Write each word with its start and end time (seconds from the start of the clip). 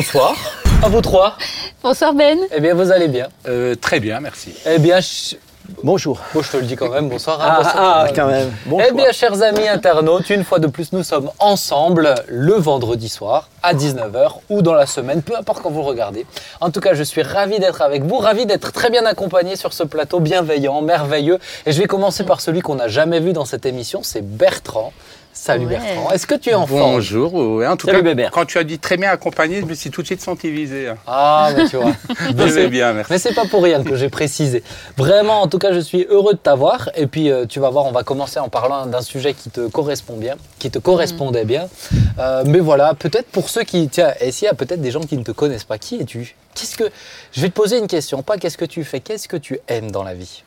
bonsoir 0.00 0.34
à 0.82 0.88
vous 0.88 1.02
trois. 1.02 1.36
Bonsoir 1.82 2.14
Ben. 2.14 2.38
Eh 2.56 2.60
bien, 2.60 2.72
vous 2.72 2.90
allez 2.90 3.08
bien 3.08 3.28
Euh, 3.46 3.74
Très 3.74 4.00
bien, 4.00 4.18
merci. 4.20 4.54
Eh 4.64 4.78
bien, 4.78 4.98
je... 5.00 5.36
Bonjour. 5.84 6.18
bon, 6.34 6.40
je 6.42 6.50
te 6.50 6.56
le 6.56 6.62
dis 6.62 6.74
quand 6.74 6.88
même, 6.88 7.10
bonsoir. 7.10 7.38
hein, 7.42 7.48
Ah, 7.50 7.56
bonsoir. 7.62 7.76
ah, 7.76 8.06
quand 8.16 8.26
même. 8.26 8.50
Bonjour. 8.64 8.88
Eh 8.90 8.94
bien, 8.94 9.12
chers 9.12 9.42
amis 9.42 9.68
internautes, 9.68 10.30
une 10.30 10.42
fois 10.42 10.58
de 10.58 10.68
plus, 10.68 10.92
nous 10.92 11.02
sommes 11.04 11.30
ensemble 11.38 12.14
le 12.28 12.54
vendredi 12.54 13.10
soir 13.10 13.50
à 13.62 13.74
19h 13.74 14.36
ou 14.48 14.62
dans 14.62 14.72
la 14.72 14.86
semaine, 14.86 15.20
peu 15.20 15.36
importe 15.36 15.60
quand 15.62 15.70
vous 15.70 15.82
regardez. 15.82 16.24
En 16.62 16.70
tout 16.70 16.80
cas, 16.80 16.94
je 16.94 17.02
suis 17.02 17.22
ravi 17.22 17.58
d'être 17.60 17.82
avec 17.82 18.02
vous, 18.02 18.16
ravi 18.16 18.46
d'être 18.46 18.72
très 18.72 18.88
bien 18.88 19.04
accompagné 19.04 19.54
sur 19.54 19.74
ce 19.74 19.82
plateau 19.82 20.18
bienveillant, 20.18 20.80
merveilleux. 20.80 21.38
Et 21.66 21.72
je 21.72 21.78
vais 21.80 21.86
commencer 21.86 22.24
par 22.24 22.40
celui 22.40 22.60
qu'on 22.62 22.76
n'a 22.76 22.88
jamais 22.88 23.20
vu 23.20 23.34
dans 23.34 23.44
cette 23.44 23.66
émission, 23.66 24.00
c'est 24.02 24.22
Bertrand. 24.26 24.94
Salut 25.42 25.64
Ouais. 25.64 25.78
Bertrand. 25.78 26.10
Est-ce 26.10 26.26
que 26.26 26.34
tu 26.34 26.50
es 26.50 26.54
en 26.54 26.66
forme 26.66 26.80
Bonjour. 26.96 27.32
ouais, 27.32 27.66
en 27.66 27.74
tout 27.78 27.86
Salut, 27.86 28.00
cas, 28.00 28.04
Bébert. 28.04 28.30
quand 28.30 28.44
tu 28.44 28.58
as 28.58 28.64
dit 28.64 28.78
très 28.78 28.98
bien 28.98 29.08
accompagné, 29.10 29.60
je 29.60 29.64
me 29.64 29.72
suis 29.72 29.88
tout 29.90 30.02
de 30.02 30.06
suite 30.06 30.20
senti 30.20 30.50
visé. 30.50 30.88
hein. 30.88 30.96
Ah, 31.06 31.50
mais 31.56 31.66
tu 31.66 31.76
vois. 31.78 31.92
Je 32.28 32.42
vais 32.52 32.68
bien, 32.68 32.92
merci. 32.92 33.10
Mais 33.10 33.18
c'est 33.18 33.32
pas 33.32 33.46
pour 33.46 33.62
rien 33.62 33.82
que 33.82 33.96
j'ai 33.96 34.10
précisé. 34.10 34.62
Vraiment, 34.98 35.40
en 35.40 35.48
tout 35.48 35.56
cas, 35.58 35.72
je 35.72 35.80
suis 35.80 36.04
heureux 36.10 36.34
de 36.34 36.38
t'avoir. 36.38 36.90
Et 36.94 37.06
puis, 37.06 37.30
euh, 37.30 37.46
tu 37.46 37.58
vas 37.58 37.70
voir, 37.70 37.86
on 37.86 37.90
va 37.90 38.02
commencer 38.02 38.38
en 38.38 38.50
parlant 38.50 38.84
d'un 38.84 39.00
sujet 39.00 39.32
qui 39.32 39.48
te 39.48 39.66
correspond 39.66 40.18
bien, 40.18 40.36
qui 40.58 40.70
te 40.70 40.78
correspondait 40.78 41.46
bien. 41.46 41.70
Euh, 42.18 42.42
mais 42.46 42.58
voilà, 42.60 42.92
peut-être 42.92 43.28
pour 43.28 43.48
ceux 43.48 43.62
qui, 43.62 43.88
tiens, 43.88 44.12
et 44.20 44.32
s'il 44.32 44.44
y 44.44 44.48
a 44.48 44.54
peut-être 44.54 44.82
des 44.82 44.90
gens 44.90 45.00
qui 45.00 45.16
ne 45.16 45.24
te 45.24 45.32
connaissent 45.32 45.64
pas, 45.64 45.78
qui 45.78 45.96
es-tu? 46.02 46.36
Qu'est-ce 46.54 46.76
que 46.76 46.84
Je 47.32 47.40
vais 47.40 47.48
te 47.48 47.54
poser 47.54 47.78
une 47.78 47.86
question, 47.86 48.22
pas 48.22 48.36
qu'est-ce 48.36 48.58
que 48.58 48.66
tu 48.66 48.84
fais, 48.84 49.00
qu'est-ce 49.00 49.26
que 49.26 49.38
tu 49.38 49.58
aimes 49.68 49.90
dans 49.90 50.02
la 50.02 50.12
vie? 50.12 50.42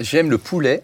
J'aime 0.00 0.28
le 0.28 0.38
poulet, 0.38 0.82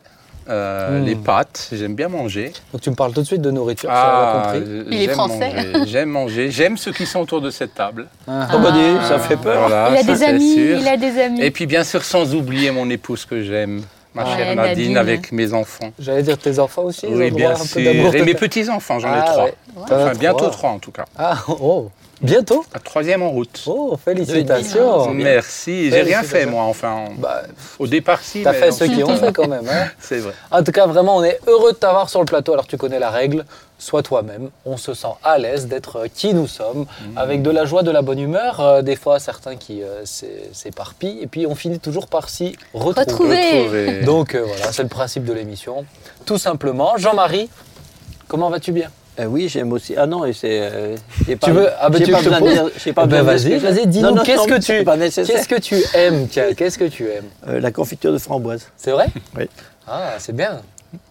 euh, 0.48 1.00
Mm. 1.00 1.04
les 1.04 1.14
pâtes, 1.16 1.68
j'aime 1.72 1.94
bien 1.94 2.08
manger. 2.08 2.52
Donc 2.72 2.80
tu 2.82 2.90
me 2.90 2.94
parles 2.94 3.12
tout 3.12 3.20
de 3.20 3.26
suite 3.26 3.42
de 3.42 3.50
nourriture, 3.50 3.90
ça 3.90 3.94
on 3.96 4.20
l'a 4.20 4.42
compris. 4.54 4.70
euh, 4.70 4.84
Il 4.90 4.96
est 5.02 5.04
j'aime 5.04 5.14
français. 5.14 5.52
manger, 5.54 5.86
J'aime 5.86 6.08
manger, 6.08 6.50
j'aime 6.50 6.76
ceux 6.76 6.92
qui 6.92 7.06
sont 7.06 7.20
autour 7.20 7.40
de 7.40 7.50
cette 7.50 7.74
table. 7.74 8.06
Ah, 8.26 8.48
Oh, 8.54 8.58
bah, 8.58 8.70
dis, 8.72 9.06
ça 9.06 9.18
fait 9.18 9.36
peur. 9.36 9.68
Voilà, 9.68 9.90
il 9.90 9.96
a 9.96 10.02
ça, 10.02 10.12
des 10.12 10.16
c'est 10.18 10.24
amis, 10.26 10.54
sûr. 10.54 10.78
il 10.80 10.88
a 10.88 10.96
des 10.96 11.20
amis. 11.20 11.42
Et 11.42 11.50
puis 11.50 11.66
bien 11.66 11.84
sûr, 11.84 12.02
sans 12.04 12.34
oublier 12.34 12.70
mon 12.70 12.88
épouse 12.90 13.24
que 13.26 13.42
j'aime, 13.42 13.82
ma 14.14 14.24
chère 14.24 14.56
Nadine, 14.56 14.94
Nadine. 14.94 14.96
avec 14.96 15.32
mes 15.32 15.52
enfants. 15.52 15.90
J'allais 15.98 16.22
dire 16.22 16.38
tes 16.38 16.58
enfants 16.58 16.82
aussi, 16.84 17.06
ils 17.08 17.14
ont 17.14 17.18
Oui, 17.18 17.28
droit 17.30 17.38
bien 17.38 17.50
à 17.50 17.54
un 17.54 17.58
peu 17.58 17.64
sûr. 17.66 18.14
Et 18.14 18.22
mes 18.22 18.34
petits-enfants, 18.34 18.98
j'en 18.98 19.08
ai 19.14 19.18
Ah, 19.18 19.22
trois. 19.22 19.44
ouais. 19.44 19.54
Enfin, 19.82 20.12
bientôt 20.18 20.38
trois. 20.38 20.50
trois 20.50 20.70
en 20.70 20.78
tout 20.78 20.90
cas. 20.92 21.04
Ah, 21.18 21.36
oh, 21.48 21.90
bientôt 22.20 22.64
La 22.74 22.80
troisième 22.80 23.22
en 23.22 23.30
route. 23.30 23.62
Oh, 23.66 23.96
félicitations 24.02 25.10
Merci. 25.12 25.90
J'ai 25.90 26.02
rien 26.02 26.22
fait, 26.22 26.46
moi, 26.46 26.62
enfin. 26.64 27.04
Bah, 27.18 27.42
Au 27.78 27.86
départ, 27.86 28.20
si. 28.22 28.42
T'as 28.42 28.52
fait 28.52 28.72
ce 28.72 28.84
qu'ils 28.84 29.04
ont 29.04 29.16
fait 29.16 29.32
quand 29.32 29.48
même, 29.48 29.68
hein 29.68 29.86
C'est 30.00 30.18
vrai. 30.18 30.32
En 30.50 30.62
tout 30.62 30.72
cas, 30.72 30.86
vraiment, 30.86 31.16
on 31.16 31.24
est 31.24 31.38
heureux 31.46 31.72
de 31.72 31.76
t'avoir 31.76 32.08
sur 32.10 32.20
le 32.20 32.26
plateau. 32.26 32.52
Alors, 32.52 32.66
tu 32.66 32.76
connais 32.76 32.98
la 32.98 33.10
règle, 33.10 33.44
sois 33.78 34.02
toi-même. 34.02 34.50
On 34.64 34.76
se 34.76 34.94
sent 34.94 35.06
à 35.22 35.38
l'aise 35.38 35.66
d'être 35.66 35.96
euh, 35.96 36.06
qui 36.12 36.34
nous 36.34 36.46
sommes, 36.48 36.86
avec 37.16 37.42
de 37.42 37.50
la 37.50 37.64
joie, 37.64 37.82
de 37.82 37.90
la 37.90 38.02
bonne 38.02 38.18
humeur. 38.18 38.60
Euh, 38.60 38.82
des 38.82 38.96
fois, 38.96 39.18
certains 39.20 39.56
qui 39.56 39.82
euh, 39.82 40.04
s'é- 40.04 40.48
s'éparpillent, 40.52 41.20
et 41.22 41.26
puis 41.26 41.46
on 41.46 41.54
finit 41.54 41.78
toujours 41.80 42.06
par 42.08 42.28
s'y 42.28 42.56
retrouver. 42.74 43.00
Retrouver. 43.00 43.58
Retrouver. 43.62 44.00
Donc 44.02 44.34
euh, 44.34 44.44
voilà, 44.46 44.72
c'est 44.72 44.82
le 44.82 44.88
principe 44.88 45.24
de 45.24 45.32
l'émission. 45.32 45.84
Tout 46.26 46.38
simplement. 46.38 46.96
Jean-Marie, 46.96 47.48
comment 48.26 48.50
vas-tu 48.50 48.72
bien? 48.72 48.90
Euh, 49.20 49.24
oui, 49.26 49.48
j'aime 49.48 49.72
aussi. 49.72 49.94
Ah 49.96 50.06
non, 50.06 50.24
et 50.24 50.32
c'est. 50.32 50.60
euh, 50.62 50.96
pas- 51.40 51.46
Tu 51.48 51.52
veux 51.52 51.68
Ah 51.80 51.90
bah 51.90 51.98
j'ai 51.98 52.04
tu 52.04 52.12
pas 52.12 52.22
te 52.22 52.28
dire- 52.48 52.70
j'ai 52.84 52.92
pas 52.92 53.02
Eh 53.04 53.08
ben, 53.08 53.22
vas-y, 53.22 53.56
vas-y, 53.58 53.86
dis-nous 53.86 54.08
Non, 54.10 54.14
non, 54.16 54.22
qu'est-ce 54.22 54.48
non, 54.48 54.56
que 54.56 54.60
tu 54.60 54.84
pas 54.84 54.96
nécessaire. 54.96 55.34
qu'est-ce 55.36 55.48
que 55.48 55.60
tu 55.60 55.76
aimes 55.94 56.28
Tiens, 56.28 56.54
qu'est-ce 56.56 56.78
que 56.78 56.84
tu 56.84 57.04
aimes 57.08 57.24
Euh, 57.48 57.58
La 57.60 57.72
confiture 57.72 58.12
de 58.12 58.18
framboise. 58.18 58.66
C'est 58.76 58.92
vrai 58.92 59.06
Oui. 59.36 59.48
Ah, 59.86 60.12
c'est 60.18 60.34
bien. 60.36 60.60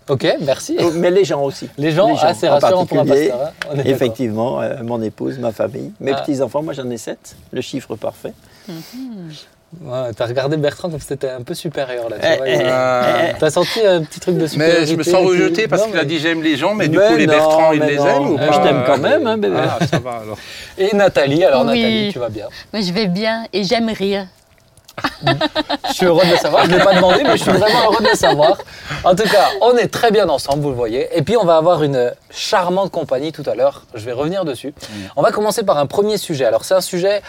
Ok, 0.10 0.26
merci. 0.42 0.78
Mais 0.94 1.12
les 1.12 1.26
gens 1.26 1.44
aussi. 1.44 1.70
Les 1.78 1.92
gens, 1.92 2.16
ah, 2.22 2.34
c'est 2.34 2.48
en 2.48 2.58
rassurant 2.60 2.86
pour 2.86 3.00
un 3.00 3.06
pasteur. 3.06 3.42
hein. 3.42 3.50
On 3.70 3.74
est 3.74 3.78
d'accord. 3.78 3.92
Effectivement, 3.92 4.62
euh, 4.62 4.76
mon 4.84 5.02
épouse, 5.02 5.38
ma 5.38 5.52
famille, 5.52 5.92
mes 6.00 6.14
Ah. 6.14 6.22
petits-enfants, 6.22 6.64
moi 6.64 6.74
j'en 6.74 6.90
ai 6.90 6.98
sept, 6.98 7.36
le 7.52 7.60
chiffre 7.62 7.96
parfait. 7.98 8.34
Ouais, 9.82 10.14
T'as 10.16 10.26
regardé 10.28 10.56
Bertrand 10.56 10.90
comme 10.90 11.00
si 11.00 11.08
t'étais 11.08 11.30
un 11.30 11.42
peu 11.42 11.54
supérieur 11.54 12.10
là. 12.10 12.16
Tu 12.20 12.26
Eh, 12.26 12.38
vois, 12.38 12.48
eh, 12.48 12.56
il- 12.56 12.62
Euh, 12.66 13.34
T'as 13.38 13.50
senti 13.50 13.86
un 13.86 14.02
petit 14.02 14.20
truc 14.22 14.38
de 14.38 14.48
supériorité 14.48 14.82
Mais 14.82 14.88
je 14.88 14.96
me 14.96 15.04
sens 15.04 15.22
qui- 15.22 15.28
rejeté 15.28 15.68
parce 15.68 15.84
qu'il 15.86 15.96
a 15.96 16.00
mais- 16.00 16.06
dit 16.06 16.20
j'aime 16.20 16.42
les 16.42 16.56
gens, 16.56 16.74
mais 16.74 16.88
du 16.88 16.98
coup 16.98 17.16
les 17.18 17.28
Bertrand 17.28 17.74
il 17.74 17.82
mais 17.82 17.88
les 17.90 17.96
non. 17.98 18.08
aime 18.08 18.30
ou 18.32 18.36
Euh, 18.40 18.48
pas 18.48 18.54
je 18.54 18.60
t'aime 18.62 18.84
quand 18.88 18.98
même, 18.98 19.28
hein, 19.28 19.38
bébé. 19.38 19.58
Ah, 19.60 19.86
ça 19.86 20.00
va 20.00 20.12
alors. 20.24 20.38
Et 20.78 20.96
Nathalie, 20.96 21.44
alors 21.44 21.62
Oui. 21.66 21.82
Nathalie, 21.82 22.10
tu 22.14 22.20
vas 22.20 22.30
bien. 22.30 22.48
Moi, 22.72 22.82
je 22.82 22.94
vais 22.94 23.08
bien 23.08 23.44
et 23.52 23.64
j'aime 23.66 23.90
rire. 23.90 24.26
Je 25.90 25.94
suis 25.94 26.06
heureux 26.08 26.26
de 26.26 26.32
le 26.32 26.38
savoir. 26.38 26.66
Je 26.66 26.72
ne 26.72 26.78
l'ai 26.78 26.84
pas 26.84 26.96
demandé, 26.96 27.22
mais 27.24 27.38
je 27.38 27.44
suis 27.44 27.52
vraiment 27.52 27.84
heureux 27.92 28.04
de 28.04 28.10
le 28.10 28.16
savoir. 28.16 28.58
En 29.04 29.14
tout 29.16 29.30
cas, 29.30 29.50
on 29.62 29.78
est 29.78 29.90
très 29.90 30.10
bien 30.12 30.28
ensemble, 30.28 30.64
vous 30.64 30.70
le 30.70 30.76
voyez. 30.76 31.08
Et 31.16 31.22
puis, 31.22 31.38
on 31.38 31.46
va 31.46 31.58
avoir 31.58 31.84
une 31.84 32.12
charmante 32.32 32.90
compagnie 32.92 33.32
tout 33.32 33.44
à 33.46 33.54
l'heure. 33.54 33.84
Je 33.94 34.04
vais 34.06 34.12
revenir 34.12 34.44
dessus. 34.44 34.74
On 35.16 35.22
va 35.22 35.32
commencer 35.32 35.62
par 35.64 35.78
un 35.78 35.86
premier 35.86 36.18
sujet. 36.18 36.46
Alors, 36.46 36.66
c'est 36.66 36.74
un 36.74 36.82
sujet, 36.82 37.22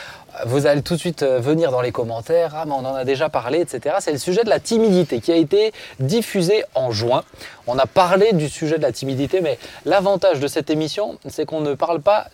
vous 0.47 0.67
allez 0.67 0.83
tout 0.83 0.95
de 0.95 0.99
suite 0.99 1.23
euh, 1.23 1.39
venir 1.41 1.71
dans 1.71 1.81
les 1.81 1.93
commentaires. 1.93 2.53
Ah, 2.55 2.65
mais 2.67 2.73
on 2.73 2.85
en 2.85 2.95
a 2.95 3.05
déjà 3.05 3.29
parlé, 3.29 3.61
etc. 3.61 3.97
C'est 4.01 4.13
le 4.13 4.19
sujet 4.19 4.45
de 4.45 4.49
la 4.49 4.61
timidité 4.61 5.21
qui 5.21 5.33
a 5.33 5.37
été 5.37 5.73
diffusé 6.01 6.65
en 6.75 6.91
juin. 6.91 7.25
On 7.67 7.79
a 7.79 7.87
parlé 7.87 8.33
du 8.33 8.49
sujet 8.49 8.79
de 8.79 8.83
la 8.83 8.93
timidité, 8.93 9.41
mais 9.41 9.59
l'avantage 9.85 10.41
de 10.41 10.47
cette 10.47 10.71
émission, 10.71 11.19
c'est 11.29 11.45
qu'on 11.45 11.61
ne 11.61 11.75
parle 11.75 12.01
pas, 12.01 12.29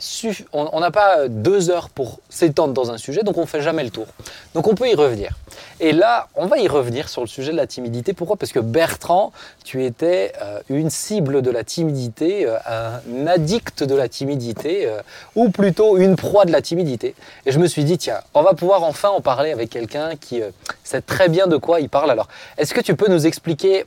on 0.53 0.81
n'a 0.81 0.91
pas 0.91 1.19
euh, 1.19 1.29
deux 1.29 1.71
heures 1.71 1.91
pour 1.91 2.21
s'étendre 2.29 2.75
dans 2.75 2.91
un 2.91 2.99
sujet, 2.99 3.23
donc 3.23 3.39
on 3.39 3.47
fait 3.47 3.63
jamais 3.63 3.85
le 3.85 3.91
tour. 3.91 4.07
Donc 4.55 4.67
on 4.67 4.75
peut 4.75 4.89
y 4.89 4.95
revenir. 4.95 5.31
Et 5.81 5.93
là, 5.93 6.29
on 6.35 6.47
va 6.47 6.59
y 6.59 6.69
revenir 6.69 7.09
sur 7.09 7.21
le 7.21 7.27
sujet 7.27 7.53
de 7.53 7.57
la 7.57 7.67
timidité. 7.67 8.13
Pourquoi? 8.13 8.37
Parce 8.37 8.53
que 8.53 8.61
Bertrand, 8.61 9.33
tu 9.65 9.85
étais 9.85 10.33
euh, 10.43 10.61
une 10.69 10.91
cible 10.91 11.43
de 11.43 11.51
la 11.51 11.65
timidité, 11.65 12.47
euh, 12.47 12.59
un 12.71 13.27
addict 13.27 13.85
de 13.85 13.95
la 13.95 14.09
timidité, 14.09 14.87
euh, 14.87 15.01
ou 15.35 15.51
plutôt 15.51 15.97
une 15.97 16.17
proie 16.17 16.45
de 16.45 16.53
la 16.53 16.63
timidité. 16.63 17.15
Et 17.47 17.53
je 17.53 17.59
me 17.59 17.67
suis 17.67 17.85
dit, 17.85 17.99
tiens, 17.99 18.21
on 18.35 18.43
va 18.43 18.55
pouvoir 18.55 18.83
enfin 18.83 19.09
en 19.11 19.21
parler 19.21 19.53
avec 19.53 19.71
quelqu'un 19.71 20.17
qui 20.17 20.43
sait 20.83 21.01
très 21.01 21.29
bien 21.29 21.47
de 21.47 21.57
quoi 21.57 21.81
il 21.81 21.89
parle. 21.89 22.11
Alors, 22.11 22.29
est-ce 22.59 22.75
que 22.75 22.81
tu 22.81 22.95
peux 22.97 23.11
nous 23.11 23.27
expliquer 23.27 23.85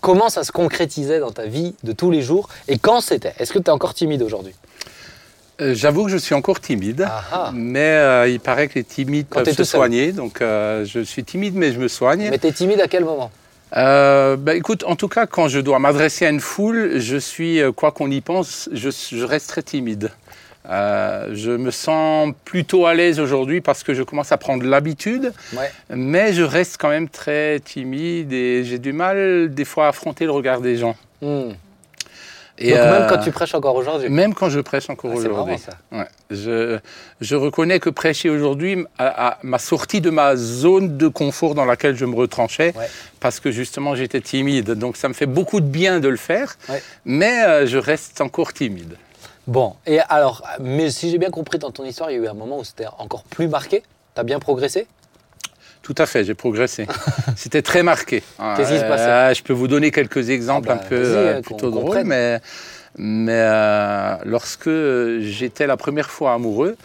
comment 0.00 0.28
ça 0.28 0.44
se 0.44 0.52
concrétisait 0.52 1.20
dans 1.20 1.30
ta 1.30 1.46
vie 1.46 1.74
de 1.82 1.92
tous 1.92 2.10
les 2.10 2.22
jours 2.22 2.48
et 2.68 2.78
quand 2.78 3.00
c'était? 3.00 3.34
Est-ce 3.38 3.52
que 3.52 3.58
tu 3.58 3.66
es 3.66 3.70
encore 3.70 3.94
timide 3.94 4.22
aujourd'hui? 4.22 4.54
Euh, 5.62 5.74
J'avoue 5.74 6.04
que 6.04 6.10
je 6.10 6.16
suis 6.16 6.34
encore 6.34 6.60
timide, 6.60 7.06
Ah 7.08 7.22
ah. 7.32 7.50
mais 7.54 7.80
euh, 7.80 8.28
il 8.28 8.40
paraît 8.40 8.68
que 8.68 8.74
les 8.74 8.84
timides 8.84 9.26
Quand 9.30 9.44
peuvent 9.44 9.54
se 9.54 9.64
soigner, 9.64 10.12
donc 10.12 10.40
euh, 10.42 10.84
je 10.84 11.00
suis 11.00 11.24
timide 11.24 11.54
mais 11.54 11.72
je 11.72 11.78
me 11.78 11.88
soigne. 11.88 12.28
Mais 12.30 12.38
tu 12.38 12.46
es 12.48 12.52
timide 12.52 12.80
à 12.80 12.88
quel 12.88 13.04
moment? 13.04 13.30
Euh, 13.76 14.36
bah, 14.36 14.54
écoute, 14.54 14.84
en 14.86 14.96
tout 14.96 15.08
cas, 15.08 15.26
quand 15.26 15.48
je 15.48 15.58
dois 15.60 15.78
m'adresser 15.78 16.26
à 16.26 16.30
une 16.30 16.40
foule, 16.40 16.98
je 16.98 17.16
suis, 17.16 17.60
quoi 17.74 17.90
qu'on 17.90 18.10
y 18.10 18.20
pense, 18.20 18.68
je, 18.72 18.90
je 18.90 19.24
reste 19.24 19.48
très 19.48 19.62
timide. 19.62 20.10
Euh, 20.68 21.30
je 21.32 21.50
me 21.50 21.70
sens 21.70 22.32
plutôt 22.44 22.86
à 22.86 22.94
l'aise 22.94 23.18
aujourd'hui 23.18 23.60
parce 23.60 23.82
que 23.82 23.94
je 23.94 24.02
commence 24.02 24.30
à 24.30 24.36
prendre 24.36 24.64
l'habitude, 24.64 25.32
Ouais. 25.56 25.70
mais 25.90 26.32
je 26.32 26.42
reste 26.42 26.76
quand 26.78 26.90
même 26.90 27.08
très 27.08 27.58
timide 27.60 28.32
et 28.32 28.62
j'ai 28.64 28.78
du 28.78 28.92
mal 28.92 29.52
des 29.52 29.64
fois 29.64 29.86
à 29.86 29.88
affronter 29.88 30.24
le 30.24 30.30
regard 30.32 30.60
des 30.60 30.76
gens. 30.76 30.94
Hmm. 31.20 31.50
Et, 32.58 32.70
Donc 32.70 32.78
même 32.80 32.92
euh, 33.02 33.08
quand 33.08 33.18
tu 33.18 33.32
prêches 33.32 33.54
encore 33.54 33.74
aujourd'hui 33.76 34.08
même 34.10 34.34
quand 34.34 34.50
je 34.50 34.60
prêche 34.60 34.88
encore 34.90 35.10
Ah, 35.14 35.16
aujourd'hui. 35.16 35.56
Ouais. 35.90 36.06
Je, 36.30 36.78
je 37.20 37.34
reconnais 37.34 37.80
que 37.80 37.88
prêcher 37.90 38.28
aujourd'hui 38.30 38.84
m'a 39.42 39.58
sorti 39.58 40.00
de 40.00 40.10
ma 40.10 40.36
zone 40.36 40.96
de 40.98 41.08
confort 41.08 41.54
dans 41.54 41.64
laquelle 41.64 41.96
je 41.96 42.04
me 42.04 42.14
retranchais 42.14 42.72
Ouais. 42.76 42.86
parce 43.20 43.40
que 43.40 43.50
justement 43.50 43.94
j'étais 43.94 44.20
timide. 44.20 44.72
Donc 44.72 44.96
ça 44.96 45.08
me 45.08 45.14
fait 45.14 45.26
beaucoup 45.26 45.60
de 45.60 45.66
bien 45.66 45.98
de 46.00 46.08
le 46.08 46.16
faire, 46.16 46.56
Ouais. 46.68 46.82
mais 47.04 47.42
euh, 47.44 47.66
je 47.66 47.78
reste 47.78 48.20
encore 48.20 48.52
timide. 48.52 48.96
Bon, 49.46 49.74
et 49.86 49.98
alors, 50.08 50.42
mais 50.60 50.90
si 50.90 51.10
j'ai 51.10 51.18
bien 51.18 51.30
compris 51.30 51.58
dans 51.58 51.70
ton 51.72 51.84
histoire, 51.84 52.10
il 52.10 52.18
y 52.18 52.20
a 52.20 52.22
eu 52.22 52.28
un 52.28 52.34
moment 52.34 52.58
où 52.58 52.64
c'était 52.64 52.86
encore 52.98 53.24
plus 53.24 53.48
marqué 53.48 53.82
T'as 54.14 54.22
bien 54.24 54.38
progressé? 54.38 54.86
Tout 55.82 55.94
à 55.98 56.06
fait, 56.06 56.24
j'ai 56.24 56.34
progressé. 56.34 56.86
C'était 57.36 57.62
très 57.62 57.82
marqué. 57.82 58.22
Qu'est-ce 58.56 58.72
qui 58.72 58.78
se 58.78 58.84
passait 58.84 59.08
Euh, 59.08 59.34
Je 59.34 59.42
peux 59.42 59.52
vous 59.52 59.68
donner 59.68 59.90
quelques 59.90 60.30
exemples 60.30 60.68
Ah 60.70 60.74
bah, 60.76 60.80
un 60.84 60.88
peu 60.88 61.02
vas-y, 61.02 61.26
euh, 61.26 61.40
plutôt 61.42 61.70
drôles, 61.70 62.02
mais, 62.04 62.40
mais 62.96 63.32
euh, 63.32 64.14
lorsque 64.24 64.70
j'étais 65.20 65.66
la 65.66 65.76
première 65.76 66.10
fois 66.10 66.34
amoureux, 66.34 66.76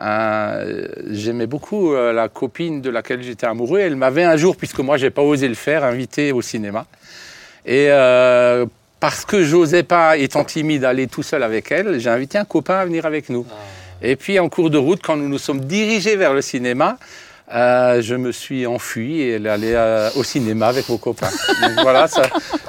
euh, 0.00 0.86
j'aimais 1.10 1.46
beaucoup 1.46 1.92
euh, 1.92 2.12
la 2.12 2.28
copine 2.28 2.80
de 2.80 2.88
laquelle 2.90 3.22
j'étais 3.22 3.46
amoureux. 3.46 3.80
Elle 3.80 3.96
m'avait 3.96 4.24
un 4.24 4.36
jour, 4.36 4.56
puisque 4.56 4.78
moi 4.78 4.96
j'ai 4.96 5.10
pas 5.10 5.22
osé 5.22 5.48
le 5.48 5.54
faire, 5.54 5.84
invité 5.84 6.32
au 6.32 6.40
cinéma. 6.40 6.86
Et 7.66 7.88
euh, 7.90 8.64
parce 9.00 9.24
que 9.24 9.42
j'osais 9.44 9.82
pas, 9.82 10.16
étant 10.16 10.44
timide, 10.44 10.84
aller 10.84 11.06
tout 11.06 11.22
seul 11.22 11.42
avec 11.42 11.70
elle, 11.70 11.98
j'ai 12.00 12.10
invité 12.10 12.38
un 12.38 12.44
copain 12.44 12.78
à 12.78 12.84
venir 12.84 13.04
avec 13.06 13.28
nous. 13.28 13.44
Et 14.00 14.16
puis 14.16 14.38
en 14.38 14.48
cours 14.48 14.70
de 14.70 14.78
route, 14.78 15.00
quand 15.02 15.16
nous 15.16 15.28
nous 15.28 15.38
sommes 15.38 15.60
dirigés 15.60 16.16
vers 16.16 16.32
le 16.32 16.40
cinéma, 16.40 16.96
euh, 17.54 18.02
je 18.02 18.14
me 18.14 18.30
suis 18.32 18.66
enfui 18.66 19.20
et 19.22 19.32
elle 19.36 19.46
est 19.46 19.50
allée 19.50 19.72
euh, 19.74 20.10
au 20.16 20.22
cinéma 20.24 20.66
avec 20.68 20.88
mon 20.88 20.98
copain. 20.98 21.28
Donc 21.62 21.72
voilà, 21.82 22.06
ça, 22.08 22.22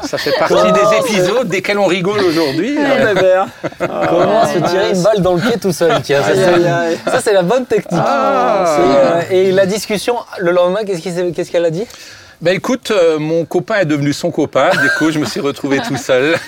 ça 0.04 0.18
fait 0.18 0.32
partie 0.38 0.54
Comment 0.54 0.72
des 0.72 0.98
épisodes 1.00 1.48
desquels 1.50 1.78
on 1.80 1.86
rigole 1.86 2.22
aujourd'hui. 2.22 2.76
Bébé. 2.76 3.34
hein. 3.36 3.48
Comment 4.10 4.46
se 4.48 4.58
tirer 4.70 4.92
une 4.92 5.04
balle 5.04 5.22
dans 5.22 5.34
le 5.34 5.42
pied 5.42 5.58
tout 5.60 5.72
seul 5.74 6.02
Tiens, 6.02 6.22
ça, 6.24 6.34
c'est- 6.34 7.22
ça, 7.22 7.32
la 7.34 7.42
bonne 7.44 7.66
technique. 7.66 8.02
Ah. 8.06 8.78
Et, 9.32 9.36
euh, 9.36 9.48
et 9.48 9.52
la 9.52 9.66
discussion, 9.66 10.16
le 10.40 10.52
lendemain, 10.52 10.80
qu'est-ce 10.86 11.52
qu'elle 11.52 11.66
a 11.66 11.70
dit? 11.72 11.86
Ben 12.42 12.56
écoute, 12.56 12.92
euh, 12.92 13.20
mon 13.20 13.44
copain 13.44 13.80
est 13.80 13.86
devenu 13.86 14.14
son 14.14 14.32
copain, 14.32 14.70
du 14.82 14.90
coup 14.98 15.12
je 15.12 15.20
me 15.20 15.26
suis 15.26 15.42
retrouvé 15.42 15.80
tout 15.86 15.98
seul. 15.98 16.38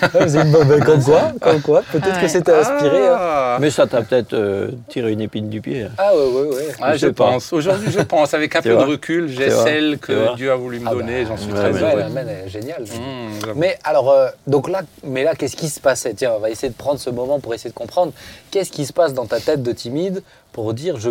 Comme 0.86 1.02
quoi, 1.04 1.32
comme 1.38 1.60
quoi. 1.60 1.82
Peut-être 1.92 2.18
que 2.18 2.28
c'était 2.28 2.52
inspiré. 2.54 3.08
hein. 3.08 3.16
Ah, 3.18 3.58
Mais 3.60 3.68
ça 3.70 3.86
t'a 3.86 4.00
peut-être 4.00 4.32
euh, 4.32 4.70
tiré 4.88 5.12
une 5.12 5.20
épine 5.20 5.50
du 5.50 5.60
pied. 5.60 5.82
hein. 5.82 5.90
Ah 5.98 6.16
ouais, 6.16 6.24
ouais, 6.24 6.48
ouais. 6.56 6.68
Ah, 6.80 6.96
Je 6.96 7.08
pas. 7.08 7.26
pense. 7.32 7.52
Aujourd'hui, 7.52 7.90
je 7.92 8.00
pense. 8.00 8.32
Avec 8.32 8.56
un 8.56 8.62
peu 8.62 8.70
de 8.70 8.74
recul, 8.76 9.28
j'ai 9.28 9.50
celle 9.50 9.98
que. 9.98 10.34
Dieu 10.36 10.50
a 10.50 10.56
voulu 10.56 10.80
me 10.80 10.88
Ah 10.88 10.92
donner. 10.94 11.24
bah, 11.24 11.28
J'en 11.28 11.36
suis 11.36 11.52
ouais, 11.52 11.58
très 11.58 11.72
Ouais, 11.72 11.80
heureux. 11.82 11.98
la 12.00 12.08
mienne 12.08 12.28
est 12.28 12.48
géniale. 12.48 12.82
Mmh. 12.84 13.52
Mais 13.56 13.78
alors, 13.84 14.10
euh, 14.10 14.28
donc 14.46 14.70
là, 14.70 14.80
mais 15.04 15.24
là, 15.24 15.34
qu'est-ce 15.34 15.56
qui 15.56 15.68
se 15.68 15.78
passait? 15.80 16.14
Tiens, 16.14 16.32
on 16.36 16.40
va 16.40 16.48
essayer 16.48 16.70
de 16.70 16.74
prendre 16.76 17.00
ce 17.00 17.10
moment 17.10 17.38
pour 17.38 17.52
essayer 17.52 17.68
de 17.70 17.74
comprendre. 17.74 18.12
Qu'est-ce 18.50 18.70
qui 18.72 18.86
se 18.86 18.94
passe 18.94 19.12
dans 19.12 19.26
ta 19.26 19.40
tête 19.40 19.62
de 19.62 19.72
timide 19.72 20.22
pour 20.52 20.74
dire, 20.74 20.98
je, 20.98 21.10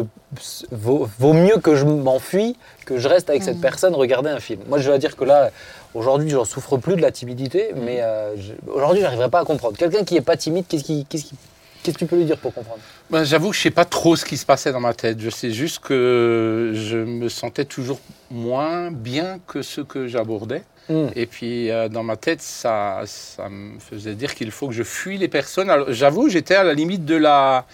vaut, 0.72 1.08
vaut 1.20 1.34
mieux 1.34 1.58
que 1.58 1.76
je 1.76 1.86
m'enfuis 1.86 2.56
que 2.86 2.98
je 2.98 3.08
reste 3.08 3.30
avec 3.30 3.44
cette 3.44 3.60
personne 3.60 3.96
regarder 3.96 4.30
un 4.30 4.40
film. 4.40 4.62
Moi, 4.68 4.80
je 4.80 4.88
dois 4.88 4.98
dire 5.00 5.16
que 5.16 5.24
là, 5.24 5.50
aujourd'hui, 5.94 6.30
j'en 6.30 6.46
souffre 6.46 6.78
plus 6.78 6.96
de 6.96 7.02
la 7.02 7.12
timidité, 7.12 7.72
mais 7.76 8.02
euh, 8.02 8.36
je- 8.38 8.54
aujourd'hui, 8.72 9.02
j'arriverai 9.02 9.30
pas 9.30 9.40
à 9.40 9.46
comprendre. 9.46 9.76
Quelqu'un 9.78 10.04
qui 10.04 10.16
est 10.16 10.22
pas 10.22 10.38
timide, 10.38 10.66
qu'est-ce 10.68 10.84
qui, 10.84 11.06
qu'est-ce 11.10 11.24
qui, 11.26 11.36
qu'est-ce 11.84 11.96
que 11.96 12.00
tu 12.00 12.06
peux 12.06 12.18
lui 12.18 12.26
dire 12.26 12.38
pour 12.38 12.54
comprendre? 12.54 12.80
Ben, 13.10 13.24
J'avoue 13.24 13.50
que 13.50 13.56
je 13.56 13.62
sais 13.62 13.72
pas 13.72 13.86
trop 13.86 14.16
ce 14.16 14.26
qui 14.26 14.38
se 14.38 14.46
passait 14.46 14.72
dans 14.72 14.80
ma 14.80 14.94
tête. 14.94 15.20
Je 15.20 15.30
sais 15.32 15.50
juste 15.52 15.80
que 15.80 16.72
je 16.76 16.98
me 16.98 17.28
sentais 17.28 17.66
toujours 17.66 18.00
moins 18.30 18.92
bien 18.92 19.40
que 19.48 19.62
ce 19.64 19.82
que 19.82 20.08
j'abordais. 20.08 20.64
Hmm. 20.90 21.08
Et 21.16 21.26
puis 21.28 21.70
euh, 21.70 21.90
dans 21.90 22.04
ma 22.04 22.16
tête, 22.18 22.42
ça, 22.42 23.02
ça 23.06 23.50
me 23.50 23.80
faisait 23.80 24.16
dire 24.16 24.34
qu'il 24.36 24.50
faut 24.52 24.68
que 24.68 24.74
je 24.74 24.84
fuis 24.84 25.18
les 25.18 25.28
personnes. 25.28 25.70
Alors 25.70 25.88
j'avoue, 25.92 26.28
j'étais 26.30 26.56
à 26.56 26.64
la 26.64 26.74
limite 26.74 27.06
de 27.06 27.16
la... 27.16 27.66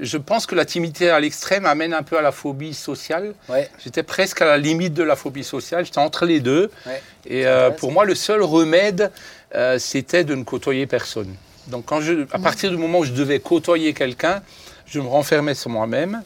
Je 0.00 0.18
pense 0.18 0.46
que 0.46 0.54
la 0.54 0.64
timidité 0.64 1.10
à 1.10 1.20
l'extrême 1.20 1.66
amène 1.66 1.94
un 1.94 2.02
peu 2.02 2.18
à 2.18 2.22
la 2.22 2.32
phobie 2.32 2.74
sociale. 2.74 3.34
Ouais. 3.48 3.68
J'étais 3.82 4.02
presque 4.02 4.42
à 4.42 4.44
la 4.44 4.58
limite 4.58 4.94
de 4.94 5.02
la 5.02 5.16
phobie 5.16 5.44
sociale. 5.44 5.84
J'étais 5.84 5.98
entre 5.98 6.26
les 6.26 6.40
deux. 6.40 6.70
Ouais. 6.86 7.02
Et 7.26 7.46
euh, 7.46 7.70
pour 7.70 7.92
moi, 7.92 8.04
le 8.04 8.14
seul 8.14 8.42
remède, 8.42 9.12
euh, 9.54 9.78
c'était 9.78 10.24
de 10.24 10.34
ne 10.34 10.42
côtoyer 10.42 10.86
personne. 10.86 11.34
Donc 11.68 11.86
quand 11.86 12.00
je, 12.00 12.26
à 12.32 12.38
partir 12.38 12.70
du 12.70 12.76
moment 12.76 13.00
où 13.00 13.04
je 13.04 13.12
devais 13.12 13.38
côtoyer 13.40 13.94
quelqu'un, 13.94 14.42
je 14.86 15.00
me 15.00 15.06
renfermais 15.06 15.54
sur 15.54 15.70
moi-même. 15.70 16.22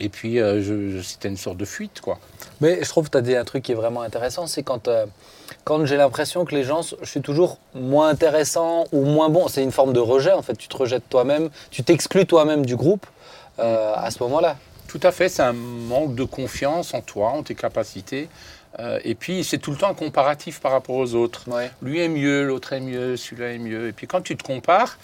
Et 0.00 0.08
puis, 0.08 0.40
euh, 0.40 0.60
je- 0.62 0.90
je- 0.96 1.02
c'était 1.02 1.28
une 1.28 1.36
sorte 1.36 1.56
de 1.56 1.64
fuite, 1.64 2.00
quoi. 2.00 2.18
Mais 2.60 2.82
je 2.82 2.88
trouve 2.88 3.06
que 3.06 3.10
tu 3.12 3.18
as 3.18 3.22
dit 3.22 3.36
un 3.36 3.44
truc 3.44 3.62
qui 3.62 3.72
est 3.72 3.76
vraiment 3.76 4.02
intéressant, 4.02 4.46
c'est 4.46 4.62
quand, 4.62 4.88
euh, 4.88 5.06
quand 5.64 5.84
j'ai 5.86 5.96
l'impression 5.96 6.44
que 6.44 6.54
les 6.54 6.64
gens, 6.64 6.82
je 7.00 7.08
suis 7.08 7.20
toujours 7.20 7.58
moins 7.74 8.08
intéressant 8.08 8.86
ou 8.92 9.04
moins 9.04 9.28
bon. 9.28 9.46
C'est 9.48 9.62
une 9.62 9.72
forme 9.72 9.92
de 9.92 10.00
rejet, 10.00 10.32
en 10.32 10.42
fait. 10.42 10.54
Tu 10.56 10.68
te 10.68 10.76
rejettes 10.76 11.08
toi-même, 11.08 11.48
tu 11.70 11.84
t'exclus 11.84 12.26
toi-même 12.26 12.66
du 12.66 12.74
groupe 12.76 13.06
euh, 13.60 13.92
à 13.94 14.10
ce 14.10 14.20
moment-là. 14.24 14.56
Tout 14.88 15.00
à 15.02 15.12
fait, 15.12 15.28
c'est 15.28 15.42
un 15.42 15.52
manque 15.52 16.14
de 16.16 16.24
confiance 16.24 16.92
en 16.94 17.00
toi, 17.00 17.28
en 17.30 17.42
tes 17.42 17.54
capacités. 17.54 18.28
Et 19.04 19.14
puis, 19.14 19.44
c'est 19.44 19.58
tout 19.58 19.70
le 19.70 19.76
temps 19.76 19.88
un 19.90 19.94
comparatif 19.94 20.58
par 20.60 20.72
rapport 20.72 20.96
aux 20.96 21.14
autres. 21.14 21.44
Ouais. 21.48 21.70
Lui 21.80 22.00
est 22.00 22.08
mieux, 22.08 22.42
l'autre 22.44 22.72
est 22.72 22.80
mieux, 22.80 23.16
celui-là 23.16 23.52
est 23.52 23.58
mieux. 23.58 23.86
Et 23.86 23.92
puis, 23.92 24.08
quand 24.08 24.20
tu 24.20 24.36
te 24.36 24.42
compares, 24.42 24.98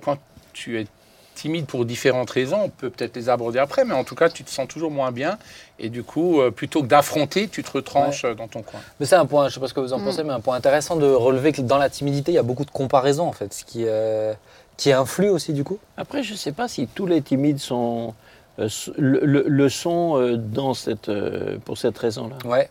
quand 0.00 0.16
tu 0.54 0.80
es 0.80 0.86
timide 1.34 1.66
pour 1.66 1.84
différentes 1.84 2.30
raisons, 2.30 2.62
on 2.64 2.68
peut 2.68 2.90
peut-être 2.90 3.16
les 3.16 3.28
aborder 3.28 3.58
après, 3.58 3.84
mais 3.84 3.94
en 3.94 4.04
tout 4.04 4.14
cas, 4.14 4.28
tu 4.28 4.44
te 4.44 4.50
sens 4.50 4.68
toujours 4.68 4.90
moins 4.90 5.10
bien. 5.12 5.38
Et 5.78 5.88
du 5.88 6.02
coup, 6.02 6.40
euh, 6.40 6.50
plutôt 6.50 6.82
que 6.82 6.86
d'affronter, 6.86 7.48
tu 7.48 7.62
te 7.62 7.70
retranches 7.72 8.24
euh, 8.24 8.34
dans 8.34 8.48
ton 8.48 8.62
coin. 8.62 8.80
Mais 9.00 9.06
c'est 9.06 9.16
un 9.16 9.26
point, 9.26 9.48
je 9.48 9.54
sais 9.54 9.60
pas 9.60 9.68
ce 9.68 9.74
que 9.74 9.80
vous 9.80 9.92
en 9.92 9.98
pensez, 10.04 10.22
mais 10.24 10.32
un 10.32 10.40
point 10.40 10.56
intéressant 10.56 10.96
de 10.96 11.06
relever 11.06 11.52
que 11.52 11.62
dans 11.62 11.78
la 11.78 11.90
timidité, 11.90 12.32
il 12.32 12.34
y 12.36 12.38
a 12.38 12.42
beaucoup 12.42 12.64
de 12.64 12.70
comparaisons, 12.70 13.26
en 13.26 13.32
fait, 13.32 13.52
ce 13.52 13.64
qui, 13.64 13.84
euh, 13.86 14.32
qui 14.76 14.92
influe 14.92 15.28
aussi, 15.30 15.52
du 15.52 15.64
coup. 15.64 15.78
Après, 15.96 16.22
je 16.22 16.32
ne 16.32 16.38
sais 16.38 16.52
pas 16.52 16.68
si 16.68 16.86
tous 16.86 17.06
les 17.06 17.22
timides 17.22 17.58
sont, 17.58 18.14
euh, 18.58 18.68
le, 18.98 19.20
le- 19.24 19.44
le 19.46 19.68
sont 19.68 20.18
euh, 20.20 20.36
dans 20.36 20.74
cette, 20.74 21.08
euh, 21.08 21.56
pour 21.64 21.78
cette 21.78 21.96
raison-là. 21.98 22.36
Ouais. 22.44 22.68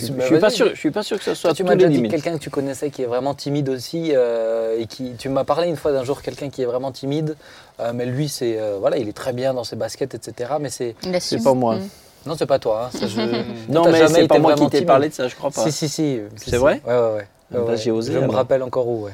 Je 0.00 0.12
bah, 0.12 0.24
suis, 0.26 0.38
pas 0.38 0.50
sûr- 0.50 0.70
je 0.70 0.74
suis 0.78 0.90
pas 0.90 1.02
sûr 1.02 1.18
que 1.18 1.24
ce 1.24 1.34
soit 1.34 1.50
Toi, 1.50 1.56
tu 1.56 1.64
m'as 1.64 1.74
déjà 1.76 1.88
dit 1.88 2.08
quelqu'un 2.08 2.32
que 2.34 2.42
tu 2.42 2.50
connaissais 2.50 2.90
qui 2.90 3.02
est 3.02 3.06
vraiment 3.06 3.34
timide 3.34 3.68
aussi, 3.68 4.12
euh, 4.14 4.78
et 4.78 4.86
qui, 4.86 5.12
tu 5.18 5.28
m'as 5.28 5.44
parlé 5.44 5.68
une 5.68 5.76
fois 5.76 5.92
d'un 5.92 6.04
jour 6.04 6.22
quelqu'un 6.22 6.50
qui 6.50 6.62
est 6.62 6.66
vraiment 6.66 6.92
timide, 6.92 7.36
euh, 7.80 7.92
mais 7.94 8.06
lui, 8.06 8.28
c'est, 8.28 8.58
euh, 8.58 8.76
voilà, 8.78 8.96
il 8.98 9.08
est 9.08 9.12
très 9.16 9.32
bien 9.32 9.54
dans 9.54 9.64
ses 9.64 9.76
baskets, 9.76 10.14
etc. 10.14 10.54
Mais 10.60 10.70
c'est, 10.70 10.94
assume. 11.14 11.42
pas 11.42 11.54
moi. 11.54 11.76
Mm. 11.76 11.88
non, 12.26 12.36
c'est 12.38 12.46
pas 12.46 12.58
toi. 12.58 12.86
hein, 12.92 12.98
ça, 12.98 13.06
je- 13.06 13.20
Non, 13.72 13.84
mais 13.90 13.98
jamais 13.98 14.14
c'est 14.14 14.28
pas 14.28 14.38
moi 14.38 14.52
qui 14.52 14.56
vraiment 14.56 14.70
t'ai 14.70 14.76
timide. 14.78 14.86
parlé 14.88 15.08
de 15.08 15.14
ça, 15.14 15.28
je 15.28 15.34
crois 15.36 15.50
pas. 15.50 15.62
Si, 15.64 15.72
si, 15.72 15.88
si. 15.88 16.18
si, 16.36 16.44
C'est 16.44 16.50
si. 16.50 16.56
vrai 16.56 16.80
Ouais, 16.86 16.92
ouais, 16.94 17.14
ouais. 17.16 17.28
Ah 17.52 17.58
bah, 17.58 17.60
Ouais, 17.62 17.70
ouais. 17.70 17.76
j'ai 17.76 17.90
osé, 17.90 18.12
Je 18.12 18.18
me 18.18 18.30
rappelle 18.30 18.62
encore 18.62 18.88
où, 18.88 19.04
ouais. 19.04 19.12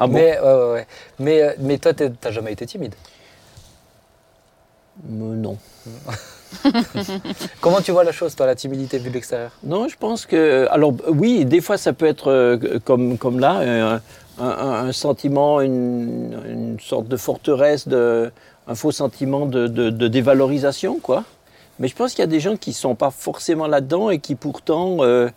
Ah 0.00 0.06
bon 0.06 0.14
mais, 0.14 0.38
ouais, 0.38 0.44
ouais, 0.46 0.72
ouais. 0.72 0.86
mais, 1.18 1.54
mais 1.60 1.78
toi, 1.78 1.92
t'as 1.94 2.30
jamais 2.30 2.52
été 2.52 2.66
timide? 2.66 2.94
Non. 5.08 5.56
Comment 7.60 7.80
tu 7.80 7.92
vois 7.92 8.04
la 8.04 8.12
chose, 8.12 8.34
toi, 8.34 8.46
la 8.46 8.54
timidité 8.54 8.98
vue 8.98 9.10
de 9.10 9.14
l'extérieur? 9.14 9.50
Non, 9.62 9.88
je 9.88 9.96
pense 9.96 10.26
que. 10.26 10.66
Alors, 10.70 10.92
oui, 11.08 11.44
des 11.44 11.60
fois, 11.60 11.76
ça 11.76 11.92
peut 11.92 12.06
être 12.06 12.30
euh, 12.30 12.78
comme, 12.84 13.18
comme 13.18 13.38
là, 13.40 13.58
un, 13.58 14.00
un- 14.42 14.86
un 14.88 14.92
sentiment, 14.92 15.60
une, 15.60 16.38
une 16.48 16.80
sorte 16.80 17.08
de 17.08 17.16
forteresse, 17.16 17.88
de, 17.88 18.30
un 18.66 18.74
faux 18.74 18.92
sentiment 18.92 19.46
de, 19.46 19.66
de- 19.66 19.90
de 19.90 20.08
dévalorisation, 20.08 20.98
quoi. 21.00 21.24
Mais 21.78 21.88
je 21.88 21.94
pense 21.94 22.12
qu'il 22.12 22.20
y 22.20 22.24
a 22.24 22.26
des 22.28 22.40
gens 22.40 22.56
qui 22.56 22.70
ne 22.70 22.74
sont 22.74 22.94
pas 22.94 23.10
forcément 23.10 23.66
là-dedans 23.66 24.10
et 24.10 24.18
qui 24.18 24.34
pourtant 24.34 24.98
euh, 25.00 25.28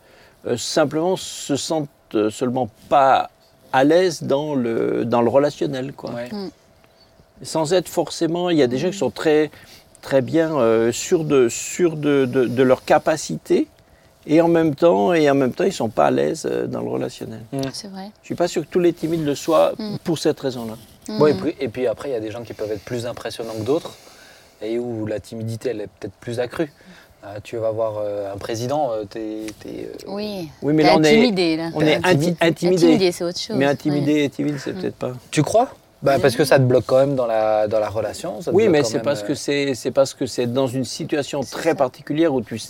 euh, 0.48 0.58
simplement 0.58 1.16
se 1.16 1.56
sentent 1.56 1.88
euh, 2.16 2.30
seulement 2.32 2.70
pas 2.90 3.30
à 3.74 3.84
l'aise 3.84 4.24
dans 4.24 4.56
le, 4.56 5.06
dans 5.06 5.22
le 5.22 5.30
relationnel, 5.30 5.94
quoi. 5.94 6.12
Ouais. 6.12 6.30
Sans 7.44 7.74
être 7.74 7.88
forcément. 7.90 8.50
Il 8.50 8.58
y 8.58 8.64
a 8.64 8.68
des 8.68 8.78
gens 8.78 8.90
qui 8.92 8.98
sont 8.98 9.10
très, 9.12 9.50
très 10.02 10.22
bien 10.22 10.56
euh, 10.58 10.92
sûrs, 10.92 11.24
de, 11.24 11.48
sûrs 11.50 11.96
de, 11.96 12.26
de, 12.26 12.46
de 12.46 12.64
leur 12.64 12.84
capacité 12.86 13.68
et 14.28 14.40
en 14.42 14.48
même 14.48 14.76
temps, 14.76 15.14
et 15.14 15.30
en 15.30 15.36
même 15.36 15.52
temps 15.54 15.64
ils 15.64 15.68
ne 15.68 15.74
sont 15.74 15.90
pas 15.90 16.06
à 16.08 16.12
l'aise 16.12 16.48
euh, 16.50 16.68
dans 16.68 16.82
le 16.82 16.90
relationnel. 16.90 17.42
C'est 17.74 17.88
vrai. 17.90 18.04
Je 18.04 18.22
ne 18.22 18.26
suis 18.26 18.36
pas 18.36 18.48
sûr 18.48 18.64
que 18.64 18.68
tous 18.70 18.80
les 18.80 18.94
timides 18.94 19.26
le 19.26 19.36
soient 19.36 19.74
Mm. 19.78 19.98
pour 20.04 20.18
cette 20.20 20.40
raison-là. 20.40 20.74
Bon, 21.18 21.26
et, 21.28 21.34
Mm. 21.34 21.38
puis, 21.40 21.56
et 21.60 21.68
puis 21.70 21.88
après, 21.88 22.10
il 22.10 22.14
y 22.14 22.16
a 22.16 22.20
des 22.20 22.32
gens 22.32 22.44
qui 22.44 22.54
peuvent 22.54 22.72
être 22.72 22.84
plus 22.84 23.06
impressionnants 23.06 23.54
que 23.58 23.64
d'autres 23.64 23.94
et 24.62 24.78
où 24.78 25.06
la 25.08 25.20
timidité, 25.20 25.70
elle 25.70 25.82
est 25.82 25.90
peut-être 26.00 26.14
plus 26.20 26.40
accrue. 26.40 26.72
Euh, 27.24 27.38
tu 27.44 27.58
vas 27.58 27.70
voir 27.72 27.96
euh, 28.00 28.34
un 28.34 28.38
président, 28.38 28.92
euh, 28.94 29.04
t'es. 29.06 29.46
euh, 29.68 29.86
Oui. 30.08 30.50
Oui, 30.64 30.74
mais 30.74 30.82
là, 30.84 30.96
on 30.98 31.04
est, 31.04 31.10
intimidé, 31.10 31.56
là. 31.58 31.70
on 31.76 31.82
est 31.82 31.96
intimidé. 32.04 32.36
intimidé. 32.42 33.12
C'est 33.12 33.24
autre 33.24 33.40
chose. 33.40 33.56
Mais 33.58 33.66
ouais. 33.66 33.72
intimidé 33.72 34.24
et 34.24 34.30
timide, 34.30 34.58
c'est 34.60 34.74
peut-être 34.74 34.96
pas. 34.96 35.12
Tu 35.30 35.44
crois? 35.44 35.70
Bah, 36.04 36.18
Parce 36.20 36.36
que 36.36 36.44
ça 36.46 36.58
te 36.58 36.64
bloque 36.64 36.86
quand 36.88 36.98
même 37.00 37.16
dans 37.16 37.28
la, 37.28 37.68
dans 37.68 37.80
la 37.80 37.90
relation. 37.90 38.42
ça 38.42 38.52
te 38.52 38.56
Oui, 38.56 38.64
bloque 38.64 38.72
mais 38.74 38.82
quand 38.82 38.88
c'est 38.88 38.94
même, 38.96 39.04
parce 39.04 39.22
euh, 39.24 39.28
que 39.28 39.34
c'est 39.36 39.76
c'est 39.76 39.92
parce 39.92 40.14
que 40.14 40.26
c'est 40.26 40.48
dans 40.48 40.68
une 40.68 40.86
situation 40.86 41.42
très 41.42 41.70
ça. 41.70 41.76
particulière 41.76 42.34
où 42.34 42.42
tu 42.42 42.62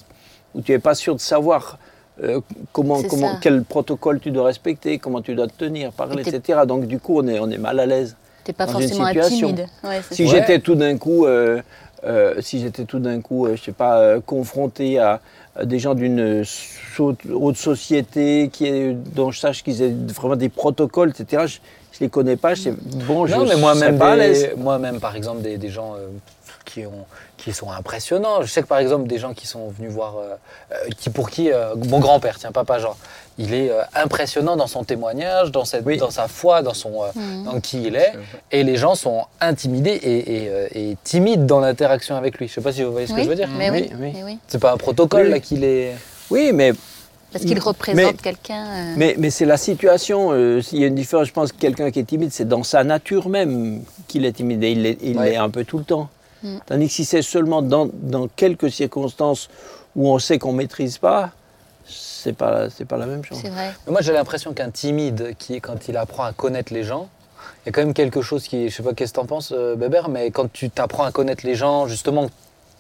où 0.54 0.62
tu 0.62 0.74
es 0.74 0.80
pas 0.80 0.96
sûr 0.96 1.16
de 1.16 1.22
savoir 1.22 1.78
euh, 2.24 2.42
comment 2.74 3.02
comment 3.04 3.38
quel 3.42 3.64
protocole 3.64 4.20
tu 4.20 4.32
dois 4.32 4.46
respecter, 4.46 4.98
comment 5.00 5.22
tu 5.22 5.34
dois 5.34 5.48
te 5.48 5.54
tenir, 5.58 5.92
parler, 5.94 6.24
Et 6.26 6.36
etc. 6.36 6.62
Donc 6.68 6.86
du 6.88 7.00
coup, 7.00 7.20
on 7.20 7.28
est 7.28 7.40
on 7.40 7.50
est 7.50 7.58
mal 7.58 7.80
à 7.80 7.86
l'aise. 7.86 8.16
T'es 8.44 8.54
pas 8.54 8.66
dans 8.66 8.80
une 8.80 8.88
forcément 8.88 9.08
situation. 9.08 9.48
timide. 9.48 9.68
Ouais, 9.84 10.02
Si. 10.12 10.24
Ouais. 10.24 10.30
j'étais 10.30 10.60
tout 10.60 10.76
d'un 10.76 10.98
coup, 10.98 11.26
euh, 11.26 11.62
euh, 12.04 12.34
si 12.42 12.60
j'étais 12.60 12.86
tout 12.86 13.00
d'un 13.00 13.22
coup, 13.22 13.46
euh, 13.46 13.56
je 13.56 13.62
sais 13.64 13.72
pas, 13.72 14.00
euh, 14.00 14.20
confronté 14.20 14.98
à, 15.00 15.22
à 15.56 15.64
des 15.66 15.78
gens 15.80 15.94
d'une 15.94 16.44
haute 17.30 17.58
société 17.58 18.50
qui 18.52 18.66
est, 18.68 18.94
dont 18.94 19.32
je 19.32 19.40
sache 19.40 19.64
qu'ils 19.64 19.82
aient 19.84 19.94
vraiment 20.16 20.36
des 20.36 20.50
protocoles, 20.50 21.12
etc. 21.12 21.44
Je 21.48 21.58
les 22.02 22.10
connais 22.10 22.36
pas. 22.36 22.54
Je 22.56 22.64
sais, 22.64 22.74
bon, 23.08 23.26
je 23.26 23.36
Non, 23.36 23.46
mais 23.46 23.56
moi-même, 23.56 23.98
pas 23.98 24.18
des- 24.18 24.54
moi-même, 24.58 25.00
par 25.00 25.16
exemple, 25.16 25.42
des, 25.42 25.58
des 25.58 25.70
gens 25.70 25.94
euh, 25.96 26.08
qui, 26.66 26.86
ont, 26.86 27.06
qui 27.38 27.54
sont 27.54 27.72
impressionnants. 27.72 28.42
Je 28.42 28.48
sais 28.48 28.62
que, 28.62 28.68
par 28.68 28.80
exemple, 28.80 29.08
des 29.08 29.18
gens 29.20 29.34
qui 29.34 29.48
sont 29.48 29.70
venus 29.70 29.92
voir, 29.92 30.18
euh, 30.18 30.36
euh, 30.74 30.76
qui, 30.98 31.10
pour 31.10 31.30
qui, 31.30 31.52
euh, 31.52 31.76
mon 31.90 32.00
grand-père, 32.00 32.38
tiens, 32.40 32.52
papa 32.52 32.80
Jean, 32.80 32.96
il 33.38 33.54
est 33.54 33.70
euh, 33.72 33.82
impressionnant 33.96 34.56
dans 34.58 34.68
son 34.68 34.84
témoignage, 34.84 35.52
dans, 35.52 35.64
cette, 35.66 35.86
Oui. 35.86 35.98
dans 35.98 36.12
sa 36.12 36.28
foi, 36.28 36.62
dans, 36.62 36.74
son, 36.74 37.04
euh, 37.04 37.08
Mhm. 37.16 37.44
dans 37.46 37.60
qui 37.62 37.84
il 37.84 37.96
est. 37.96 38.12
Et 38.52 38.64
les 38.64 38.76
gens 38.76 38.96
sont 38.96 39.26
intimidés 39.40 39.92
et, 39.92 40.44
et, 40.46 40.50
euh, 40.50 40.68
et 40.74 40.98
timides 41.04 41.46
dans 41.46 41.60
l'interaction 41.60 42.16
avec 42.16 42.38
lui. 42.38 42.48
Je 42.48 42.54
sais 42.56 42.62
pas 42.62 42.74
si 42.74 42.84
vous 42.84 42.92
voyez 42.92 43.08
ce 43.08 43.14
que 43.14 43.24
je 43.24 43.30
veux 43.30 43.36
dire. 43.36 43.50
Mais 43.58 43.70
oui, 43.72 43.90
Oui. 44.26 44.38
C'est 44.48 44.60
pas 44.60 44.72
un 44.74 44.78
protocole 44.78 45.26
Oui. 45.26 45.32
là 45.32 45.40
qu'il 45.40 45.64
est. 45.64 45.94
Oui, 46.30 46.52
mais 46.54 46.74
Parce 47.32 47.46
qu'il 47.46 47.54
Mais- 47.56 47.60
représente 47.62 48.22
quelqu'un. 48.22 48.66
euh, 48.66 48.94
Mais, 48.98 49.16
mais 49.18 49.30
c'est 49.30 49.46
la 49.46 49.58
situation. 49.58 50.30
euh, 50.32 50.62
S'il 50.62 50.80
y 50.80 50.84
a 50.84 50.88
une 50.88 50.96
différence, 50.96 51.28
je 51.28 51.34
pense 51.34 51.52
que 51.52 51.58
quelqu'un 51.58 51.90
qui 51.92 52.00
est 52.00 52.04
timide, 52.04 52.32
c'est 52.32 52.48
dans 52.48 52.64
sa 52.64 52.84
nature 52.84 53.30
même 53.30 53.84
qu'il 54.08 54.26
est 54.26 54.34
timide. 54.34 54.64
Et 54.64 54.72
il 54.72 54.82
l'est 54.82 54.98
il 55.02 55.18
Ouais. 55.18 55.36
un 55.38 55.50
peu 55.50 55.64
tout 55.64 55.78
le 55.78 55.84
temps. 55.86 56.10
Mm. 56.44 56.58
Tandis 56.66 56.88
que 56.88 56.94
si 56.94 57.06
c'est 57.06 57.22
seulement 57.22 57.62
dans, 57.62 57.88
dans 57.94 58.28
quelques 58.28 58.70
circonstances 58.72 59.50
où 59.96 60.10
on 60.10 60.20
sait 60.20 60.40
qu'on 60.40 60.52
ne 60.52 60.58
maîtrise 60.58 60.98
pas, 60.98 61.30
c'est 61.86 62.34
pas, 62.34 62.70
c'est 62.70 62.86
pas 62.86 62.98
la 62.98 63.06
même 63.06 63.24
chose. 63.24 63.38
C'est 63.42 63.50
vrai. 63.50 63.72
Mais 63.86 63.92
moi, 63.92 64.02
j'ai 64.02 64.14
l'impression 64.14 64.54
qu'un 64.54 64.70
timide, 64.70 65.36
qui, 65.38 65.60
quand 65.62 65.88
il 65.88 65.98
apprend 65.98 66.24
à 66.24 66.34
connaître 66.34 66.74
les 66.74 66.84
gens, 66.84 67.08
il 67.64 67.68
y 67.68 67.70
a 67.70 67.72
quand 67.72 67.82
même 67.82 67.94
quelque 67.94 68.22
chose 68.22 68.44
qui. 68.48 68.70
Je 68.70 68.76
sais 68.76 68.84
pas 68.84 68.94
qu'est-ce 68.94 69.14
que 69.14 69.20
t'en 69.20 69.26
penses, 69.26 69.54
euh, 69.56 69.76
Bébert, 69.76 70.10
mais 70.10 70.32
quand 70.32 70.52
tu 70.52 70.70
t'apprends 70.70 71.04
à 71.06 71.12
connaître 71.12 71.46
les 71.46 71.56
gens, 71.56 71.88
justement, 71.88 72.28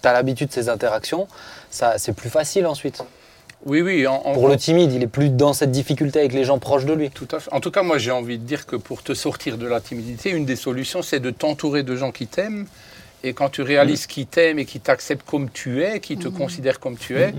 tu 0.01 0.07
as 0.07 0.13
l'habitude 0.13 0.49
de 0.49 0.53
ces 0.53 0.69
interactions, 0.69 1.27
ça, 1.69 1.97
c'est 1.97 2.13
plus 2.13 2.29
facile 2.29 2.65
ensuite. 2.67 3.03
Oui, 3.65 3.81
oui. 3.81 4.07
En, 4.07 4.15
en- 4.25 4.33
Pour 4.33 4.47
le 4.47 4.57
timide, 4.57 4.91
il 4.91 5.03
est 5.03 5.07
plus 5.07 5.29
dans 5.29 5.53
cette 5.53 5.71
difficulté 5.71 6.19
avec 6.19 6.33
les 6.33 6.43
gens 6.45 6.57
proches 6.59 6.85
de 6.85 6.93
lui. 6.93 7.09
Tout 7.11 7.27
à 7.31 7.39
fait. 7.39 7.53
En 7.53 7.59
tout 7.59 7.71
cas, 7.71 7.83
moi, 7.83 7.97
j'ai 7.97 8.11
envie 8.11 8.37
de 8.39 8.43
dire 8.43 8.65
que 8.65 8.75
pour 8.75 9.03
te 9.03 9.13
sortir 9.13 9.57
de 9.57 9.67
la 9.67 9.79
timidité, 9.81 10.31
une 10.31 10.45
des 10.45 10.55
solutions, 10.55 11.01
c'est 11.01 11.19
de 11.19 11.29
t'entourer 11.29 11.83
de 11.83 11.95
gens 11.95 12.11
qui 12.11 12.27
t'aiment 12.27 12.65
Et 13.23 13.33
quand 13.33 13.49
tu 13.49 13.61
réalises 13.61 14.07
qui 14.07 14.25
t'aime 14.25 14.57
et 14.57 14.65
qui 14.65 14.79
t'accepte 14.79 15.23
comme 15.29 15.47
tu 15.51 15.83
es, 15.83 15.99
qui 15.99 16.17
te 16.17 16.27
considère 16.27 16.79
comme 16.79 16.97
tu 16.97 17.19
es, 17.19 17.35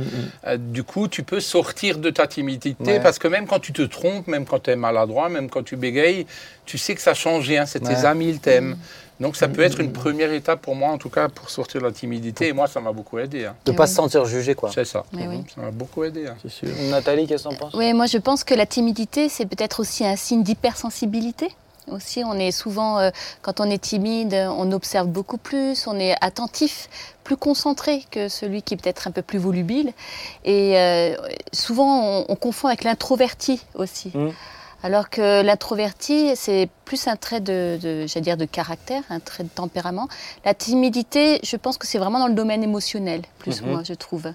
euh, 0.46 0.56
du 0.56 0.84
coup, 0.84 1.08
tu 1.08 1.24
peux 1.24 1.40
sortir 1.40 1.98
de 1.98 2.08
ta 2.10 2.28
timidité 2.28 2.76
Ouais. 2.92 3.00
parce 3.00 3.18
que 3.18 3.26
même 3.26 3.48
quand 3.48 3.58
tu 3.58 3.72
te 3.72 3.82
trompes, 3.82 4.28
même 4.28 4.44
quand 4.46 4.60
tu 4.62 4.70
es 4.70 4.76
maladroit, 4.76 5.28
même 5.28 5.50
quand 5.50 5.64
tu 5.64 5.74
bégayes, 5.74 6.24
tu 6.66 6.78
sais 6.78 6.94
que 6.94 7.00
ça 7.00 7.14
change 7.14 7.48
rien. 7.48 7.66
C'est 7.66 7.80
tes 7.80 8.04
amis, 8.06 8.28
ils 8.28 8.38
t'aiment. 8.38 8.76
Donc 9.20 9.36
ça 9.36 9.46
peut 9.48 9.62
être 9.62 9.78
une 9.80 9.92
première 9.92 10.32
étape 10.32 10.60
pour 10.62 10.74
moi, 10.74 10.90
en 10.90 10.98
tout 10.98 11.10
cas, 11.10 11.28
pour 11.28 11.48
sortir 11.50 11.80
de 11.80 11.86
la 11.86 11.92
timidité. 11.92 12.48
Et 12.48 12.52
moi, 12.52 12.66
ça 12.66 12.80
m'a 12.80 12.92
beaucoup 12.92 13.18
aidé. 13.18 13.44
hein. 13.46 13.54
De 13.64 13.72
Eh 13.72 13.74
pas 13.76 13.84
oui. 13.84 13.88
se 13.88 13.94
sentir 13.94 14.24
jugé, 14.24 14.54
quoi. 14.54 14.70
C'est 14.74 14.84
ça. 14.84 15.04
Mais 15.12 15.28
oui. 15.28 15.44
Ça 15.54 15.60
m'a 15.60 15.70
beaucoup 15.70 16.02
aidé. 16.02 16.26
hein. 16.26 16.36
C'est 16.42 16.50
sûr. 16.50 16.68
Nathalie, 16.90 17.26
qu'est-ce 17.26 17.44
que 17.44 17.48
t'en 17.50 17.54
penses? 17.56 17.74
Oui, 17.74 17.92
moi 17.92 18.06
je 18.06 18.18
pense 18.18 18.42
que 18.42 18.54
la 18.54 18.66
timidité, 18.66 19.28
c'est 19.28 19.46
peut-être 19.46 19.80
aussi 19.80 20.04
un 20.04 20.16
signe 20.16 20.42
d'hypersensibilité. 20.42 21.48
Aussi, 21.90 22.22
on 22.24 22.34
est 22.34 22.52
souvent, 22.52 23.00
euh, 23.00 23.10
quand 23.42 23.58
on 23.58 23.68
est 23.68 23.78
timide, 23.82 24.34
on 24.34 24.70
observe 24.70 25.08
beaucoup 25.08 25.36
plus, 25.36 25.88
on 25.88 25.98
est 25.98 26.14
attentif, 26.20 26.88
plus 27.24 27.36
concentré 27.36 28.04
que 28.12 28.28
celui 28.28 28.62
qui 28.62 28.74
est 28.74 28.76
peut-être 28.76 29.08
un 29.08 29.10
peu 29.10 29.20
plus 29.22 29.40
volubile. 29.40 29.92
Et 30.44 30.78
euh, 30.78 31.16
souvent, 31.52 32.20
on, 32.20 32.24
on 32.28 32.36
confond 32.36 32.68
avec 32.68 32.84
l'introverti 32.84 33.60
aussi. 33.74 34.12
Mm. 34.14 34.28
Alors 34.82 35.10
que 35.10 35.42
l'introverti, 35.42 36.32
c'est 36.34 36.68
plus 36.84 37.06
un 37.06 37.16
trait 37.16 37.40
de, 37.40 37.78
dire, 38.20 38.36
de 38.36 38.44
caractère, 38.44 39.02
un 39.10 39.20
trait 39.20 39.44
de 39.44 39.48
tempérament. 39.48 40.08
La 40.44 40.54
timidité, 40.54 41.40
je 41.44 41.56
pense 41.56 41.78
que 41.78 41.86
c'est 41.86 41.98
vraiment 41.98 42.18
dans 42.18 42.26
le 42.28 42.34
domaine 42.34 42.62
émotionnel, 42.62 43.22
plus 43.38 43.62
Mhm. 43.62 43.70
moi, 43.70 43.82
je 43.84 43.94
trouve. 43.94 44.32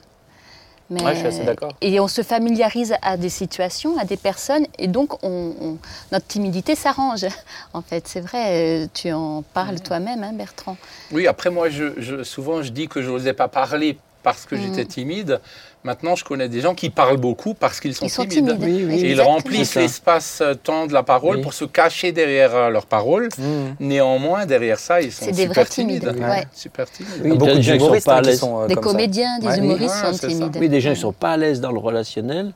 Mais, 0.89 1.01
Ouais, 1.03 1.13
je 1.15 1.19
suis 1.19 1.27
assez 1.27 1.43
d'accord. 1.43 1.73
Et 1.81 1.99
on 1.99 2.07
se 2.07 2.21
familiarise 2.23 2.95
à 3.01 3.17
des 3.17 3.27
situations, 3.27 3.97
à 3.99 4.05
des 4.05 4.15
personnes, 4.15 4.65
et 4.79 4.87
donc 4.87 5.21
on, 5.21 5.53
on- 5.59 5.77
notre 6.13 6.27
timidité 6.27 6.75
s'arrange. 6.75 7.25
En 7.73 7.81
fait, 7.81 8.07
c'est 8.07 8.21
vrai, 8.21 8.83
euh, 8.83 8.87
tu 8.93 9.11
en 9.11 9.41
parles 9.41 9.81
toi-même, 9.81 10.23
hein, 10.23 10.31
Bertrand. 10.31 10.77
Oui, 11.11 11.27
après 11.27 11.49
moi, 11.49 11.69
je, 11.69 11.91
je- 11.97 12.23
souvent 12.23 12.61
je 12.61 12.69
dis 12.69 12.87
que 12.87 13.01
je 13.01 13.09
n'osais 13.09 13.33
pas 13.33 13.49
parler 13.49 13.97
parce 14.23 14.45
que 14.45 14.55
Mm. 14.55 14.61
j'étais 14.61 14.85
timide. 14.85 15.41
Maintenant, 15.87 16.15
je 16.17 16.25
connais 16.25 16.49
des 16.49 16.59
gens 16.59 16.75
qui 16.75 16.89
parlent 16.89 17.15
beaucoup 17.15 17.53
parce 17.53 17.79
qu'ils 17.79 17.95
sont, 17.95 18.05
Ils 18.05 18.09
sont 18.09 18.25
timides. 18.25 18.57
timides. 18.59 18.61
Oui, 18.61 18.85
oui. 18.85 19.05
Et 19.05 19.11
ils 19.11 19.21
remplissent 19.21 19.75
l'espace-temps 19.75 20.85
de 20.85 20.91
la 20.91 21.01
parole 21.01 21.37
Oui. 21.37 21.41
pour 21.41 21.53
se 21.53 21.63
cacher 21.63 22.11
derrière 22.11 22.53
euh, 22.53 22.69
leurs 22.69 22.85
paroles. 22.87 23.29
Mmh. 23.37 23.43
Néanmoins, 23.79 24.45
derrière 24.45 24.79
ça, 24.79 24.99
ils 25.01 25.13
sont 25.13 25.23
C'est 25.23 25.31
des 25.31 25.43
super 25.43 25.63
vrais 25.63 25.65
timides, 25.65 26.01
timides. 26.09 26.23
ouais. 26.27 26.43
Super 26.53 26.91
timides. 26.91 27.11
Il 27.19 27.23
y 27.23 27.29
a 27.29 27.31
Oui, 27.31 27.37
beaucoup 27.37 27.51
des 27.53 27.61
gens 27.61 27.73
qui 27.73 27.79
sont 27.79 27.85
d'humoristes 27.85 28.05
pas 28.05 28.13
à 28.15 28.17
hein, 28.17 28.21
qui 28.21 28.27
l'aise. 28.27 28.39
sont 28.39 28.61
euh, 28.63 28.67
Des 28.67 28.73
comme 28.75 28.83
ça. 28.83 28.89
comédiens, 28.89 29.39
des 29.39 29.47
Ouais. 29.47 29.57
humoristes 29.59 29.95
Ouais, 30.03 30.13
sont 30.13 30.27
timides. 30.27 30.57
Oui, 30.59 30.67
des 30.67 30.81
gens 30.81 30.89
qui 30.89 30.97
ne 30.97 31.01
sont 31.01 31.13
pas 31.13 31.31
à 31.31 31.37
l'aise 31.37 31.61
dans 31.61 31.71
le 31.71 31.79
relationnel. 31.79 32.51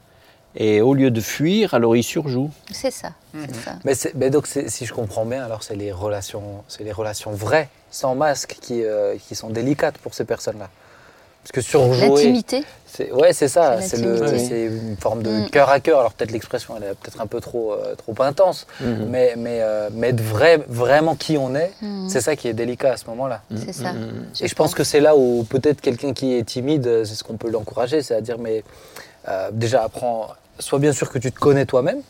Et 0.54 0.82
au 0.82 0.94
lieu 0.94 1.10
de 1.10 1.22
fuir, 1.22 1.74
alors 1.74 1.96
ils 1.96 2.04
surjouent. 2.04 2.52
C'est 2.70 2.92
ça, 2.92 3.12
Mhm. 3.34 3.48
ça. 3.64 4.04
Mais, 4.16 4.30
donc, 4.30 4.46
si 4.48 4.86
je 4.86 4.92
comprends 4.94 5.24
bien, 5.24 5.46
alors 5.46 5.64
c'est 5.64 5.78
les 5.78 5.94
relations, 5.94 6.66
c'est 6.68 6.84
les 6.84 6.92
relations 6.92 7.32
vraies, 7.32 7.70
sans 7.90 8.16
masque, 8.16 8.58
qui, 8.60 8.84
euh, 8.84 9.16
qui 9.26 9.36
sont 9.36 9.50
délicates 9.50 9.98
pour 10.00 10.14
ces 10.14 10.26
personnes-là. 10.26 10.70
Parce 11.44 11.52
que 11.54 11.62
surjouer, 11.62 12.08
L'intimité, 12.08 12.64
c'est 12.86 13.12
ouais, 13.12 13.34
c'est 13.34 13.48
ça, 13.48 13.82
C'est 13.82 13.98
une 14.00 14.96
forme 15.00 15.24
de 15.24 15.30
Mm. 15.32 15.50
cœur 15.50 15.70
à 15.70 15.80
cœur. 15.80 16.00
Alors 16.00 16.14
peut-être 16.14 16.32
l'expression, 16.32 16.76
elle 16.78 16.84
est 16.84 16.94
peut-être 16.94 17.20
un 17.20 17.26
peu 17.26 17.42
trop, 17.42 17.74
euh, 17.74 17.96
trop 17.96 18.14
intense, 18.22 18.68
Mhm. 18.80 19.08
mais 19.10 19.34
mais 19.38 19.58
euh, 19.62 19.90
mais 19.92 20.10
être 20.10 20.22
vrai, 20.22 20.60
vraiment 20.68 21.16
qui 21.16 21.38
on 21.40 21.56
est, 21.56 21.72
Mhm. 21.82 22.10
c'est 22.10 22.22
ça 22.22 22.36
qui 22.36 22.48
est 22.48 22.54
délicat 22.54 22.94
à 22.94 22.98
ce 22.98 23.06
moment-là. 23.08 23.42
c'est 23.56 23.74
ça. 23.74 23.94
Et 24.40 24.48
je 24.48 24.54
pense 24.56 24.76
que 24.76 24.84
c'est 24.84 25.00
là 25.00 25.16
où 25.16 25.44
peut-être 25.50 25.82
quelqu'un 25.82 26.14
qui 26.14 26.36
est 26.36 26.44
timide, 26.44 26.86
euh, 26.86 27.06
c'est 27.06 27.16
ce 27.16 27.24
qu'on 27.24 27.38
peut 27.38 27.50
l'encourager, 27.50 28.04
c'est 28.04 28.14
à 28.16 28.22
dire 28.22 28.38
mais 28.38 28.64
euh, 29.28 29.50
déjà 29.52 29.84
apprends, 29.84 30.28
sois 30.60 30.78
bien 30.78 30.94
sûr 30.94 31.10
que 31.10 31.18
tu 31.18 31.32
te 31.32 31.40
connais 31.40 31.66
toi-même, 31.66 32.02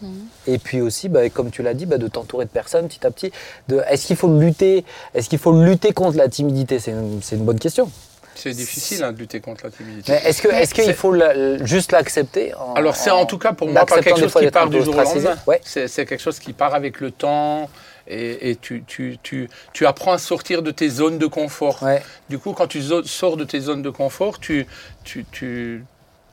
et 0.45 0.57
puis 0.57 0.81
aussi, 0.81 1.07
bah, 1.07 1.29
comme 1.29 1.51
tu 1.51 1.63
l'as 1.63 1.73
dit, 1.73 1.85
bah, 1.85 1.97
de 1.97 2.07
t'entourer 2.09 2.43
de 2.43 2.49
personnes 2.49 2.87
petit 2.89 3.05
à 3.07 3.11
petit. 3.11 3.31
De, 3.69 3.81
est-ce 3.89 4.07
qu'il 4.07 4.17
faut 4.17 4.37
lutter, 4.39 4.83
est-ce 5.13 5.29
qu'il 5.29 5.39
faut 5.39 5.53
lutter 5.63 5.93
contre 5.93 6.17
la 6.17 6.27
timidité? 6.27 6.79
C'est 6.79 6.91
une, 6.91 7.21
c'est 7.21 7.37
une 7.37 7.45
bonne 7.45 7.59
question. 7.59 7.89
C'est 8.35 8.51
difficile 8.51 9.03
hein, 9.03 9.11
de 9.11 9.19
lutter 9.19 9.39
contre 9.39 9.65
la 9.65 9.71
timidité. 9.71 10.11
Mais 10.13 10.21
est-ce 10.29 10.41
que 10.41 10.47
est-ce 10.47 10.73
qu'il 10.73 10.85
C'est- 10.85 10.93
faut 10.93 11.11
la- 11.13 11.63
juste 11.65 11.91
l'accepter 11.91 12.53
en- 12.55 12.73
Alors 12.73 12.95
c'est 12.95 13.11
en 13.11 13.25
tout 13.25 13.37
cas 13.37 13.53
pour 13.53 13.67
moi 13.67 13.85
pas 13.85 14.01
quelque 14.01 14.19
chose 14.19 14.33
qui 14.33 14.49
part 14.49 14.69
du 14.69 14.81
jour 14.83 14.95
au 14.95 15.01
lendemain. 15.01 15.35
Ouais. 15.47 15.61
C'est 15.63 15.87
c'est 15.87 16.05
quelque 16.05 16.21
chose 16.21 16.39
qui 16.39 16.53
part 16.53 16.73
avec 16.73 16.99
le 17.01 17.11
temps 17.11 17.69
et, 18.07 18.49
et 18.51 18.55
tu, 18.55 18.83
tu, 18.87 19.19
tu, 19.21 19.49
tu 19.73 19.85
apprends 19.85 20.13
à 20.13 20.17
sortir 20.17 20.63
de 20.63 20.71
tes 20.71 20.89
zones 20.89 21.17
de 21.19 21.27
confort. 21.27 21.83
Ouais. 21.83 22.01
Du 22.29 22.39
coup, 22.39 22.53
quand 22.53 22.67
tu 22.67 22.79
zo- 22.81 23.03
sors 23.03 23.37
de 23.37 23.43
tes 23.43 23.59
zones 23.59 23.83
de 23.83 23.89
confort, 23.91 24.39
tu, 24.39 24.65
tu, 25.03 25.23
tu, 25.31 25.83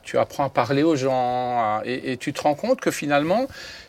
tu 0.03 0.19
apprends 0.19 0.45
à 0.45 0.49
parler 0.49 0.83
aux 0.83 0.97
gens 0.97 1.59
à- 1.59 1.83
et, 1.85 2.13
et 2.13 2.17
tu 2.17 2.33
te 2.33 2.41
rends 2.41 2.55
compte 2.55 2.81
que 2.81 2.91
finalement, 2.91 3.47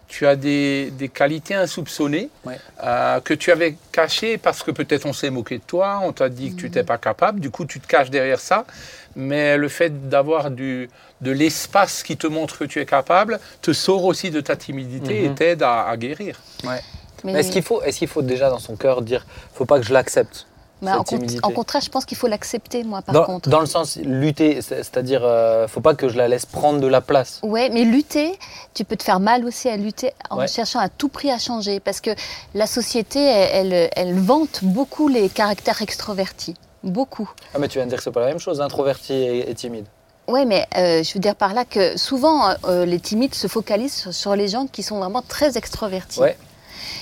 tu 0.09 0.27
as 0.27 0.35
des, 0.35 0.91
des 0.91 1.07
qualités 1.07 1.55
insoupçonnées 1.55 2.29
Ouais. 2.45 2.57
euh, 2.83 3.19
que 3.21 3.33
tu 3.33 3.51
avais 3.51 3.75
cachées 3.93 4.37
parce 4.37 4.63
que 4.63 4.71
peut-être 4.71 5.05
on 5.05 5.13
s'est 5.13 5.29
moqué 5.29 5.59
de 5.59 5.63
toi, 5.63 6.01
on 6.03 6.11
t'a 6.11 6.27
dit 6.27 6.51
que 6.51 6.57
tu 6.59 6.65
n'étais 6.65 6.83
pas 6.83 6.97
capable, 6.97 7.39
du 7.39 7.49
coup 7.51 7.65
tu 7.65 7.79
te 7.79 7.87
caches 7.87 8.09
derrière 8.09 8.39
ça. 8.39 8.65
Mais 9.15 9.55
le 9.57 9.67
fait 9.69 10.09
d'avoir 10.09 10.51
du, 10.51 10.89
de 11.21 11.31
l'espace 11.31 12.03
qui 12.03 12.17
te 12.17 12.27
montre 12.27 12.57
que 12.59 12.63
tu 12.65 12.79
es 12.79 12.85
capable 12.85 13.39
te 13.61 13.71
sort 13.71 14.03
aussi 14.05 14.29
de 14.31 14.41
ta 14.41 14.55
timidité 14.55 15.23
et 15.25 15.29
Mhm. 15.29 15.35
t'aide 15.35 15.63
à, 15.63 15.87
à 15.87 15.95
guérir. 15.97 16.39
Mais, 16.63 16.81
Mais 17.23 17.39
Est-ce 17.39 17.51
qu'il 17.51 17.63
faut, 17.63 17.81
est-ce 17.83 17.99
qu'il 17.99 18.07
faut 18.07 18.21
déjà 18.21 18.49
dans 18.49 18.59
son 18.59 18.75
cœur 18.75 19.01
dire, 19.01 19.25
faut 19.53 19.65
pas 19.65 19.79
que 19.79 19.85
je 19.85 19.93
l'accepte? 19.93 20.47
Mais 20.81 20.91
en, 20.91 20.97
cont- 20.99 21.17
timidité 21.17 21.39
en 21.43 21.51
contraire, 21.51 21.81
je 21.81 21.89
pense 21.89 22.05
qu'il 22.05 22.17
faut 22.17 22.27
l'accepter, 22.27 22.83
moi, 22.83 23.01
par 23.01 23.13
dans, 23.13 23.23
contre. 23.25 23.49
dans 23.49 23.59
le 23.59 23.65
sens 23.65 23.97
lutter, 23.97 24.61
c'est- 24.61 24.77
c'est-à-dire, 24.83 25.21
euh, 25.23 25.67
faut 25.67 25.81
pas 25.81 25.95
que 25.95 26.07
je 26.09 26.17
la 26.17 26.27
laisse 26.27 26.45
prendre 26.45 26.79
de 26.79 26.87
la 26.87 27.01
place. 27.01 27.39
Ouais, 27.43 27.69
mais 27.69 27.83
lutter, 27.83 28.37
tu 28.73 28.85
peux 28.85 28.95
te 28.95 29.03
faire 29.03 29.19
mal 29.19 29.45
aussi 29.45 29.69
à 29.69 29.77
lutter 29.77 30.11
en 30.29 30.37
Ouais. 30.37 30.47
cherchant 30.47 30.79
à 30.79 30.89
tout 30.89 31.09
prix 31.09 31.31
à 31.31 31.37
changer. 31.37 31.79
Parce 31.79 32.01
que 32.01 32.11
la 32.53 32.67
société, 32.67 33.19
elle, 33.19 33.73
elle, 33.73 33.89
elle 33.95 34.13
vante 34.19 34.59
beaucoup 34.63 35.07
les 35.07 35.29
caractères 35.29 35.81
extrovertis. 35.81 36.55
Beaucoup. 36.83 37.29
Ah 37.53 37.59
mais 37.59 37.67
tu 37.67 37.77
viens 37.77 37.85
de 37.85 37.89
dire 37.89 37.97
que 37.97 38.03
c'est 38.03 38.11
pas 38.11 38.21
la 38.21 38.27
même 38.27 38.39
chose, 38.39 38.61
introverti 38.61 39.13
et, 39.13 39.49
et 39.51 39.55
timide. 39.55 39.85
Oui, 40.29 40.45
mais 40.45 40.65
euh, 40.77 41.03
je 41.03 41.13
veux 41.13 41.19
dire 41.19 41.35
par 41.35 41.53
là 41.53 41.65
que 41.65 41.97
souvent, 41.97 42.51
euh, 42.65 42.85
les 42.85 42.99
timides 42.99 43.33
se 43.35 43.47
focalisent 43.47 43.95
sur, 43.95 44.13
sur 44.13 44.35
les 44.35 44.47
gens 44.47 44.67
qui 44.67 44.83
sont 44.83 44.99
vraiment 44.99 45.21
très 45.21 45.57
extrovertis. 45.57 46.19
Ouais. 46.19 46.37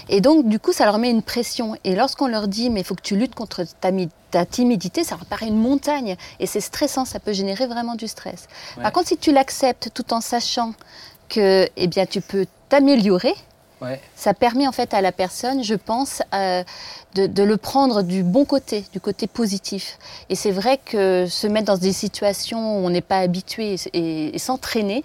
Et 0.09 0.21
donc, 0.21 0.47
du 0.47 0.59
coup, 0.59 0.73
ça 0.73 0.85
leur 0.85 0.97
met 0.97 1.09
une 1.09 1.21
pression. 1.21 1.75
Et 1.83 1.95
lorsqu'on 1.95 2.27
leur 2.27 2.47
dit, 2.47 2.69
mais 2.69 2.81
il 2.81 2.83
faut 2.83 2.95
que 2.95 3.01
tu 3.01 3.15
luttes 3.15 3.35
contre 3.35 3.63
ta, 3.81 3.91
mi- 3.91 4.09
ta 4.31 4.45
timidité, 4.45 5.03
ça 5.03 5.15
leur 5.15 5.25
paraît 5.25 5.47
une 5.47 5.57
montagne. 5.59 6.15
Et 6.39 6.45
c'est 6.47 6.61
stressant, 6.61 7.05
ça 7.05 7.19
peut 7.19 7.33
générer 7.33 7.67
vraiment 7.67 7.95
du 7.95 8.07
stress. 8.07 8.47
Ouais. 8.77 8.83
Par 8.83 8.91
contre, 8.91 9.07
si 9.09 9.17
tu 9.17 9.31
l'acceptes 9.31 9.89
tout 9.93 10.13
en 10.13 10.21
sachant 10.21 10.73
que 11.29 11.67
eh 11.75 11.87
bien, 11.87 12.05
tu 12.05 12.21
peux 12.21 12.45
t'améliorer, 12.69 13.33
Ouais. 13.79 14.01
ça 14.15 14.33
permet 14.33 14.67
en 14.67 14.71
fait 14.71 14.91
à 14.95 15.01
la 15.01 15.11
personne, 15.11 15.63
je 15.63 15.75
pense, 15.75 16.23
euh, 16.33 16.63
de, 17.13 17.27
de 17.27 17.43
le 17.43 17.57
prendre 17.57 18.01
du 18.01 18.23
bon 18.23 18.43
côté, 18.43 18.83
du 18.91 18.99
côté 18.99 19.27
positif. 19.27 19.99
Et 20.29 20.35
c'est 20.35 20.49
vrai 20.49 20.79
que 20.83 21.27
se 21.29 21.45
mettre 21.45 21.67
dans 21.67 21.77
des 21.77 21.93
situations 21.93 22.79
où 22.79 22.85
on 22.87 22.89
n'est 22.89 23.01
pas 23.01 23.19
habitué 23.19 23.75
et, 23.93 24.35
et 24.35 24.39
s'entraîner. 24.39 25.03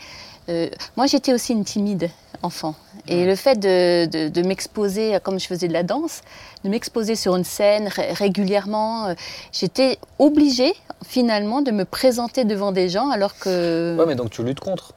Euh, 0.49 0.69
moi, 0.97 1.07
j'étais 1.07 1.33
aussi 1.33 1.53
une 1.53 1.65
timide 1.65 2.11
enfant. 2.43 2.75
Et 3.09 3.25
le 3.25 3.35
fait 3.37 3.59
de, 3.59 4.07
de- 4.07 4.29
de 4.29 4.43
m'exposer, 4.47 5.17
comme 5.23 5.39
je 5.41 5.47
faisais 5.47 5.69
de 5.69 5.73
la 5.73 5.83
danse, 5.83 6.21
de 6.65 6.69
m'exposer 6.71 7.15
sur 7.17 7.35
une 7.37 7.45
scène 7.45 7.89
ré- 7.89 8.13
régulièrement, 8.13 9.07
euh, 9.07 9.15
j'étais 9.53 9.99
obligée 10.19 10.73
finalement 11.07 11.63
de 11.63 11.71
me 11.71 11.85
présenter 11.85 12.45
devant 12.45 12.73
des 12.73 12.89
gens 12.89 13.11
alors 13.11 13.37
que... 13.39 13.97
Ouais, 13.99 14.07
mais 14.07 14.15
donc 14.15 14.31
tu 14.31 14.43
luttes 14.43 14.61
contre. 14.61 14.93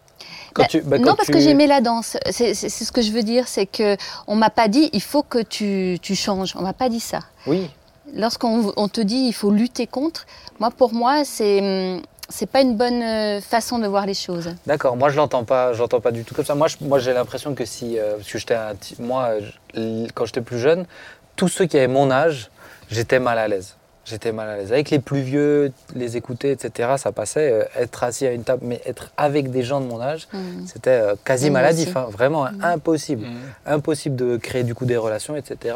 Quand 0.54 0.64
Bah, 0.64 0.68
tu- 0.70 0.82
bah, 0.82 0.98
non, 1.00 1.16
parce 1.16 1.28
tu- 1.28 1.34
que 1.34 1.40
j'aimais 1.40 1.68
la 1.68 1.82
danse. 1.82 2.16
C'est 2.32 2.54
ce 2.56 2.92
que 2.92 3.02
je 3.02 3.12
veux 3.12 3.24
dire, 3.24 3.48
c'est 3.48 3.66
que 3.66 3.98
on 4.28 4.36
m'a 4.36 4.50
pas 4.50 4.68
dit 4.68 4.90
il 4.94 5.02
faut 5.02 5.24
que 5.24 5.40
tu, 5.42 5.98
tu 6.02 6.16
changes. 6.16 6.54
On 6.56 6.62
m'a 6.62 6.74
pas 6.74 6.90
dit 6.90 7.00
ça. 7.02 7.20
Oui. 7.48 7.70
Lorsqu'on 8.14 8.72
on 8.78 8.88
te 8.88 9.02
dit 9.02 9.18
il 9.28 9.34
faut 9.34 9.50
lutter 9.52 9.88
contre, 9.88 10.26
moi 10.60 10.70
pour 10.72 10.94
moi 10.94 11.26
c'est 11.26 11.60
hum, 11.60 12.02
c'est 12.30 12.50
pas 12.50 12.62
une 12.62 12.76
bonne 12.76 13.02
euh, 13.02 13.42
façon 13.42 13.80
de 13.80 13.88
voir 13.88 14.06
les 14.06 14.14
choses. 14.14 14.50
D'accord, 14.66 14.96
moi 14.98 15.10
je 15.10 15.18
l'entends 15.18 15.44
pas, 15.44 15.74
je 15.74 15.80
l'entends 15.80 16.02
pas 16.02 16.12
du 16.12 16.24
tout 16.24 16.34
comme 16.36 16.46
ça. 16.46 16.56
Moi, 16.56 16.68
je- 16.68 16.78
moi 16.82 17.00
j'ai 17.00 17.14
l'impression 17.14 17.54
que 17.56 17.66
si, 17.66 17.98
euh, 18.00 18.16
parce 18.18 18.32
que 18.32 18.38
j'étais 18.40 18.56
un 18.56 18.74
moi, 19.00 19.32
je- 19.40 20.08
quand 20.14 20.26
j'étais 20.26 20.42
plus 20.42 20.60
jeune, 20.60 20.86
tous 21.36 21.48
ceux 21.48 21.66
qui 21.66 21.78
avaient 21.78 21.88
mon 21.88 22.10
âge, 22.12 22.50
j'étais 22.90 23.20
mal 23.20 23.38
à 23.38 23.48
l'aise. 23.48 23.76
J'étais 24.08 24.32
mal 24.32 24.48
à 24.48 24.58
l'aise. 24.58 24.72
Avec 24.72 24.92
les 24.92 25.00
plus 25.00 25.22
vieux, 25.22 25.72
les 25.96 26.16
écouter, 26.16 26.52
etc., 26.52 26.90
ça 26.98 27.12
passait. 27.12 27.52
Euh, 27.52 27.64
être 27.76 28.04
assis 28.04 28.28
à 28.28 28.32
une 28.34 28.44
table, 28.44 28.62
mais 28.64 28.80
être 28.86 29.10
avec 29.18 29.50
des 29.50 29.64
gens 29.64 29.82
de 29.82 29.88
mon 29.88 30.00
âge, 30.00 30.28
Hum. 30.32 30.64
c'était 30.72 30.92
euh, 30.92 31.16
quasi 31.24 31.50
maladif, 31.50 31.98
hein, 31.98 32.06
vraiment 32.12 32.46
impossible. 32.62 33.26
Impossible 33.66 34.16
de 34.16 34.38
créer 34.38 34.64
du 34.64 34.76
coup 34.76 34.86
des 34.86 34.96
relations, 34.98 35.36
etc. 35.36 35.76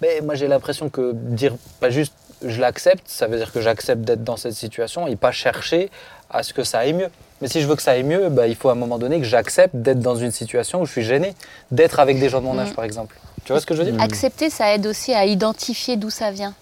Mais 0.00 0.22
moi 0.22 0.34
j'ai 0.36 0.48
l'impression 0.48 0.88
que 0.88 1.12
dire 1.14 1.54
pas 1.78 1.90
juste 1.90 2.14
je 2.44 2.60
l'accepte, 2.60 3.08
ça 3.08 3.26
veut 3.26 3.38
dire 3.38 3.52
que 3.52 3.60
j'accepte 3.60 4.02
d'être 4.02 4.24
dans 4.24 4.36
cette 4.36 4.54
situation 4.54 5.06
et 5.06 5.16
pas 5.16 5.32
chercher 5.32 5.90
à 6.30 6.42
ce 6.42 6.52
que 6.52 6.64
ça 6.64 6.80
aille 6.80 6.92
mieux. 6.92 7.10
Mais 7.40 7.48
si 7.48 7.60
je 7.60 7.66
veux 7.66 7.76
que 7.76 7.82
ça 7.82 7.92
aille 7.92 8.02
mieux, 8.02 8.28
bah, 8.28 8.46
il 8.46 8.56
faut 8.56 8.68
à 8.68 8.72
un 8.72 8.76
moment 8.76 8.98
donné 8.98 9.18
que 9.18 9.24
j'accepte 9.24 9.76
d'être 9.76 10.00
dans 10.00 10.16
une 10.16 10.30
situation 10.30 10.80
où 10.80 10.86
je 10.86 10.92
suis 10.92 11.02
gêné, 11.04 11.34
d'être 11.70 12.00
avec 12.00 12.18
des 12.18 12.28
gens 12.28 12.40
de 12.40 12.46
mon 12.46 12.58
âge 12.58 12.70
Mm. 12.70 12.74
par 12.74 12.84
exemple. 12.84 13.16
Tu 13.44 13.52
vois 13.52 13.60
ce 13.60 13.66
que 13.66 13.74
je 13.74 13.82
veux 13.82 13.90
dire? 13.90 14.02
Accepter, 14.02 14.50
ça 14.50 14.74
aide 14.74 14.86
aussi 14.86 15.12
à 15.12 15.24
identifier 15.24 15.96
d'où 15.96 16.10
ça 16.10 16.30
vient. 16.30 16.54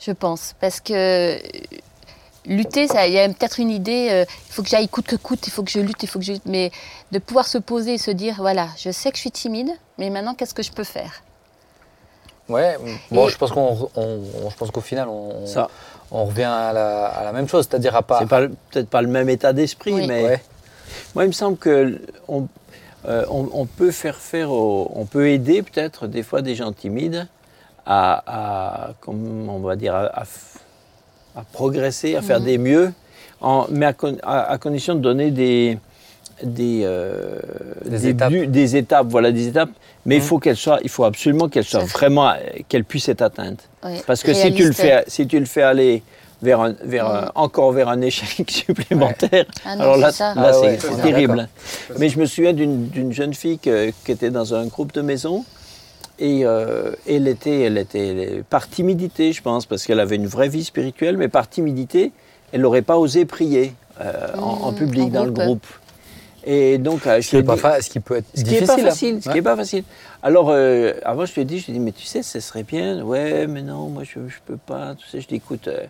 Je 0.00 0.12
pense. 0.12 0.54
Parce 0.60 0.80
que 0.80 1.38
lutter, 2.46 2.86
il 3.06 3.12
y 3.12 3.18
a 3.18 3.28
peut-être 3.28 3.60
une 3.60 3.70
idée, 3.70 4.08
euh, 4.10 4.24
il 4.48 4.52
faut 4.52 4.62
que 4.62 4.68
j'aille 4.68 4.88
coûte 4.88 5.06
que 5.06 5.16
coûte, 5.16 5.46
il 5.46 5.50
faut 5.50 5.62
que 5.62 5.70
je 5.70 5.80
lutte, 5.80 6.02
il 6.02 6.08
faut 6.08 6.18
que 6.18 6.24
je 6.24 6.32
lutte. 6.32 6.46
Mais 6.46 6.70
de 7.12 7.18
pouvoir 7.18 7.46
se 7.46 7.58
poser 7.58 7.94
et 7.94 7.98
se 7.98 8.10
dire, 8.10 8.36
voilà, 8.38 8.68
je 8.78 8.90
sais 8.90 9.10
que 9.10 9.16
je 9.16 9.22
suis 9.22 9.30
timide, 9.30 9.70
mais 9.98 10.08
maintenant, 10.10 10.34
qu'est-ce 10.34 10.54
que 10.54 10.62
je 10.62 10.72
peux 10.72 10.84
faire? 10.84 11.22
Ouais, 12.48 12.76
bon, 13.10 13.26
Et- 13.26 13.30
je 13.30 13.36
pense 13.36 13.50
qu'on, 13.50 13.90
on- 13.96 14.00
on- 14.44 14.50
je 14.50 14.56
pense 14.56 14.70
qu'au 14.70 14.80
final, 14.80 15.08
on, 15.08 15.46
Ça, 15.46 15.68
on 16.10 16.24
revient 16.24 16.44
à 16.44 16.72
la, 16.72 17.06
à 17.06 17.24
la 17.24 17.32
même 17.32 17.48
chose, 17.48 17.66
c'est-à-dire 17.68 17.94
à 17.94 18.02
pas. 18.02 18.20
c'est 18.20 18.28
pas 18.28 18.46
peut-être 18.70 18.88
pas 18.88 19.02
le 19.02 19.08
même 19.08 19.28
état 19.28 19.52
d'esprit, 19.52 19.92
Oui. 19.92 20.06
mais 20.06 20.24
Ouais. 20.24 20.42
moi, 21.14 21.24
il 21.24 21.28
me 21.28 21.32
semble 21.32 21.58
que 21.58 22.00
on, 22.26 22.46
euh, 23.06 23.24
on- 23.30 23.48
on 23.52 23.66
peut 23.66 23.90
faire 23.90 24.16
faire, 24.16 24.50
au- 24.50 24.90
on 24.94 25.04
peut 25.04 25.28
aider 25.28 25.62
peut-être 25.62 26.06
des 26.06 26.22
fois 26.22 26.40
des 26.42 26.54
gens 26.54 26.72
timides 26.72 27.26
à, 27.84 28.22
à- 28.26 28.90
comment 29.00 29.56
on 29.56 29.60
va 29.60 29.76
dire, 29.76 29.94
à, 29.94 30.06
à 30.06 30.24
f- 30.24 30.56
à 31.36 31.42
progresser, 31.52 32.16
à 32.16 32.22
faire 32.22 32.40
des 32.40 32.56
mieux, 32.58 32.92
en, 33.40 33.66
mais 33.70 33.86
à, 33.86 33.92
con- 33.92 34.16
à- 34.22 34.50
à 34.50 34.58
condition 34.58 34.94
de 34.94 35.00
donner 35.00 35.30
des 35.30 35.78
des, 36.42 36.82
euh, 36.84 37.38
Des 37.84 38.08
étapes. 38.08 38.30
buts- 38.32 38.46
des 38.46 38.76
étapes, 38.76 39.06
voilà 39.08 39.32
des 39.32 39.48
étapes. 39.48 39.70
Mais 40.06 40.16
il 40.16 40.20
Mhm. 40.20 40.24
faut 40.24 40.38
qu'elles 40.38 40.56
soient, 40.56 40.78
il 40.82 40.88
faut 40.88 41.04
absolument 41.04 41.48
qu'elles 41.48 41.64
soient 41.64 41.80
Ça- 41.80 41.86
vraiment, 41.86 42.32
qu'elles 42.68 42.84
puissent 42.84 43.08
être 43.08 43.22
atteintes. 43.22 43.68
Ouais. 43.84 44.00
Parce 44.06 44.22
que 44.22 44.32
si 44.32 44.52
tu 44.54 44.64
le 44.64 44.72
fais, 44.72 45.04
si 45.06 45.26
tu 45.26 45.38
le 45.38 45.44
fais 45.46 45.62
aller 45.62 46.02
vers, 46.40 46.60
un- 46.60 46.74
vers 46.84 47.08
Mm. 47.08 47.12
un- 47.12 47.32
encore 47.34 47.72
vers 47.72 47.88
un 47.88 48.00
échec 48.00 48.48
supplémentaire, 48.50 49.44
Ah 49.64 49.74
non, 49.76 49.82
alors 49.82 49.96
là, 49.96 50.10
c'est 50.12 50.18
ça. 50.18 50.34
là, 50.34 50.52
Ah 50.54 50.60
ouais, 50.60 50.78
c'est 50.80 51.02
terrible. 51.02 51.48
Mais 51.98 52.08
je 52.08 52.18
me 52.18 52.26
souviens 52.26 52.52
d'une 52.52 52.88
d'une 52.88 53.12
jeune 53.12 53.34
fille 53.34 53.58
que- 53.58 53.90
qui 54.04 54.12
était 54.12 54.30
dans 54.30 54.54
un 54.54 54.66
groupe 54.66 54.92
de 54.94 55.02
maison 55.02 55.44
et 56.20 56.44
euh, 56.44 56.92
elle 57.08 57.28
était, 57.28 57.62
elle 57.62 57.76
était 57.78 58.42
par 58.48 58.68
timidité, 58.68 59.32
je 59.32 59.42
pense, 59.42 59.66
parce 59.66 59.84
qu'elle 59.84 60.00
avait 60.00 60.16
une 60.16 60.26
vraie 60.28 60.48
vie 60.48 60.64
spirituelle, 60.64 61.16
mais 61.16 61.28
par 61.28 61.48
timidité, 61.48 62.12
elle 62.52 62.60
n'aurait 62.62 62.82
pas 62.82 62.98
osé 62.98 63.24
prier 63.26 63.74
euh, 64.00 64.12
en, 64.38 64.68
en 64.68 64.72
Mm, 64.72 64.74
public 64.76 65.04
en 65.08 65.10
dans 65.10 65.24
le 65.24 65.32
groupe. 65.32 65.66
Groupe. 66.48 66.54
Et 66.56 66.78
donc, 66.78 67.06
euh, 67.06 67.20
Ce 67.20 67.28
qui, 67.30 67.36
est 67.36 67.40
lui 67.40 67.44
ai 67.44 67.46
pas 67.46 67.54
dit- 67.54 67.60
fa- 67.60 67.80
ce 67.82 67.90
qui 67.90 68.00
peut 68.00 68.16
être 68.16 68.26
ce 68.34 68.42
qui 68.42 68.44
difficile. 68.44 68.60
n'est 68.60 68.66
pas 68.66 68.74
hein. 68.82 68.84
facile. 68.90 69.22
Ce 69.22 69.28
qui 69.30 69.38
est 69.38 69.42
pas 69.42 69.56
facile. 69.56 69.84
Alors, 70.22 70.50
euh, 70.50 70.92
avant, 71.04 71.26
je 71.26 71.34
lui 71.34 71.42
ai 71.42 71.44
dit, 71.44 71.58
je 71.58 71.66
lui 71.66 71.72
ai 71.72 71.74
dit, 71.74 71.80
mais 71.80 71.92
tu 71.92 72.04
sais, 72.04 72.22
ce 72.22 72.40
serait 72.40 72.62
bien. 72.64 73.02
Ouais, 73.02 73.46
mais 73.46 73.62
non, 73.62 73.88
moi, 73.88 74.02
je 74.04 74.18
ne 74.18 74.28
peux 74.46 74.56
pas. 74.56 74.94
Tu 74.96 75.06
sais, 75.08 75.20
je 75.20 75.28
dis, 75.28 75.36
écoute, 75.36 75.68
euh, 75.68 75.84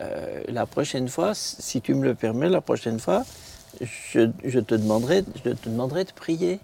euh, 0.00 0.40
la 0.48 0.66
prochaine 0.66 1.08
fois, 1.08 1.32
si 1.34 1.80
tu 1.80 1.94
me 1.94 2.04
le 2.04 2.14
permets, 2.14 2.48
la 2.48 2.60
prochaine 2.60 2.98
fois, 2.98 3.24
je, 3.80 4.28
je 4.44 4.58
te, 4.60 4.74
demanderai, 4.74 5.24
je 5.44 5.50
te 5.50 5.68
demanderai 5.68 6.04
de 6.04 6.12
prier. 6.12 6.58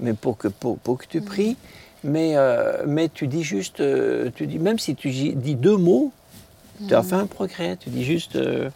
Mais 0.00 0.12
pour 0.12 0.36
que, 0.36 0.48
pour, 0.48 0.78
pour 0.78 0.98
que 0.98 1.06
tu 1.06 1.20
pries, 1.20 1.56
mais, 2.02 2.32
euh, 2.36 2.82
mais 2.86 3.08
tu 3.08 3.28
dis 3.28 3.42
juste, 3.44 3.80
euh, 3.80 4.30
tu 4.34 4.46
dis, 4.46 4.58
même 4.58 4.78
si 4.78 4.94
tu 4.96 5.10
dis 5.10 5.54
deux 5.54 5.76
mots, 5.76 6.12
tu 6.88 6.94
as 6.94 7.02
fait 7.04 7.14
un 7.14 7.26
progrès. 7.26 7.76
Tu 7.76 7.90
dis 7.90 8.04
juste, 8.04 8.34
euh, 8.36 8.68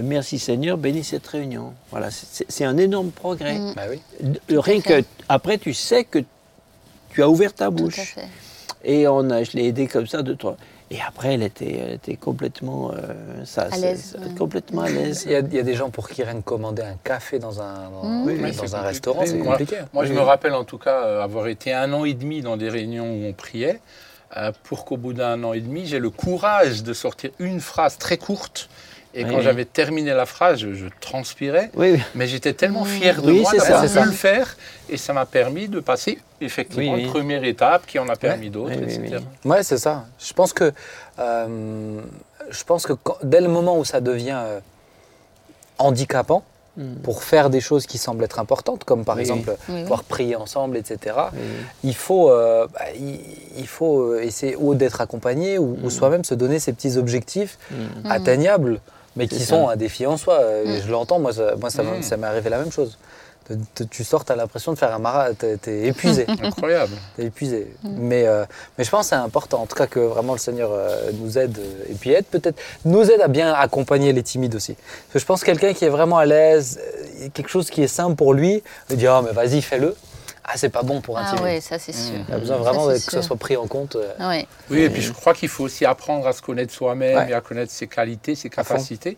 Merci 0.00 0.38
Seigneur, 0.38 0.76
bénis 0.78 1.04
cette 1.04 1.26
réunion. 1.26 1.72
Voilà, 1.90 2.08
c'est 2.10 2.64
un 2.64 2.76
énorme 2.76 3.10
progrès. 3.10 3.58
Mm. 3.58 3.72
Bah 3.74 3.82
oui. 3.90 4.00
De- 4.20 4.58
Rien 4.58 4.80
que 4.80 5.02
après, 5.28 5.58
tu 5.58 5.74
sais 5.74 6.04
que 6.04 6.20
tu 7.10 7.22
as 7.22 7.28
ouvert 7.28 7.52
ta 7.52 7.66
Tout 7.66 7.72
à 7.72 7.76
bouche. 7.76 7.94
fait. 8.14 8.26
Et 8.84 9.08
on 9.08 9.28
a, 9.30 9.42
je 9.42 9.52
l'ai 9.52 9.66
aidée 9.66 9.86
comme 9.88 10.06
ça 10.06 10.22
deux 10.22 10.36
trois. 10.36 10.56
Et 10.92 10.98
après, 11.06 11.34
elle 11.34 11.42
était, 11.42 11.76
elle 11.76 11.92
était 11.94 12.16
complètement, 12.16 12.90
euh, 12.92 13.44
ça, 13.44 13.68
À 13.70 13.76
l'aise, 13.78 14.16
ouais. 14.18 14.34
complètement 14.36 14.82
à 14.82 14.88
l'aise. 14.88 15.22
Il 15.26 15.32
y, 15.32 15.34
a, 15.36 15.38
il 15.40 15.54
y 15.54 15.58
a 15.58 15.62
des 15.62 15.74
gens 15.74 15.88
pour 15.90 16.08
qui 16.08 16.22
rien 16.24 16.34
que 16.34 16.40
commander 16.40 16.82
un 16.82 16.96
café 17.04 17.38
dans 17.38 17.60
un, 17.60 17.90
dans, 17.90 18.04
Mm. 18.04 18.26
oui, 18.26 18.38
Oui, 18.42 18.52
dans 18.56 18.66
c'est 18.66 18.74
un 18.74 18.80
restaurant, 18.82 19.22
c'est 19.26 19.38
compliqué. 19.38 19.76
Moi, 19.92 20.04
je 20.04 20.10
Oui. 20.12 20.16
me 20.18 20.22
rappelle 20.22 20.54
en 20.54 20.64
tout 20.64 20.78
cas 20.78 21.04
euh, 21.04 21.22
avoir 21.22 21.46
été 21.48 21.72
un 21.72 21.92
an 21.92 22.04
et 22.04 22.14
demi 22.14 22.40
dans 22.42 22.56
des 22.56 22.68
réunions 22.68 23.08
où 23.12 23.24
on 23.26 23.32
priait, 23.32 23.80
euh, 24.36 24.50
pour 24.64 24.84
qu'au 24.84 24.96
bout 24.96 25.12
d'un 25.12 25.42
an 25.44 25.52
et 25.52 25.60
demi, 25.60 25.86
j'ai 25.86 25.98
le 25.98 26.10
courage 26.10 26.82
de 26.84 26.92
sortir 26.92 27.30
une 27.38 27.60
phrase 27.60 27.98
très 27.98 28.16
courte. 28.18 28.68
Et 29.12 29.24
Oui, 29.24 29.30
quand 29.30 29.38
oui. 29.38 29.42
j'avais 29.42 29.64
terminé 29.64 30.12
la 30.14 30.24
phrase, 30.24 30.58
je, 30.60 30.72
je 30.72 30.86
transpirais, 31.00 31.70
Oui, 31.74 31.92
oui. 31.94 32.00
mais 32.14 32.28
j'étais 32.28 32.52
tellement 32.52 32.84
fier 32.84 33.20
de 33.22 33.32
Oui, 33.32 33.40
moi 33.40 33.50
c'est 33.50 33.58
d'avoir 33.58 33.88
ça. 33.88 34.02
pu 34.02 34.06
le 34.06 34.12
faire. 34.12 34.56
Et 34.88 34.96
ça 34.96 35.12
m'a 35.12 35.26
permis 35.26 35.66
de 35.68 35.80
passer 35.80 36.18
effectivement 36.40 36.92
Oui, 36.92 37.00
oui. 37.00 37.04
une 37.06 37.10
première 37.10 37.42
étape 37.44 37.86
qui 37.86 37.98
en 37.98 38.08
a 38.08 38.14
permis 38.16 38.50
d'autres, 38.50 38.72
etc. 38.80 39.00
oui. 39.44 39.50
Ouais, 39.50 39.62
c'est 39.64 39.78
ça. 39.78 40.06
Je 40.18 40.32
pense 40.32 40.52
que, 40.52 40.72
euh, 41.18 42.00
je 42.50 42.64
pense 42.64 42.86
que 42.86 42.92
quand- 42.92 43.18
dès 43.24 43.40
le 43.40 43.48
moment 43.48 43.78
où 43.78 43.84
ça 43.84 44.00
devient 44.00 44.38
euh, 44.44 44.60
handicapant, 45.78 46.44
Mm. 46.76 46.94
pour 47.02 47.24
faire 47.24 47.50
des 47.50 47.60
choses 47.60 47.84
qui 47.84 47.98
semblent 47.98 48.22
être 48.22 48.38
importantes, 48.38 48.84
comme 48.84 49.04
par 49.04 49.16
Oui, 49.16 49.22
exemple 49.22 49.56
Oui, 49.68 49.80
pouvoir 49.82 50.04
prier 50.04 50.36
ensemble, 50.36 50.76
etc., 50.76 51.16
Oui, 51.32 51.38
il 51.82 51.96
faut, 51.96 52.30
euh, 52.30 52.68
bah, 52.72 52.80
il, 52.96 53.18
il 53.58 53.66
faut 53.66 54.12
euh, 54.12 54.20
essayer 54.22 54.54
ou 54.56 54.76
d'être 54.76 55.00
accompagné 55.00 55.58
ou, 55.58 55.76
ou 55.82 55.86
Mm. 55.88 55.90
soi-même 55.90 56.24
se 56.24 56.32
donner 56.34 56.60
ces 56.60 56.72
petits 56.72 56.96
objectifs 56.96 57.58
oui. 57.72 57.76
Mm. 57.76 58.06
Mm. 58.08 58.12
atteignables, 58.12 58.80
mais 59.16 59.26
qui 59.28 59.40
sont 59.40 59.68
un 59.68 59.76
défi 59.76 60.06
en 60.06 60.16
soi. 60.16 60.40
Euh, 60.40 60.64
Mm. 60.78 60.82
Je 60.86 60.90
l'entends, 60.92 61.18
moi, 61.18 61.32
ça, 61.32 61.54
moi 61.58 61.70
ça, 61.70 61.82
Mm. 61.82 62.02
ça 62.02 62.16
m'est 62.16 62.26
arrivé 62.26 62.48
la 62.50 62.58
même 62.58 62.72
chose. 62.72 62.96
Tu 63.90 64.04
sors, 64.04 64.24
tu 64.24 64.30
as 64.30 64.36
l'impression 64.36 64.72
de 64.72 64.78
faire 64.78 64.94
un 64.94 65.00
marathon, 65.00 65.34
t'es 65.36 65.56
t'es 65.56 65.86
épuisé. 65.88 66.24
Incroyable. 66.42 66.92
T'es 67.16 67.24
épuisé. 67.24 67.66
Mais, 67.82 68.24
euh, 68.28 68.44
mais 68.78 68.84
je 68.84 68.90
pense 68.90 69.06
que 69.06 69.08
c'est 69.10 69.16
important, 69.16 69.62
en 69.62 69.66
tout 69.66 69.74
cas, 69.74 69.88
que 69.88 69.98
vraiment 69.98 70.34
le 70.34 70.38
Seigneur 70.38 70.70
euh, 70.72 71.10
nous 71.14 71.36
aide, 71.36 71.58
et 71.88 71.94
puis 71.94 72.10
aide 72.12 72.26
peut-être, 72.26 72.60
nous 72.84 73.10
aide 73.10 73.20
à 73.20 73.26
bien 73.26 73.52
accompagner 73.52 74.12
les 74.12 74.22
timides 74.22 74.54
aussi. 74.54 74.74
Parce 74.74 75.12
que 75.14 75.18
je 75.18 75.26
pense 75.26 75.40
que 75.40 75.46
quelqu'un 75.46 75.72
qui 75.72 75.84
est 75.84 75.88
vraiment 75.88 76.18
à 76.18 76.26
l'aise, 76.26 76.78
quelque 77.34 77.50
chose 77.50 77.70
qui 77.70 77.82
est 77.82 77.88
simple 77.88 78.14
pour 78.14 78.34
lui, 78.34 78.62
il 78.88 78.96
dit 78.96 79.08
Ah, 79.08 79.20
mais 79.24 79.32
vas-y, 79.32 79.60
fais-le. 79.62 79.96
Ah, 80.44 80.52
c'est 80.56 80.68
pas 80.70 80.82
bon 80.82 81.00
pour 81.00 81.18
un 81.18 81.22
Ah 81.24 81.30
timide. 81.30 81.42
ouais, 81.44 81.60
ça 81.60 81.78
c'est 81.78 81.92
sûr. 81.92 82.14
Il 82.28 82.34
a 82.34 82.38
besoin 82.38 82.56
vraiment 82.56 82.86
que 82.88 82.98
ça 82.98 83.22
soit 83.22 83.36
pris 83.36 83.56
en 83.56 83.66
compte. 83.66 83.96
euh, 83.96 84.12
Ah 84.18 84.28
ouais. 84.28 84.46
Oui, 84.70 84.80
et 84.80 84.90
puis 84.90 85.02
je 85.02 85.12
crois 85.12 85.34
qu'il 85.34 85.48
faut 85.48 85.64
aussi 85.64 85.84
apprendre 85.84 86.26
à 86.26 86.32
se 86.32 86.42
connaître 86.42 86.72
soi-même 86.72 87.16
Ouais. 87.16 87.30
et 87.30 87.34
à 87.34 87.40
connaître 87.40 87.70
ses 87.72 87.86
qualités, 87.86 88.34
ses 88.34 88.50
capacités. 88.50 89.16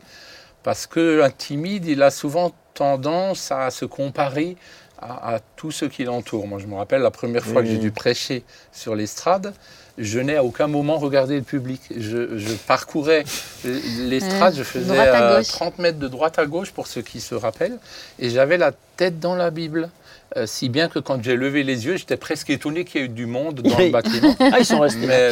Parce 0.62 0.86
qu'un 0.86 1.30
timide, 1.30 1.86
il 1.86 2.02
a 2.02 2.10
souvent 2.10 2.52
tendance 2.74 3.50
à 3.52 3.70
se 3.70 3.84
comparer 3.84 4.56
à, 5.00 5.34
à 5.34 5.38
tous 5.56 5.70
ceux 5.72 5.88
qui 5.88 6.04
l'entourent. 6.04 6.46
Moi, 6.46 6.58
je 6.60 6.66
me 6.66 6.74
rappelle 6.76 7.02
la 7.02 7.10
première 7.10 7.44
fois 7.44 7.60
Oui, 7.62 7.66
que 7.66 7.68
j'ai 7.70 7.76
oui. 7.76 7.82
dû 7.82 7.90
prêcher 7.92 8.44
sur 8.72 8.94
l'estrade, 8.94 9.52
je 9.98 10.18
n'ai 10.20 10.36
à 10.36 10.44
aucun 10.44 10.68
moment 10.68 10.98
regardé 10.98 11.36
le 11.36 11.42
public. 11.42 11.80
Je, 11.96 12.38
je 12.38 12.52
parcourais 12.54 13.24
l'estrade, 13.64 14.54
je 14.54 14.62
faisais 14.62 14.86
droite 14.92 15.08
à 15.08 15.22
euh, 15.32 15.38
gauche. 15.38 15.48
30 15.48 15.78
mètres 15.78 15.98
de 15.98 16.08
droite 16.08 16.38
à 16.38 16.46
gauche 16.46 16.70
pour 16.72 16.86
ceux 16.86 17.02
qui 17.02 17.20
se 17.20 17.34
rappellent, 17.34 17.78
et 18.18 18.30
j'avais 18.30 18.56
la 18.58 18.72
tête 19.02 19.18
dans 19.18 19.34
la 19.34 19.50
Bible. 19.50 19.88
Euh, 20.36 20.46
si 20.46 20.68
bien 20.68 20.88
que 20.88 21.00
quand 21.00 21.22
j'ai 21.24 21.34
levé 21.34 21.64
les 21.64 21.86
yeux, 21.86 21.96
j'étais 21.96 22.16
presque 22.16 22.50
étonné 22.50 22.84
qu'il 22.84 23.00
y 23.00 23.04
ait 23.04 23.06
eu 23.06 23.10
du 23.10 23.26
monde 23.26 23.60
dans 23.62 23.76
le 23.76 23.90
bâtiment. 23.90 24.34
Ah, 24.38 24.60
ils 24.60 24.64
sont 24.64 24.78
restés. 24.78 25.06
Mais 25.06 25.30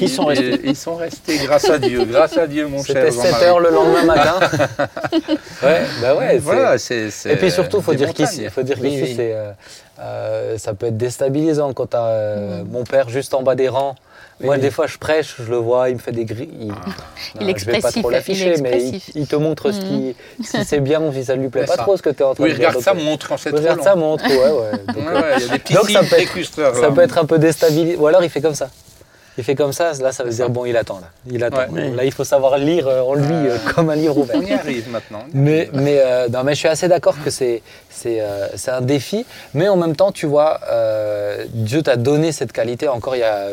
Ils 0.00 0.08
sont 0.08 0.26
restés. 0.26 0.60
Ils 0.62 0.76
sont 0.76 0.94
restés, 0.94 1.38
grâce 1.38 1.68
à 1.68 1.78
Dieu, 1.78 2.04
grâce 2.04 2.36
à 2.38 2.46
Dieu, 2.46 2.68
mon 2.68 2.84
cher. 2.84 3.04
C'était 3.04 3.10
7 3.10 3.24
Jean-Marie. 3.24 3.44
heures 3.46 3.60
le 3.60 3.70
lendemain 3.70 4.04
matin. 4.04 4.38
ouais, 5.64 5.82
bah 6.00 6.14
ouais. 6.14 6.40
Et 7.26 7.36
puis 7.36 7.50
surtout, 7.50 7.78
il 7.78 7.82
faut 7.82 7.94
dire 7.94 8.14
qu'ici, 8.14 8.48
faut 8.48 8.62
dire 8.62 8.78
qu'ici, 8.78 9.02
oui. 9.02 9.16
euh, 9.18 9.52
euh, 9.98 10.56
ça 10.56 10.72
peut 10.72 10.86
être 10.86 10.96
déstabilisant 10.96 11.72
quand 11.72 11.90
tu 11.90 11.96
as 11.96 12.62
mon 12.70 12.84
père 12.84 13.08
juste 13.08 13.34
en 13.34 13.42
bas 13.42 13.56
des 13.56 13.68
rangs. 13.68 13.96
Moi, 14.40 14.58
des 14.58 14.70
fois, 14.70 14.86
je 14.86 14.96
prêche, 14.98 15.36
je 15.38 15.50
le 15.50 15.56
vois, 15.58 15.88
il 15.90 15.94
me 15.96 16.00
fait 16.00 16.12
des 16.12 16.24
grilles. 16.24 16.48
Il, 16.60 16.72
Il 17.40 17.50
est 17.50 17.58
je 17.58 17.64
vais 17.66 17.72
pas 17.72 17.76
expressif, 17.78 18.02
trop 18.02 18.10
l'afficher, 18.10 18.54
mais 18.62 18.70
il, 18.70 18.76
expressif. 18.94 19.10
il 19.14 19.26
te 19.26 19.36
montre 19.36 19.70
ce 19.72 19.80
qui, 19.80 20.16
si 20.44 20.64
c'est 20.64 20.80
bien 20.80 21.00
ou 21.02 21.12
si 21.12 21.24
ça 21.24 21.34
lui 21.36 21.48
plaît 21.48 21.64
pas 21.66 21.76
ça. 21.76 21.82
trop 21.82 21.96
ce 21.96 22.02
que 22.02 22.10
tu 22.10 22.20
es 22.22 22.24
en 22.24 22.34
train 22.34 22.44
Oui, 22.44 22.50
de 22.52 22.56
dire. 22.56 22.68
regarde 22.68 22.82
ça, 22.84 22.94
Donc, 22.94 23.02
montre 23.04 23.28
c'est 23.38 23.48
euh, 23.48 23.52
trop 23.52 23.60
Regarde 23.60 23.78
long. 23.78 23.84
ça, 23.84 23.94
montre, 23.96 24.24
ouais, 24.28 24.36
ouais. 24.36 24.94
Donc, 24.94 24.96
Ouais, 24.96 25.12
euh, 25.14 25.20
ouais, 25.36 25.40
y 25.40 25.44
a 25.44 25.48
des 25.52 25.58
petits 25.58 25.74
Donc, 25.74 25.90
ça 25.90 26.00
peut 26.00 26.16
être- 26.16 26.54
ça 26.74 26.80
là. 26.80 26.90
peut 26.90 27.00
être 27.02 27.18
un 27.18 27.24
peu 27.26 27.38
déstabilisant. 27.38 28.00
Ou 28.00 28.06
alors, 28.06 28.22
il 28.24 28.30
fait 28.30 28.40
comme 28.40 28.54
ça. 28.54 28.70
Il 29.38 29.44
fait 29.44 29.54
comme 29.54 29.72
ça, 29.72 29.92
là, 30.02 30.10
ça 30.12 30.24
veut 30.24 30.30
dire, 30.30 30.46
ça. 30.46 30.48
bon, 30.48 30.66
il 30.66 30.76
attend, 30.76 30.98
là. 31.00 31.08
Il 31.30 31.42
attend. 31.44 31.72
Ouais. 31.72 31.90
Là, 31.90 32.04
il 32.04 32.12
faut 32.12 32.24
savoir 32.24 32.58
lire 32.58 32.88
euh, 32.88 33.00
en 33.00 33.14
lui 33.14 33.24
euh, 33.32 33.56
comme 33.74 33.88
un 33.88 33.94
livre 33.94 34.18
ouvert. 34.18 34.36
On 34.36 34.42
y 34.42 34.52
arrive 34.52 34.90
maintenant. 34.90 35.22
Mais, 35.32 35.70
mais, 35.72 35.98
euh, 36.04 36.28
non, 36.28 36.42
mais 36.44 36.52
je 36.54 36.58
suis 36.58 36.68
assez 36.68 36.88
d'accord 36.88 37.14
que 37.24 37.30
c'est 37.30 37.62
c'est 37.88 38.20
euh, 38.20 38.48
c'est 38.56 38.72
un 38.72 38.80
défi. 38.80 39.24
Mais 39.54 39.68
en 39.68 39.76
même 39.76 39.94
temps, 39.96 40.12
tu 40.12 40.26
vois, 40.26 40.60
euh, 40.70 41.44
Dieu 41.54 41.80
t'a 41.82 41.96
donné 41.96 42.32
cette 42.32 42.52
qualité. 42.52 42.88
Encore 42.88 43.14
il 43.16 43.20
y 43.20 43.22
a, 43.22 43.50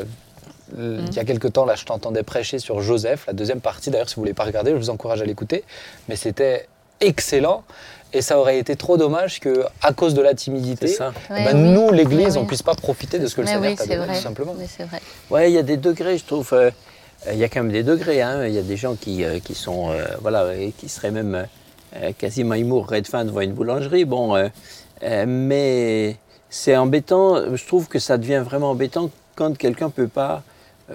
il 0.78 1.14
y 1.14 1.20
a 1.20 1.24
quelques 1.26 1.54
temps, 1.54 1.66
là, 1.66 1.76
je 1.76 1.86
t'entendais 1.86 2.24
prêcher 2.24 2.60
sur 2.60 2.82
Joseph, 2.82 3.26
la 3.28 3.34
deuxième 3.34 3.62
partie. 3.62 3.90
D'ailleurs, 3.92 4.10
si 4.10 4.16
vous 4.16 4.22
ne 4.22 4.26
voulez 4.26 4.34
pas 4.34 4.44
regarder, 4.44 4.72
je 4.72 4.78
vous 4.78 4.90
encourage 4.90 5.22
à 5.22 5.26
l'écouter. 5.26 5.64
Mais 6.10 6.16
c'était 6.16 6.68
excellent. 7.00 7.64
Et 8.14 8.22
ça 8.22 8.40
aurait 8.40 8.58
été 8.58 8.76
trop 8.78 8.96
dommage 8.98 9.40
que, 9.42 9.66
à 9.82 9.92
cause 9.94 10.14
de 10.14 10.22
la 10.22 10.34
timidité, 10.34 10.88
ça. 10.88 11.12
Ouais, 11.30 11.44
ben, 11.44 11.58
oui. 11.58 11.70
nous, 11.74 11.92
l'Église, 11.92 12.38
on 12.38 12.44
ne 12.44 12.48
puisse 12.48 12.64
pas 12.64 12.74
profiter 12.74 13.20
de 13.20 13.28
ce 13.28 13.36
que 13.36 13.42
le 13.42 13.48
Seigneur 13.48 13.64
oui, 13.72 13.76
t'a 13.76 13.86
donné, 13.86 13.98
vrai. 13.98 14.16
tout 14.16 14.22
simplement. 14.24 14.56
Oui, 15.30 15.42
il 15.48 15.52
y 15.54 15.58
a 15.58 15.64
des 15.64 15.76
degrés, 15.78 16.18
je 16.18 16.24
trouve. 16.26 16.50
euh, 16.54 16.72
euh, 17.28 17.34
Il 17.34 17.38
y 17.40 17.44
a 17.44 17.50
quand 17.50 17.62
même 17.64 17.72
des 17.72 17.84
degrés. 17.84 18.22
hein. 18.22 18.46
Il 18.48 18.54
y 18.54 18.58
a 18.58 18.62
des 18.62 18.78
gens 18.78 18.96
qui, 18.96 19.26
euh, 19.26 19.40
qui 19.40 19.56
sont, 19.56 19.92
euh, 19.92 20.06
voilà, 20.22 20.46
qui 20.78 20.88
seraient 20.88 21.12
même 21.12 21.48
euh, 21.98 22.12
quasiment 22.18 22.54
ils 22.56 22.66
mourraient 22.66 23.02
de 23.02 23.08
faim 23.08 23.26
devant 23.26 23.42
une 23.42 23.52
boulangerie. 23.54 24.06
Bon, 24.06 24.36
euh, 24.36 24.48
euh, 25.04 25.26
mais 25.28 26.16
c'est 26.50 26.78
embêtant. 26.78 27.56
Je 27.56 27.66
trouve 27.68 27.90
que 27.90 28.00
ça 28.00 28.18
devient 28.18 28.42
vraiment 28.44 28.72
embêtant 28.72 29.10
quand 29.36 29.58
quelqu'un 29.58 29.90
peut 29.90 30.08
pas 30.08 30.36
euh, 30.36 30.40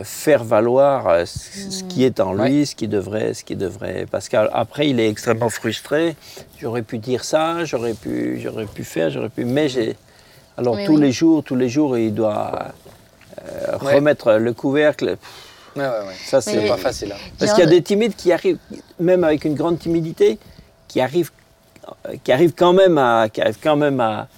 faire 0.03 0.43
valoir 0.43 1.07
euh, 1.09 1.25
ce 1.27 1.83
qui 1.85 2.05
est 2.05 2.19
en 2.21 2.33
lui, 2.33 2.65
ce 2.67 2.75
qui 2.75 2.89
devrait, 2.89 3.35
ce 3.35 3.45
qui 3.45 3.57
devrait. 3.57 4.07
Parce 4.11 4.29
qu'après, 4.29 4.89
il 4.89 4.99
est 5.01 5.09
extrêmement 5.09 5.51
frustré. 5.51 6.17
J'aurais 6.59 6.83
pu 6.83 6.99
dire 6.99 7.25
ça, 7.25 7.65
j'aurais 7.65 7.95
pu, 7.95 8.41
j'aurais 8.43 8.65
pu 8.67 8.85
faire, 8.85 9.11
j'aurais 9.11 9.29
pu. 9.29 9.45
Mais 9.45 9.69
j'ai. 9.69 9.97
Alors 10.57 10.77
tous 10.87 10.95
oui. 10.97 11.01
les 11.01 11.13
jours, 11.13 11.43
tous 11.45 11.57
les 11.57 11.69
jours, 11.69 11.97
il 11.99 12.15
doit 12.15 12.53
euh, 13.43 13.79
Ouais. 13.83 13.95
remettre 13.97 14.35
le 14.35 14.53
couvercle. 14.53 15.17
Ouais. 15.77 15.85
Ça, 16.25 16.41
C'est 16.41 16.67
pas 16.69 16.77
facile. 16.77 17.13
hein. 17.13 17.17
parce 17.39 17.53
qu'il 17.53 17.65
y 17.65 17.67
a 17.67 17.71
des 17.71 17.83
timides 17.83 18.15
qui 18.15 18.31
arrivent, 18.33 18.59
même 19.01 19.25
avec 19.25 19.45
une 19.45 19.55
grande 19.55 19.79
timidité, 19.79 20.39
qui 20.89 21.01
arrivent, 21.01 21.31
euh, 22.09 22.15
qui 22.23 22.31
arrivent 22.33 22.53
quand 22.55 22.75
même 22.75 22.99
à, 22.99 23.29
qui 23.33 23.41
arrivent 23.41 23.59
quand 23.63 23.77
même 23.77 23.99
à, 24.01 24.29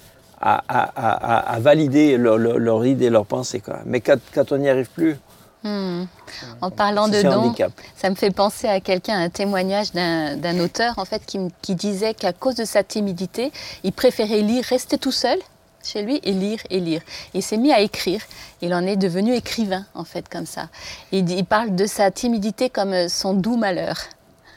à, 0.41 0.63
à- 0.69 1.39
à- 1.41 1.55
à 1.55 1.59
valider 1.59 2.17
leur, 2.17 2.39
leur, 2.39 2.59
leur 2.59 2.87
idée, 2.87 3.11
leur 3.11 3.27
pensée. 3.27 3.61
Quoi. 3.61 3.81
Mais 3.85 4.01
quand, 4.01 4.19
quand 4.33 4.53
on 4.53 4.59
n'y 4.59 4.69
arrive 4.69 4.89
plus, 4.91 5.17
Hmm. 5.65 6.05
En 6.61 6.71
parlant 6.71 7.09
de 7.09 7.15
C'est 7.15 7.27
un 7.27 7.31
dons, 7.31 7.47
handicap. 7.47 7.73
ça 7.97 8.11
me 8.11 8.15
fait 8.15 8.31
penser 8.31 8.69
à 8.69 8.81
quelqu'un, 8.81 9.19
un 9.19 9.31
témoignage 9.31 9.93
d'un 9.93 10.61
auteur 10.61 10.99
en 10.99 11.07
fait 11.07 11.23
qui, 11.25 11.75
disait 11.75 12.13
qu'à 12.13 12.35
cause 12.35 12.57
de 12.57 12.67
sa 12.67 12.83
timidité, 12.83 13.51
il 13.83 13.93
préférait 13.93 14.43
lire, 14.43 14.63
rester 14.65 14.99
tout 14.99 15.11
seul 15.11 15.39
chez 15.83 16.03
lui 16.03 16.21
et 16.23 16.33
lire 16.33 16.59
et 16.69 16.81
lire. 16.81 17.01
Il 17.33 17.43
s'est 17.43 17.57
mis 17.57 17.73
à 17.73 17.81
écrire. 17.81 18.21
Il 18.61 18.75
en 18.75 18.87
est 18.87 18.97
devenu 18.97 19.35
écrivain 19.35 19.87
en 19.95 20.05
fait 20.05 20.29
comme 20.29 20.45
ça. 20.45 20.69
Il, 21.13 21.45
parle 21.47 21.75
de 21.75 21.87
sa 21.87 22.11
timidité 22.11 22.69
comme 22.69 23.09
son 23.09 23.33
doux 23.33 23.57
malheur. 23.57 23.97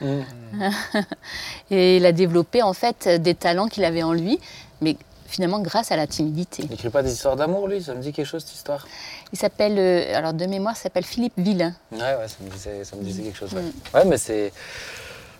Mm. 0.02 0.20
Et 1.72 1.98
il 1.98 2.06
a 2.06 2.12
développé 2.12 2.62
en 2.64 2.74
fait 2.74 3.08
des 3.08 3.34
talents 3.34 3.68
qu'il 3.68 3.86
avait 3.86 4.04
en 4.04 4.14
lui, 4.14 4.40
mais 4.82 4.98
finalement 5.28 5.60
grâce 5.60 5.92
à 5.92 5.96
la 5.96 6.08
timidité. 6.08 6.64
Il 6.64 6.70
n'écrit 6.72 6.90
pas 6.90 7.04
des 7.04 7.12
histoires 7.12 7.36
d'amour, 7.36 7.68
lui? 7.68 7.84
Ça 7.84 7.94
me 7.94 8.02
dit 8.02 8.14
quelque 8.14 8.26
chose, 8.26 8.44
cette 8.44 8.56
histoire? 8.56 8.88
Il 9.34 9.38
s'appelle, 9.38 9.76
euh, 9.78 10.18
alors 10.18 10.34
de 10.34 10.46
mémoire, 10.46 10.74
il 10.78 10.82
s'appelle 10.82 11.06
Philippe 11.06 11.34
Villain. 11.38 11.74
Ouais, 11.92 12.00
ouais, 12.00 12.28
ça 12.28 12.36
me 12.42 12.50
disait, 12.50 12.84
ça 12.84 12.96
me 12.96 13.04
disait 13.04 13.24
quelque 13.24 13.38
chose. 13.38 13.54
Ouais. 13.54 13.62
Ouais, 13.94 14.06
mais 14.06 14.18
c'est. 14.18 14.52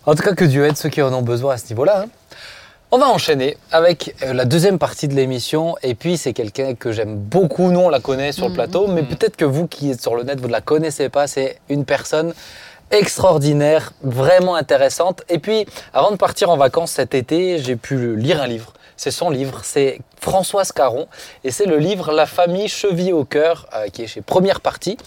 En 0.06 0.14
tout 0.14 0.22
cas, 0.22 0.34
que 0.34 0.44
Dieu 0.44 0.64
aide 0.66 0.76
ceux 0.76 0.88
qui 0.88 1.02
en 1.02 1.12
ont 1.12 1.22
besoin 1.22 1.54
à 1.54 1.58
ce 1.58 1.68
niveau-là. 1.70 2.02
hein. 2.02 2.08
On 2.90 2.96
va 2.96 3.08
enchaîner 3.08 3.58
avec 3.70 4.14
euh, 4.22 4.32
la 4.32 4.46
deuxième 4.46 4.78
partie 4.78 5.08
de 5.08 5.14
l'émission. 5.14 5.76
Et 5.82 5.94
puis, 5.94 6.16
c'est 6.16 6.32
quelqu'un 6.32 6.74
que 6.74 6.90
j'aime 6.90 7.16
beaucoup. 7.16 7.70
Nous, 7.70 7.80
on 7.80 7.90
la 7.90 8.00
connaît 8.00 8.32
sur 8.32 8.48
le 8.48 8.54
plateau, 8.54 8.86
mais 8.86 9.02
peut-être 9.02 9.36
que 9.36 9.44
vous 9.44 9.66
qui 9.66 9.90
êtes 9.90 10.00
sur 10.00 10.14
le 10.14 10.22
net, 10.22 10.40
vous 10.40 10.46
ne 10.46 10.52
la 10.52 10.62
connaissez 10.62 11.10
pas. 11.10 11.26
C'est 11.26 11.58
une 11.68 11.84
personne 11.84 12.32
extraordinaire, 12.90 13.92
vraiment 14.02 14.54
intéressante. 14.54 15.22
Et 15.28 15.38
puis, 15.38 15.66
avant 15.92 16.10
de 16.10 16.16
partir 16.16 16.48
en 16.48 16.56
vacances 16.56 16.92
cet 16.92 17.14
été, 17.14 17.58
j'ai 17.58 17.76
pu 17.76 18.16
lire 18.16 18.40
un 18.40 18.46
livre. 18.46 18.72
C'est 18.98 19.12
son 19.12 19.30
livre, 19.30 19.60
c'est 19.62 20.00
Françoise 20.20 20.72
Caron, 20.72 21.06
et 21.44 21.52
c'est 21.52 21.66
le 21.66 21.78
livre 21.78 22.10
La 22.10 22.26
famille 22.26 22.66
cheville 22.66 23.12
au 23.12 23.24
cœur, 23.24 23.68
euh, 23.74 23.86
qui 23.88 24.02
est 24.02 24.06
chez 24.08 24.22
Première 24.22 24.60
Partie. 24.60 24.98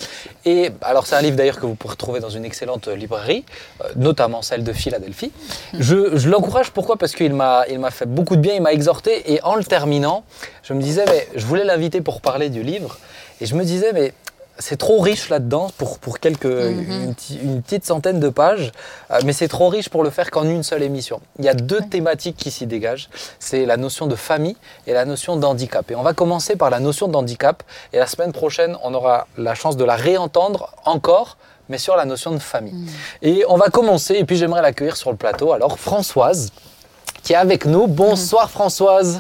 Et 0.46 0.72
alors, 0.82 1.06
c'est 1.06 1.16
un 1.16 1.22
livre 1.22 1.36
d'ailleurs 1.36 1.60
que 1.60 1.66
vous 1.66 1.76
pourrez 1.76 1.98
trouver 1.98 2.22
dans 2.22 2.30
une 2.30 2.46
excellente 2.46 2.88
librairie, 2.88 3.44
euh, 3.84 3.90
notamment 3.98 4.42
celle 4.42 4.64
de 4.64 4.72
Philadelphie. 4.72 5.34
Je, 5.78 6.18
je 6.18 6.30
l'encourage, 6.30 6.72
pourquoi? 6.72 6.96
Parce 6.96 7.14
qu'il 7.14 7.34
m'a, 7.34 7.66
il 7.70 7.80
m'a 7.80 7.92
fait 7.92 8.06
beaucoup 8.06 8.38
de 8.38 8.42
bien, 8.42 8.54
il 8.54 8.62
m'a 8.62 8.72
exhorté, 8.72 9.34
et 9.34 9.44
en 9.44 9.56
le 9.56 9.66
terminant, 9.66 10.24
je 10.64 10.74
me 10.74 10.82
disais, 10.82 11.04
mais 11.08 11.28
je 11.36 11.46
voulais 11.46 11.66
l'inviter 11.66 12.00
pour 12.00 12.22
parler 12.22 12.50
du 12.50 12.64
livre, 12.64 12.98
et 13.42 13.46
je 13.46 13.56
me 13.56 13.66
disais, 13.66 13.92
mais 13.92 14.14
c'est 14.62 14.78
trop 14.78 15.00
riche 15.02 15.28
là-dedans 15.30 15.70
pour, 15.78 16.00
pour 16.00 16.20
quelques, 16.20 16.46
une, 16.46 17.16
ti- 17.16 17.40
une 17.44 17.62
petite 17.62 17.86
centaine 17.86 18.20
de 18.20 18.30
pages, 18.30 18.72
euh, 19.12 19.20
mais 19.26 19.34
c'est 19.34 19.48
trop 19.50 19.68
riche 19.68 19.90
pour 19.90 20.04
le 20.04 20.10
faire 20.10 20.32
qu'en 20.32 20.44
une 20.44 20.64
seule 20.64 20.84
émission. 20.84 21.20
Il 21.40 21.46
y 21.46 21.50
a 21.50 21.54
deux 21.54 21.82
thématiques 21.82 22.38
qui 22.38 22.52
s'y 22.52 22.68
dégagent, 22.68 23.10
c'est 23.40 23.66
la 23.66 23.76
notion 23.76 24.08
de 24.08 24.16
famille 24.16 24.56
et 24.88 24.94
la 24.94 25.04
notion 25.06 25.36
d'handicap. 25.36 25.92
Et 25.92 25.96
on 25.96 26.04
va 26.04 26.14
commencer 26.14 26.56
par 26.56 26.70
la 26.70 26.80
notion 26.80 27.08
d'handicap, 27.10 27.64
et 27.92 27.98
la 28.00 28.08
semaine 28.08 28.32
prochaine, 28.32 28.78
on 28.84 28.94
aura 28.94 29.28
la 29.38 29.56
chance 29.56 29.76
de 29.76 29.84
la 29.84 29.96
réentendre 29.96 30.74
encore, 30.86 31.38
mais 31.70 31.78
sur 31.78 31.96
la 31.96 32.06
notion 32.06 32.32
de 32.32 32.40
famille. 32.40 32.76
Et 33.22 33.44
on 33.50 33.58
va 33.58 33.70
commencer, 33.70 34.16
et 34.16 34.24
puis 34.26 34.38
j'aimerais 34.38 34.62
l'accueillir 34.62 34.96
sur 34.96 35.10
le 35.12 35.18
plateau, 35.18 35.52
alors 35.54 35.80
Françoise, 35.80 36.52
qui 37.24 37.34
est 37.34 37.38
avec 37.38 37.66
nous. 37.66 37.88
Bonsoir 37.88 38.50
Françoise. 38.50 39.20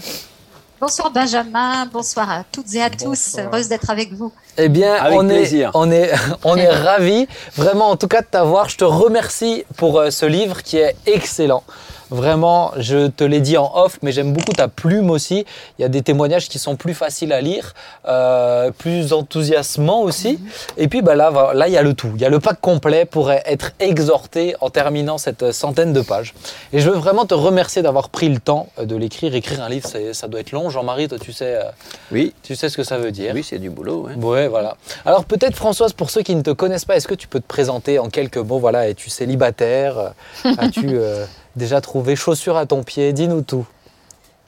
Bonsoir 0.82 1.12
Benjamin, 1.12 1.86
bonsoir 1.86 2.28
à 2.28 2.44
toutes 2.52 2.74
et 2.74 2.82
à 2.82 2.90
tous, 2.90 3.38
heureuse 3.38 3.68
d'être 3.68 3.92
avec 3.92 4.14
vous. 4.14 4.32
Eh 4.58 4.68
bien, 4.68 4.96
Avec 4.96 5.16
on 5.20 5.30
est, 5.30 5.38
plaisir. 5.38 5.70
on 5.76 5.92
est, 5.92 6.12
on 6.44 6.56
est 6.56 6.70
ravis, 6.70 7.28
vraiment, 7.56 7.92
en 7.92 7.98
tout 7.98 8.08
cas, 8.08 8.22
de 8.22 8.26
t'avoir. 8.26 8.68
Je 8.68 8.78
te 8.78 8.84
remercie 8.84 9.64
pour 9.78 10.00
euh, 10.00 10.10
ce 10.10 10.26
livre 10.26 10.64
qui 10.64 10.78
est 10.78 10.96
excellent. 11.06 11.64
Vraiment, 12.12 12.72
je 12.78 13.08
te 13.08 13.24
l'ai 13.24 13.40
dit 13.40 13.58
en 13.58 13.72
off, 13.74 13.98
mais 14.02 14.12
j'aime 14.12 14.34
beaucoup 14.34 14.52
ta 14.52 14.68
plume 14.68 15.10
aussi. 15.10 15.46
Il 15.80 15.82
y 15.82 15.86
a 15.86 15.88
des 15.90 16.02
témoignages 16.02 16.50
qui 16.50 16.60
sont 16.60 16.76
plus 16.76 16.94
faciles 16.94 17.32
à 17.32 17.40
lire, 17.42 17.74
euh, 18.08 18.70
plus 18.72 19.14
enthousiasmants 19.14 20.02
aussi. 20.02 20.40
Et 20.78 20.88
puis 20.90 21.02
bah, 21.02 21.16
là, 21.16 21.54
là, 21.54 21.68
il 21.68 21.74
y 21.74 21.78
a 21.78 21.82
le 21.82 21.94
tout. 21.94 22.12
Il 22.16 22.22
y 22.22 22.26
a 22.26 22.30
le 22.30 22.40
pack 22.40 22.60
complet 22.60 23.06
pour 23.06 23.32
être 23.32 23.72
exhorté 23.80 24.56
en 24.62 24.70
terminant 24.70 25.18
cette 25.18 25.52
centaine 25.54 25.94
de 25.94 26.02
pages. 26.02 26.34
Et 26.74 26.80
je 26.80 26.90
veux 26.90 26.98
vraiment 26.98 27.26
te 27.26 27.34
remercier 27.34 27.82
d'avoir 27.82 28.10
pris 28.10 28.30
le 28.30 28.40
temps 28.40 28.68
euh, 28.78 28.86
de 28.86 28.96
l'écrire. 28.96 29.34
Écrire 29.34 29.64
un 29.64 29.70
livre, 29.70 29.88
ça 30.12 30.28
doit 30.28 30.42
être 30.42 30.52
long. 30.52 30.70
Jean-Marie, 30.70 31.08
toi, 31.08 31.18
tu 31.18 31.32
sais, 31.32 31.56
euh, 31.56 31.64
Oui, 32.12 32.34
tu 32.44 32.56
sais 32.56 32.68
ce 32.70 32.76
que 32.78 32.84
ça 32.84 32.98
veut 32.98 33.12
dire. 33.12 33.32
oui 33.34 33.44
c'est 33.44 33.58
du 33.60 33.70
boulot. 33.70 34.08
hein. 34.10 34.20
Ouais, 34.22 34.48
voilà. 34.50 34.76
Alors 35.06 35.24
peut-être 35.26 35.56
Françoise, 35.56 35.94
pour 35.94 36.10
ceux 36.10 36.22
qui 36.24 36.36
ne 36.36 36.42
te 36.42 36.52
connaissent 36.52 36.86
pas, 36.86 36.98
est-ce 36.98 37.08
que 37.08 37.16
tu 37.16 37.28
peux 37.30 37.40
te 37.40 37.48
présenter 37.48 38.00
en 38.00 38.10
quelques 38.10 38.38
mots 38.38 38.60
Voilà, 38.60 38.90
es-tu 38.90 39.10
célibataire? 39.10 39.98
Euh, 40.46 40.52
As-tu 40.58 40.90
euh, 40.98 41.26
déjà 41.56 41.82
trouvé 41.82 42.16
chaussures 42.16 42.58
à 42.58 42.66
ton 42.66 42.84
pied 42.84 43.14
Dis-nous 43.14 43.42
tout. 43.42 43.66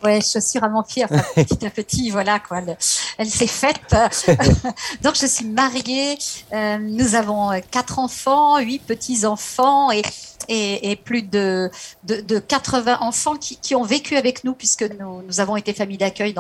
Ouais, 0.03 0.19
chaussures 0.19 0.65
à 0.65 0.69
mon 0.69 0.83
pied, 0.83 1.05
enfin, 1.05 1.23
petit 1.35 1.65
à 1.65 1.69
petit, 1.69 2.09
voilà 2.09 2.39
quoi. 2.39 2.57
Elle, 2.59 2.77
elle 3.17 3.29
s'est 3.29 3.47
faite. 3.47 3.79
Donc 5.01 5.15
je 5.15 5.25
suis 5.25 5.45
mariée. 5.45 6.17
euh, 6.51 6.77
nous 6.77 7.15
avons 7.15 7.51
quatre 7.71 7.99
enfants, 7.99 8.59
huit 8.59 8.79
petits 8.79 9.25
enfants 9.25 9.91
et 9.91 10.01
et, 10.47 10.91
et 10.91 10.95
plus 10.95 11.21
de, 11.23 11.69
de, 12.03 12.21
de 12.21 12.39
80 12.39 12.99
enfants 13.01 13.35
qui, 13.35 13.57
qui 13.57 13.75
ont 13.75 13.83
vécu 13.83 14.15
avec 14.15 14.43
nous 14.43 14.53
puisque 14.53 14.83
nous, 14.99 15.21
nous 15.21 15.39
avons 15.39 15.55
été 15.55 15.73
famille 15.73 15.97
d'accueil 15.97 16.33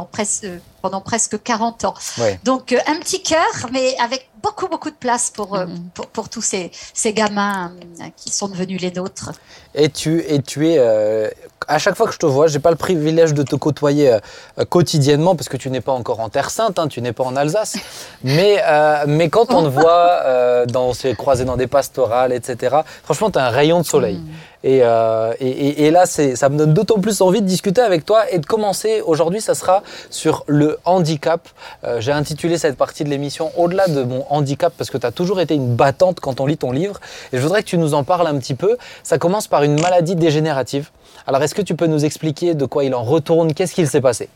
pendant 0.81 1.01
presque 1.01 1.41
40 1.41 1.85
ans. 1.85 1.93
Ouais. 2.17 2.39
Donc 2.43 2.71
euh, 2.71 2.79
un 2.87 2.99
petit 2.99 3.21
cœur, 3.21 3.69
mais 3.71 3.95
avec 3.99 4.29
beaucoup 4.41 4.67
beaucoup 4.67 4.89
de 4.89 4.95
place 4.95 5.29
pour 5.29 5.55
euh, 5.55 5.65
pour, 5.93 6.07
pour 6.07 6.29
tous 6.29 6.41
ces, 6.41 6.71
ces 6.93 7.13
gamins 7.13 7.71
euh, 8.01 8.05
qui 8.15 8.31
sont 8.31 8.47
devenus 8.47 8.81
les 8.81 8.91
nôtres. 8.91 9.31
Et 9.75 9.89
tu, 9.89 10.19
et 10.27 10.41
tu 10.41 10.69
es, 10.69 10.77
euh, 10.77 11.29
à 11.67 11.79
chaque 11.79 11.95
fois 11.95 12.07
que 12.07 12.13
je 12.13 12.19
te 12.19 12.25
vois, 12.25 12.47
j'ai 12.47 12.59
pas 12.59 12.69
le 12.69 12.75
privilège 12.75 13.33
de 13.33 13.43
te 13.43 13.55
côtoyer 13.55 14.13
euh, 14.59 14.65
quotidiennement 14.65 15.35
parce 15.35 15.49
que 15.49 15.57
tu 15.57 15.69
n'es 15.69 15.81
pas 15.81 15.91
encore 15.91 16.19
en 16.19 16.29
Terre 16.29 16.49
Sainte, 16.49 16.79
hein, 16.79 16.87
tu 16.87 17.01
n'es 17.01 17.13
pas 17.13 17.23
en 17.23 17.35
Alsace. 17.35 17.77
Mais, 18.23 18.61
euh, 18.65 19.03
mais 19.05 19.29
quand 19.29 19.53
on 19.53 19.63
te 19.63 19.67
voit 19.67 20.21
euh, 20.23 20.65
dans, 20.65 20.93
se 20.93 21.09
croiser 21.09 21.43
dans 21.43 21.57
des 21.57 21.67
pastorales, 21.67 22.31
etc., 22.31 22.77
franchement, 23.03 23.29
tu 23.31 23.37
as 23.37 23.45
un 23.45 23.49
rayon 23.49 23.81
de 23.81 23.85
soleil. 23.93 24.19
Et, 24.63 24.79
euh, 24.81 25.33
et, 25.41 25.91
là, 25.91 26.05
ça 26.05 26.49
me 26.49 26.57
donne 26.57 26.73
d'autant 26.73 26.99
plus 26.99 27.19
envie 27.21 27.41
de 27.41 27.45
discuter 27.45 27.81
avec 27.81 28.05
toi 28.05 28.31
et 28.31 28.39
de 28.39 28.45
commencer. 28.45 29.01
Aujourd'hui, 29.05 29.41
ça 29.41 29.55
sera 29.55 29.83
sur 30.09 30.45
le 30.47 30.79
handicap. 30.85 31.41
Euh, 31.83 31.99
J'ai 31.99 32.13
intitulé 32.13 32.57
cette 32.57 32.77
partie 32.77 33.03
de 33.03 33.09
l'émission 33.09 33.51
Au-delà 33.57 33.87
de 33.87 34.03
mon 34.03 34.25
handicap 34.29 34.73
parce 34.77 34.89
que 34.89 34.97
tu 34.97 35.05
as 35.05 35.11
toujours 35.11 35.41
été 35.41 35.53
une 35.53 35.75
battante 35.75 36.21
quand 36.21 36.39
on 36.39 36.45
lit 36.45 36.57
ton 36.57 36.71
livre. 36.71 36.99
Et 37.33 37.37
je 37.37 37.41
voudrais 37.41 37.61
que 37.61 37.67
tu 37.67 37.77
nous 37.77 37.93
en 37.93 38.03
parles 38.05 38.27
un 38.27 38.37
petit 38.39 38.55
peu. 38.55 38.77
Ça 39.03 39.17
commence 39.17 39.47
par 39.47 39.63
une 39.63 39.79
maladie 39.79 40.15
dégénérative. 40.15 40.89
Alors, 41.27 41.43
est-ce 41.43 41.55
que 41.55 41.61
tu 41.61 41.75
peux 41.75 41.87
nous 41.87 42.05
expliquer 42.05 42.53
de 42.53 42.65
quoi 42.65 42.85
il 42.85 42.95
en 42.95 43.03
retourne? 43.03 43.53
Qu'est-ce 43.53 43.73
qu'il 43.73 43.87
s'est 43.87 44.01
passé? 44.01 44.29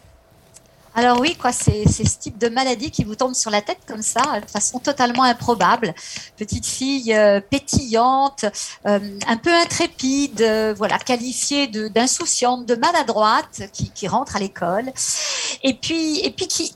Alors 0.97 1.19
oui, 1.19 1.35
quoi, 1.35 1.51
c'est 1.51 1.87
ce 1.87 2.17
type 2.17 2.39
de 2.39 2.49
maladie 2.49 2.89
qui 2.89 3.03
vous 3.03 3.13
tombe 3.13 3.35
sur 3.35 3.51
la 3.51 3.61
tête 3.61 3.77
comme 3.87 4.01
ça, 4.01 4.39
de 4.39 4.49
façon 4.49 4.79
totalement 4.79 5.21
improbable. 5.21 5.93
Petite 6.37 6.65
fille 6.65 7.13
euh, 7.13 7.39
pétillante, 7.39 8.45
euh, 8.87 8.99
un 9.27 9.37
peu 9.37 9.53
intrépide, 9.53 10.41
euh, 10.41 10.73
voilà, 10.75 10.97
qualifiée 10.97 11.67
d'insouciante, 11.67 12.65
de, 12.65 12.73
maladroite, 12.73 13.61
qui, 13.73 13.91
qui 13.91 14.07
rentre 14.07 14.37
à 14.37 14.39
l'école, 14.39 14.91
et 15.61 15.75
puis 15.75 16.19
et 16.21 16.31
puis 16.31 16.47
qui 16.47 16.73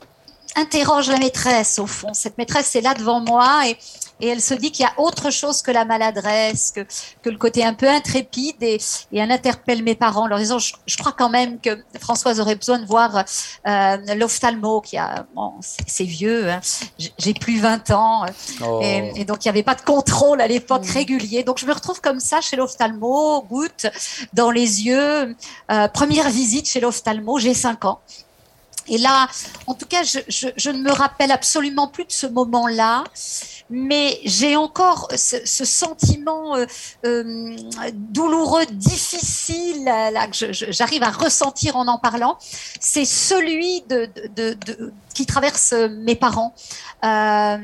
interroge 0.54 1.08
la 1.10 1.18
maîtresse 1.18 1.80
au 1.80 1.88
fond. 1.88 2.14
Cette 2.14 2.38
maîtresse 2.38 2.76
est 2.76 2.80
là 2.80 2.94
devant 2.94 3.18
moi 3.18 3.66
et 3.66 3.76
et 4.20 4.28
elle 4.28 4.40
se 4.40 4.54
dit 4.54 4.70
qu'il 4.70 4.84
y 4.84 4.88
a 4.88 4.92
autre 5.00 5.30
chose 5.30 5.62
que 5.62 5.70
la 5.70 5.84
maladresse, 5.84 6.72
que, 6.74 6.80
que 7.22 7.30
le 7.30 7.38
côté 7.38 7.64
un 7.64 7.74
peu 7.74 7.88
intrépide, 7.88 8.62
et, 8.62 8.74
et 9.12 9.18
elle 9.18 9.32
interpelle 9.32 9.82
mes 9.82 9.94
parents 9.94 10.22
en 10.24 10.26
leur 10.26 10.38
disant, 10.38 10.58
je, 10.58 10.74
je 10.86 10.96
crois 10.96 11.12
quand 11.12 11.28
même 11.30 11.60
que 11.60 11.82
Françoise 12.00 12.38
aurait 12.40 12.54
besoin 12.56 12.78
de 12.78 12.86
voir 12.86 13.24
euh, 13.66 13.96
l'ophtalmo, 14.14 14.80
qui 14.80 14.96
a, 14.96 15.26
bon, 15.34 15.54
c'est 15.86 16.04
vieux, 16.04 16.50
hein. 16.50 16.60
J'ai 17.18 17.34
plus 17.34 17.58
20 17.60 17.90
ans, 17.90 18.26
Oh. 18.60 18.80
et, 18.82 19.12
et 19.16 19.24
donc 19.24 19.44
il 19.44 19.48
n'y 19.48 19.50
avait 19.50 19.62
pas 19.62 19.74
de 19.74 19.80
contrôle 19.80 20.40
à 20.40 20.46
l'époque 20.46 20.86
régulier. 20.86 21.42
Donc 21.42 21.58
je 21.58 21.66
me 21.66 21.72
retrouve 21.72 22.00
comme 22.00 22.20
ça 22.20 22.40
chez 22.40 22.56
l'ophtalmo, 22.56 23.42
goutte 23.42 23.86
dans 24.32 24.50
les 24.50 24.82
yeux, 24.82 25.34
euh, 25.70 25.88
première 25.88 26.28
visite 26.30 26.68
chez 26.68 26.80
l'ophtalmo, 26.80 27.38
j'ai 27.38 27.54
5 27.54 27.84
ans. 27.84 28.00
Et 28.88 28.98
là, 28.98 29.28
en 29.68 29.74
tout 29.74 29.86
cas, 29.86 30.02
je, 30.02 30.18
je, 30.28 30.48
je 30.56 30.70
ne 30.70 30.78
me 30.82 30.90
rappelle 30.90 31.30
absolument 31.30 31.86
plus 31.86 32.04
de 32.04 32.12
ce 32.12 32.26
moment-là, 32.26 33.04
mais 33.72 34.20
j'ai 34.24 34.54
encore 34.54 35.08
ce, 35.16 35.64
sentiment 35.64 36.56
euh, 36.56 36.66
euh, 37.06 37.56
douloureux, 37.94 38.66
difficile, 38.66 39.84
là, 39.84 40.26
que 40.26 40.52
j'arrive 40.52 41.02
à 41.02 41.10
ressentir 41.10 41.76
en 41.76 41.88
en 41.88 41.98
parlant. 41.98 42.36
C'est 42.80 43.06
celui 43.06 43.82
qui 45.14 45.26
traverse 45.26 45.72
mes 45.72 46.14
parents, 46.14 46.54
euh, 47.04 47.56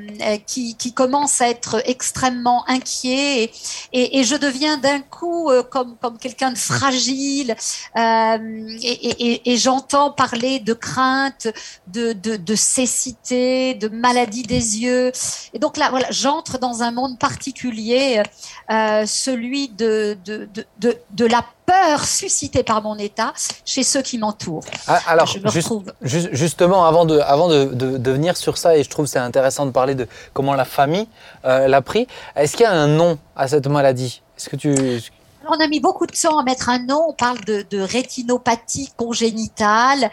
qui, 0.47 0.93
commence 0.95 1.41
à 1.43 1.49
être 1.49 1.83
extrêmement 1.85 2.69
inquiet, 2.69 3.51
et, 3.93 4.25
je 4.25 4.35
deviens 4.35 4.79
d'un 4.79 5.01
coup 5.01 5.51
comme, 5.71 5.97
comme 5.97 6.19
quelqu'un 6.19 6.53
de 6.53 6.59
fragile, 6.59 7.55
et, 7.97 9.57
j'entends 9.57 10.11
parler 10.11 10.59
de 10.59 10.73
crainte, 10.73 11.49
de, 11.87 12.13
de, 12.15 12.37
de 12.37 12.55
cécité, 12.55 13.75
de 13.75 13.89
maladie 13.89 14.43
des 14.43 14.79
yeux. 14.79 15.13
Et 15.53 15.59
donc 15.59 15.77
là, 15.77 15.91
voilà, 15.99 16.13
j'entre 16.13 16.59
dans 16.59 16.83
un 16.83 16.91
monde 16.93 17.19
particulier, 17.19 18.23
euh, 18.71 19.05
celui 19.07 19.69
de, 19.69 20.17
de, 20.25 20.49
de, 20.79 20.97
de, 21.11 21.27
la 21.27 21.45
peur 21.67 22.05
suscitée 22.05 22.63
par 22.63 22.83
mon 22.83 22.97
état 22.97 23.33
chez 23.65 23.83
ceux 23.83 24.03
qui 24.03 24.17
m'entourent. 24.19 24.65
Ah, 24.87 25.01
alors, 25.09 25.27
Je 25.27 25.39
me 25.41 25.49
juste- 25.51 25.69
retrouve. 25.69 25.93
ju- 26.03 26.29
justement, 26.33 26.85
avant, 26.87 27.05
de, 27.05 27.19
avant 27.19 27.49
de, 27.49 28.11
venir 28.11 28.37
sur 28.37 28.57
ça, 28.59 28.77
et 28.77 28.85
je 28.85 28.89
trouve 28.91 29.07
c'est 29.07 29.19
intéressant 29.19 29.67
de 29.67 29.71
parler 29.73 29.95
de 29.95 30.07
comment 30.33 30.55
la 30.55 30.65
famille 30.65 31.09
euh, 31.45 31.67
l'a 31.69 31.83
pris, 31.83 32.07
est-ce 32.37 32.53
qu'il 32.57 32.63
y 32.65 32.67
a 32.67 32.73
un 32.73 32.87
nom 32.87 33.19
à 33.37 33.49
cette 33.49 33.67
maladie? 33.67 34.23
Est-ce 34.37 34.49
que 34.49 34.57
tu... 34.57 34.75
On 35.51 35.59
a 35.61 35.67
mis 35.69 35.81
beaucoup 35.81 36.07
de 36.07 36.13
temps 36.13 36.39
à 36.39 36.43
mettre 36.43 36.69
un 36.69 36.79
nom. 36.81 37.07
On 37.09 37.13
parle 37.15 37.41
de, 37.45 37.65
de 37.71 37.79
rétinopathie 37.81 38.91
congénitale, 38.97 40.11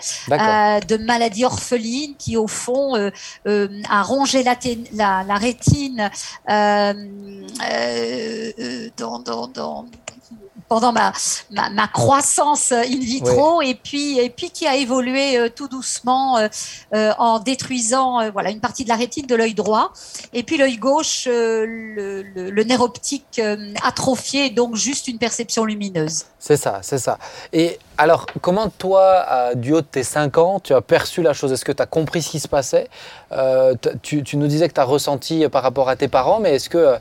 euh, 0.77 0.79
de 0.79 0.97
maladie 0.97 1.45
orpheline 1.45 2.15
qui, 2.17 2.37
au 2.37 2.47
fond, 2.47 2.95
euh, 2.95 3.09
euh, 3.47 3.67
a 3.89 4.01
rongé 4.03 4.43
la, 4.43 4.55
té- 4.55 4.79
la- 4.93 5.23
la 5.27 5.35
rétine 5.35 6.09
dans, 8.97 9.19
dans- 9.19 9.47
dans- 9.47 9.85
pendant 10.67 10.91
ma, 10.91 11.13
ma, 11.51 11.69
ma 11.69 11.87
croissance 11.87 12.71
in 12.71 12.99
vitro 12.99 13.61
et 13.61 13.75
puis 13.75 14.19
et 14.19 14.29
puis 14.29 14.49
qui 14.49 14.65
a 14.65 14.75
évolué 14.75 15.37
euh, 15.37 15.49
tout 15.49 15.67
doucement 15.67 16.37
euh, 16.37 16.47
euh, 16.93 17.11
en 17.19 17.39
détruisant 17.39 18.21
euh, 18.21 18.31
voilà 18.31 18.49
une 18.49 18.59
partie 18.59 18.83
de 18.83 18.89
la 18.89 18.95
rétine 18.95 19.27
de 19.27 19.35
l'œil 19.35 19.53
droit 19.53 19.91
et 20.33 20.43
puis 20.43 20.57
l'œil 20.57 20.77
gauche 20.77 21.27
euh, 21.27 21.65
le, 21.67 22.23
le- 22.23 22.49
le 22.49 22.63
nerf 22.63 22.81
optique 22.81 23.39
euh, 23.39 23.73
atrophié 23.83 24.49
donc 24.49 24.75
juste 24.75 25.07
une 25.07 25.17
perception 25.19 25.65
lumineuse. 25.65 26.23
C'est 26.39 26.57
ça, 26.57 26.79
c'est 26.83 26.99
ça. 26.99 27.17
Et 27.53 27.79
alors, 27.97 28.27
comment 28.41 28.69
toi, 28.69 29.53
du 29.55 29.73
haut 29.73 29.81
de 29.81 29.85
tes 29.87 30.03
5 30.03 30.37
ans, 30.37 30.59
tu 30.59 30.73
as 30.75 30.81
perçu 30.81 31.23
la 31.23 31.33
chose? 31.33 31.51
Est-ce 31.51 31.65
que 31.65 31.71
tu 31.71 31.81
as 31.81 31.87
compris 31.87 32.21
ce 32.21 32.29
qui 32.29 32.39
se 32.39 32.47
passait? 32.47 32.87
Euh, 33.31 33.73
tu, 34.03 34.21
tu 34.23 34.37
nous 34.37 34.45
disais 34.45 34.67
que 34.67 34.73
tu 34.75 34.79
as 34.79 34.83
ressenti 34.83 35.47
par 35.49 35.63
rapport 35.63 35.89
à 35.89 35.95
tes 35.95 36.07
parents, 36.07 36.39
mais 36.39 36.55
est-ce 36.55 36.69
que 36.69 36.77
euh, 36.77 36.97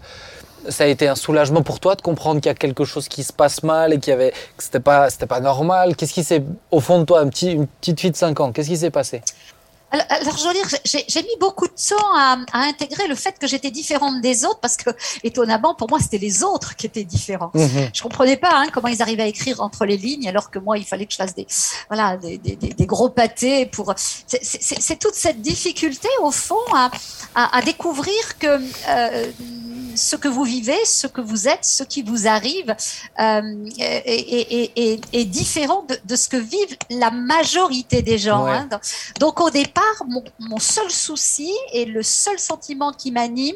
ça 0.68 0.84
a 0.84 0.86
été 0.86 1.08
un 1.08 1.14
soulagement 1.14 1.62
pour 1.62 1.80
toi 1.80 1.94
de 1.94 2.02
comprendre 2.02 2.40
qu'il 2.40 2.48
y 2.48 2.52
a 2.52 2.54
quelque 2.54 2.84
chose 2.84 3.08
qui 3.08 3.24
se 3.24 3.32
passe 3.32 3.62
mal 3.62 3.92
et 3.92 3.98
qu'il 4.00 4.10
y 4.10 4.14
avait, 4.14 4.30
que 4.56 4.62
c'était 4.64 4.80
pas, 4.80 5.10
c'était 5.10 5.26
pas 5.26 5.40
normal 5.40 5.96
Qu'est-ce 5.96 6.12
qui 6.14 6.24
s'est, 6.24 6.42
au 6.70 6.80
fond 6.80 6.98
de 7.00 7.04
toi, 7.04 7.20
un 7.20 7.28
petit, 7.28 7.52
une 7.52 7.66
petite 7.66 8.00
fille 8.00 8.10
de 8.10 8.16
5 8.16 8.38
ans, 8.40 8.52
qu'est-ce 8.52 8.68
qui 8.68 8.76
s'est 8.76 8.90
passé? 8.90 9.22
Alors, 9.90 10.06
alors, 10.10 10.36
je 10.38 10.48
veux 10.48 10.54
dire, 10.54 10.66
j'ai 11.06 11.22
mis 11.22 11.36
beaucoup 11.38 11.68
de 11.68 11.72
temps 11.72 12.16
à, 12.16 12.36
à 12.52 12.62
intégrer 12.64 13.06
le 13.06 13.14
fait 13.14 13.38
que 13.38 13.46
j'étais 13.46 13.70
différente 13.70 14.20
des 14.22 14.44
autres 14.44 14.58
parce 14.58 14.76
que, 14.76 14.90
étonnamment, 15.22 15.76
pour 15.76 15.88
moi, 15.88 16.00
c'était 16.00 16.18
les 16.18 16.42
autres 16.42 16.74
qui 16.74 16.86
étaient 16.86 17.04
différents. 17.04 17.52
Je 17.54 18.02
comprenais 18.02 18.36
pas 18.36 18.50
hein, 18.54 18.66
comment 18.72 18.88
ils 18.88 19.00
arrivaient 19.02 19.22
à 19.22 19.26
écrire 19.28 19.60
entre 19.60 19.84
les 19.84 19.96
lignes 19.96 20.26
alors 20.28 20.50
que 20.50 20.58
moi, 20.58 20.78
il 20.78 20.84
fallait 20.84 21.06
que 21.06 21.12
je 21.12 21.16
fasse 21.18 21.36
des, 21.36 21.46
voilà, 21.88 22.16
des, 22.16 22.38
des- 22.38 22.56
des- 22.56 22.74
des 22.74 22.86
gros 22.86 23.08
pâtés 23.08 23.66
pour. 23.66 23.94
C'est- 23.96 24.98
toute 24.98 25.14
cette 25.14 25.40
difficulté, 25.42 26.08
au 26.22 26.32
fond, 26.32 26.56
à, 26.74 26.90
à- 27.36 27.56
à 27.58 27.62
découvrir 27.62 28.38
que 28.40 28.48
euh, 28.88 29.30
ce 29.96 30.16
que 30.16 30.28
vous 30.28 30.44
vivez, 30.44 30.76
ce 30.84 31.06
que 31.06 31.20
vous 31.20 31.48
êtes, 31.48 31.64
ce 31.64 31.82
qui 31.84 32.02
vous 32.02 32.26
arrive 32.26 32.74
euh, 33.20 33.40
est, 33.78 34.02
est- 34.06 34.52
est- 34.52 34.72
est- 34.76 35.00
est 35.12 35.24
différent 35.24 35.84
de, 35.88 35.96
de 36.04 36.16
ce 36.16 36.28
que 36.28 36.36
vivent 36.36 36.76
la 36.90 37.10
majorité 37.10 38.02
des 38.02 38.18
gens. 38.18 38.44
Ouais. 38.44 38.52
hein. 38.52 38.68
Donc, 39.20 39.40
au 39.40 39.50
départ, 39.50 39.82
mon, 40.08 40.22
mon 40.40 40.58
seul 40.58 40.90
souci 40.90 41.52
et 41.72 41.84
le 41.84 42.02
seul 42.02 42.38
sentiment 42.38 42.92
qui 42.92 43.10
m'anime, 43.10 43.54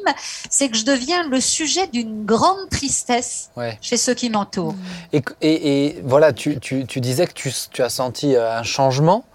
c'est 0.49 0.69
que 0.69 0.77
je 0.77 0.85
deviens 0.85 1.27
le 1.27 1.39
sujet 1.41 1.87
d'une 1.87 2.25
grande 2.25 2.69
tristesse 2.69 3.49
Ouais. 3.55 3.77
chez 3.81 3.97
ceux 3.97 4.13
qui 4.13 4.29
m'entourent. 4.29 4.75
Et, 5.13 5.21
et- 5.41 5.85
et 5.85 6.01
voilà, 6.03 6.33
tu, 6.33 6.59
tu- 6.59 6.85
tu 6.85 7.01
disais 7.01 7.27
que 7.27 7.33
tu, 7.33 7.51
tu 7.71 7.81
as 7.83 7.89
senti 7.89 8.35
euh, 8.35 8.59
un 8.59 8.63
changement. 8.63 9.25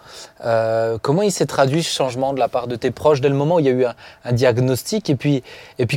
Euh, 0.45 0.99
comment 1.01 1.23
il 1.23 1.33
s'est 1.33 1.47
traduit 1.47 1.83
ce 1.83 1.95
changement 1.95 2.33
de 2.33 2.39
la 2.39 2.49
part 2.49 2.67
de 2.67 2.77
tes 2.77 2.91
proches 2.91 3.21
dès 3.21 3.29
le 3.29 3.35
moment 3.35 3.57
où 3.57 3.61
il 3.61 3.67
y 3.67 3.69
a 3.69 3.73
eu 3.73 3.85
un, 4.25 4.33
diagnostic 4.33 5.11
et 5.11 5.17
puis, 5.17 5.43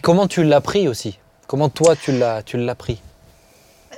comment 0.02 0.28
tu 0.28 0.44
l'as 0.44 0.62
pris 0.62 0.88
aussi? 0.88 1.20
Comment 1.48 1.70
toi 1.70 1.96
tu 1.96 2.12
l'as, 2.12 2.76
pris? 2.76 3.02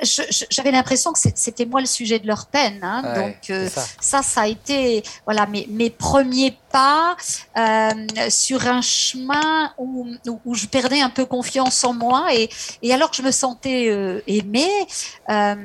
J'avais 0.02 0.72
l'impression 0.72 1.12
que 1.14 1.20
c'était 1.36 1.66
moi 1.66 1.82
le 1.82 1.88
sujet 1.88 2.20
de 2.20 2.28
leur 2.28 2.46
peine. 2.48 2.80
hein. 2.84 3.02
Ouais, 3.04 3.26
donc 3.26 3.50
euh, 3.50 3.70
ça. 3.70 3.86
ça, 4.00 4.22
ça 4.24 4.42
a 4.42 4.48
été 4.48 5.04
voilà 5.26 5.46
mes, 5.46 5.68
mes 5.70 5.90
premiers 5.90 6.58
pas 6.72 7.16
euh, 7.58 7.92
sur 8.30 8.68
un 8.68 8.82
chemin 8.82 9.74
où, 9.78 10.08
je 10.54 10.68
perdais 10.68 11.02
un 11.02 11.10
peu 11.10 11.26
confiance 11.26 11.84
en 11.84 11.94
moi 11.94 12.28
et, 12.34 12.50
et 12.82 12.94
alors 12.94 13.10
que 13.10 13.18
je 13.18 13.22
me 13.22 13.32
sentais 13.32 13.90
euh, 13.90 14.22
aimée, 14.28 14.70
euh, 15.30 15.56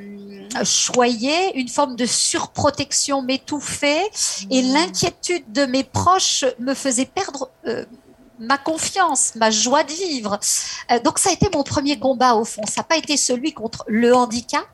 choyée, 0.64 1.56
une 1.58 1.68
forme 1.68 1.96
de 1.96 2.06
surprotection 2.06 3.22
m'étouffait 3.22 4.04
et 4.50 4.62
l'inquiétude 4.62 5.44
de 5.52 5.66
mes 5.66 5.84
proches 5.84 6.44
me 6.58 6.74
faisait 6.74 7.06
perdre 7.06 7.50
euh, 7.66 7.84
ma 8.38 8.58
confiance, 8.58 9.32
ma 9.36 9.50
joie 9.50 9.84
de 9.84 9.92
vivre. 9.92 10.38
Euh, 10.90 10.98
donc 11.00 11.18
ça 11.18 11.30
a 11.30 11.32
été 11.32 11.48
mon 11.54 11.62
premier 11.62 11.98
combat 11.98 12.34
au 12.34 12.44
fond. 12.44 12.62
Ça 12.66 12.80
n'a 12.80 12.84
pas 12.84 12.96
été 12.96 13.16
celui 13.16 13.52
contre 13.52 13.84
le 13.86 14.14
handicap, 14.14 14.64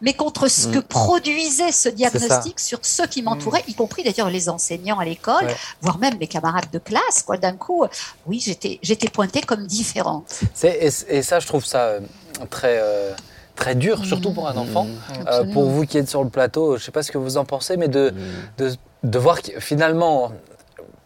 mais 0.00 0.14
contre 0.14 0.48
ce 0.48 0.68
que 0.68 0.78
produisait 0.78 1.72
ce 1.72 1.88
diagnostic 1.88 2.60
sur 2.60 2.78
ceux 2.82 3.06
qui 3.06 3.22
m'entouraient, 3.22 3.64
y 3.68 3.74
compris 3.74 4.02
d'ailleurs 4.04 4.30
les 4.30 4.48
enseignants 4.48 4.98
à 4.98 5.04
l'école, 5.04 5.44
Ouais. 5.44 5.56
voire 5.82 5.98
même 5.98 6.16
mes 6.18 6.28
camarades 6.28 6.70
de 6.72 6.78
classe. 6.78 7.22
Quoi, 7.26 7.36
d'un 7.36 7.56
coup, 7.56 7.84
oui, 8.26 8.40
j'étais 8.44 8.78
j'étais 8.82 9.08
pointée 9.08 9.40
comme 9.42 9.66
différente. 9.66 10.40
C'est- 10.54 11.04
et, 11.08 11.16
et 11.18 11.22
ça, 11.22 11.40
je 11.40 11.46
trouve 11.46 11.64
ça 11.64 11.82
euh, 11.86 12.00
très, 12.48 12.78
euh, 12.80 13.12
très 13.56 13.74
dur, 13.74 14.04
surtout 14.04 14.32
pour 14.32 14.48
un 14.48 14.56
enfant. 14.56 14.86
Euh, 15.26 15.44
pour 15.52 15.68
vous 15.68 15.84
qui 15.84 15.98
êtes 15.98 16.08
sur 16.08 16.22
le 16.24 16.30
plateau, 16.30 16.76
je 16.76 16.82
ne 16.82 16.84
sais 16.86 16.92
pas 16.92 17.02
ce 17.02 17.10
que 17.12 17.18
vous 17.18 17.36
en 17.36 17.44
pensez, 17.44 17.76
mais 17.76 17.88
de, 17.88 18.14
de, 18.56 18.74
de 19.02 19.18
voir 19.18 19.42
que 19.42 19.58
finalement, 19.60 20.32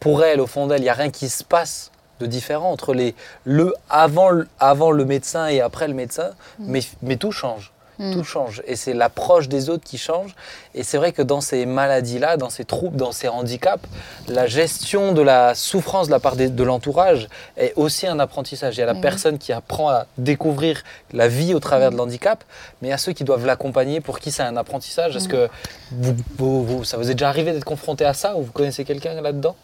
pour 0.00 0.22
elle, 0.22 0.40
au 0.40 0.46
fond 0.46 0.66
d'elle, 0.68 0.80
il 0.80 0.84
n'y 0.84 0.88
a 0.90 0.94
rien 0.94 1.10
qui 1.10 1.28
se 1.28 1.42
passe 1.42 1.90
de 2.24 2.30
différent 2.30 2.70
entre 2.70 2.94
les, 2.94 3.14
le, 3.44 3.74
avant, 3.90 4.30
le- 4.30 4.48
avant 4.58 4.90
le 4.90 5.04
médecin 5.04 5.46
et 5.46 5.60
après 5.60 5.88
le 5.88 5.94
médecin, 5.94 6.30
mais, 6.58 6.80
mais 7.02 7.16
tout 7.16 7.32
change. 7.32 7.70
Tout 8.12 8.24
change. 8.24 8.60
Et 8.66 8.74
c'est 8.74 8.92
l'approche 8.92 9.48
des 9.48 9.70
autres 9.70 9.84
qui 9.84 9.98
change. 9.98 10.34
Et 10.74 10.82
c'est 10.82 10.98
vrai 10.98 11.12
que 11.12 11.22
dans 11.22 11.40
ces 11.40 11.64
maladies-là, 11.64 12.37
dans 12.37 12.50
ces 12.50 12.64
troubles, 12.64 12.96
dans 12.96 13.12
ces 13.12 13.28
handicaps, 13.28 13.84
la 14.26 14.48
gestion 14.48 15.12
de 15.12 15.22
la 15.22 15.54
souffrance 15.54 16.08
de 16.08 16.10
la 16.10 16.18
part 16.18 16.34
des- 16.34 16.48
de 16.48 16.64
l'entourage 16.64 17.28
est 17.56 17.72
aussi 17.76 18.08
un 18.08 18.18
apprentissage. 18.18 18.76
Il 18.76 18.80
y 18.80 18.82
a 18.82 18.87
la 18.87 18.94
Oui. 18.94 19.00
personne 19.00 19.38
qui 19.38 19.52
apprend 19.52 19.90
à 19.90 20.06
découvrir 20.18 20.82
la 21.12 21.28
vie 21.28 21.54
au 21.54 21.60
travers 21.60 21.92
de 21.92 21.96
l'handicap, 21.96 22.42
mais 22.82 22.88
il 22.88 22.90
y 22.90 22.94
a 22.94 22.98
ceux 22.98 23.12
qui 23.12 23.22
doivent 23.22 23.46
l'accompagner 23.46 24.00
pour 24.00 24.18
qui 24.18 24.32
c'est 24.32 24.42
un 24.42 24.56
apprentissage. 24.56 25.14
Est-ce 25.14 25.28
que 25.28 25.48
vous, 25.92 26.16
vous- 26.37 26.64
vous- 26.64 26.84
ça 26.84 26.96
vous 26.96 27.08
est 27.12 27.14
déjà 27.14 27.28
arrivé 27.28 27.52
d'être 27.52 27.64
confronté 27.64 28.04
à 28.04 28.12
ça 28.12 28.34
ou 28.34 28.42
vous 28.42 28.52
connaissez 28.52 28.84
quelqu'un 28.84 29.20
là-dedans? 29.20 29.54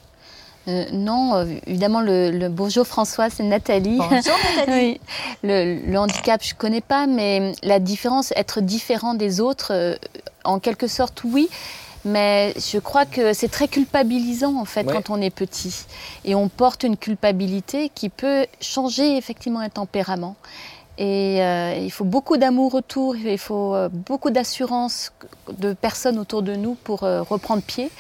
Euh, 0.69 0.85
non, 0.93 1.35
euh, 1.37 1.45
évidemment, 1.67 2.01
le, 2.01 2.31
le 2.31 2.49
bonjour 2.49 2.87
François, 2.87 3.31
c'est 3.31 3.43
Nathalie. 3.43 3.97
Bonjour 3.97 4.37
Nathalie. 4.57 4.67
Oui. 4.69 5.01
Le, 5.43 5.81
le 5.91 5.99
handicap, 5.99 6.43
je 6.45 6.55
connais 6.55 6.83
pas, 6.83 7.07
mais 7.07 7.53
la 7.63 7.79
différence, 7.79 8.33
être 8.37 8.61
différent 8.61 9.15
des 9.15 9.41
autres, 9.41 9.73
euh, 9.73 9.97
en 10.45 10.59
quelque 10.59 10.87
sorte, 10.87 11.23
oui. 11.25 11.49
Mais 12.05 12.55
je 12.57 12.79
crois 12.79 13.05
que 13.05 13.35
c'est 13.35 13.49
très 13.51 13.69
culpabilisant 13.69 14.59
en 14.59 14.65
fait 14.65 14.87
Ouais. 14.87 14.93
quand 14.95 15.11
on 15.11 15.21
est 15.21 15.29
petit 15.29 15.85
et 16.25 16.35
on 16.35 16.49
porte 16.49 16.83
une 16.83 16.97
culpabilité 16.97 17.91
qui 17.95 18.09
peut 18.09 18.47
changer 18.61 19.19
effectivement 19.19 19.61
un 19.61 19.69
tempérament. 19.69 20.37
Et 20.97 21.43
euh, 21.43 21.75
il 21.79 21.91
faut 21.91 22.05
beaucoup 22.07 22.39
d'amour 22.39 22.75
autour, 22.75 23.17
il 23.17 23.37
faut 23.39 23.75
beaucoup 24.07 24.31
d'assurance 24.31 25.13
de 25.59 25.75
personnes 25.75 26.19
autour 26.19 26.41
de 26.43 26.55
nous 26.55 26.75
pour 26.75 27.05
euh, 27.05 27.21
reprendre 27.23 27.63
pied. 27.63 27.91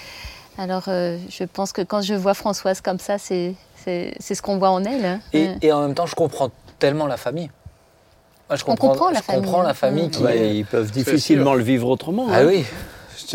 Alors 0.61 0.85
euh, 0.89 1.17
je 1.31 1.45
pense 1.45 1.73
que 1.73 1.81
quand 1.83 2.03
je 2.03 2.13
vois 2.15 2.35
Françoise 2.35 2.81
comme 2.83 2.99
ça, 2.99 3.17
c'est 3.17 3.55
c'est 3.83 4.13
c'est 4.21 4.35
ce 4.35 4.43
qu'on 4.43 4.59
voit 4.59 4.71
en 4.71 4.85
elle. 4.85 5.05
hein. 5.07 5.21
et, 5.33 5.49
Euh, 5.49 5.55
et 5.63 5.73
en 5.73 5.81
même 5.81 5.95
temps, 5.95 6.05
je 6.07 6.15
comprends 6.15 6.51
tellement 6.79 7.07
la 7.07 7.17
famille. 7.17 7.51
Moi, 8.51 8.57
je 8.57 8.65
On 8.67 8.75
comprend 8.77 9.11
la 9.11 9.21
je 9.21 9.25
comprends 9.27 9.41
famille, 9.43 9.63
la 9.63 9.69
hein. 9.71 9.75
famille 9.75 10.11
qui 10.11 10.25
est- 10.27 10.57
ils 10.59 10.67
peuvent 10.67 10.91
difficilement 10.91 11.55
le 11.55 11.63
vivre 11.63 11.89
autrement. 11.89 12.27
Ah 12.31 12.41
hein. 12.41 12.47
oui. 12.47 12.65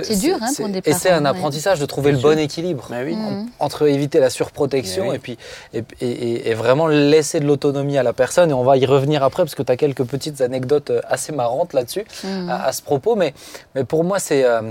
C'est 0.04 0.20
dur, 0.20 0.38
hein, 0.42 0.50
pour 0.58 0.68
des 0.68 0.82
Et 0.86 0.94
c'est 0.94 1.12
un 1.12 1.24
ouais. 1.24 1.30
apprentissage 1.30 1.80
de 1.80 1.86
trouver 1.86 2.12
le 2.12 2.18
bon 2.18 2.38
équilibre. 2.38 2.88
Mais 2.90 3.04
oui. 3.04 3.16
Mm. 3.16 3.46
entre 3.60 3.88
éviter 3.88 4.20
la 4.20 4.30
surprotection 4.30 5.10
oui. 5.10 5.16
et 5.16 5.20
puis 5.20 5.38
et, 5.74 5.84
et- 6.02 6.06
et- 6.10 6.50
et 6.50 6.54
vraiment 6.54 6.88
laisser 6.88 7.40
de 7.40 7.46
l'autonomie 7.46 7.98
à 7.98 8.04
la 8.04 8.12
personne 8.12 8.50
et 8.50 8.54
on 8.54 8.64
va 8.64 8.76
y 8.78 8.86
revenir 8.86 9.24
après 9.24 9.44
parce 9.44 9.56
que 9.56 9.64
tu 9.64 9.72
as 9.72 9.78
quelques 9.78 10.04
petites 10.04 10.42
anecdotes 10.42 10.90
euh, 10.90 11.02
assez 11.08 11.32
marrantes 11.32 11.74
là-dessus 11.74 12.04
Mm. 12.24 12.50
à, 12.50 12.66
à 12.66 12.72
ce 12.74 12.82
propos 12.82 13.16
mais, 13.16 13.34
mais 13.76 13.84
pour 13.86 14.04
moi 14.04 14.20
c'est 14.20 14.44
euh, 14.44 14.62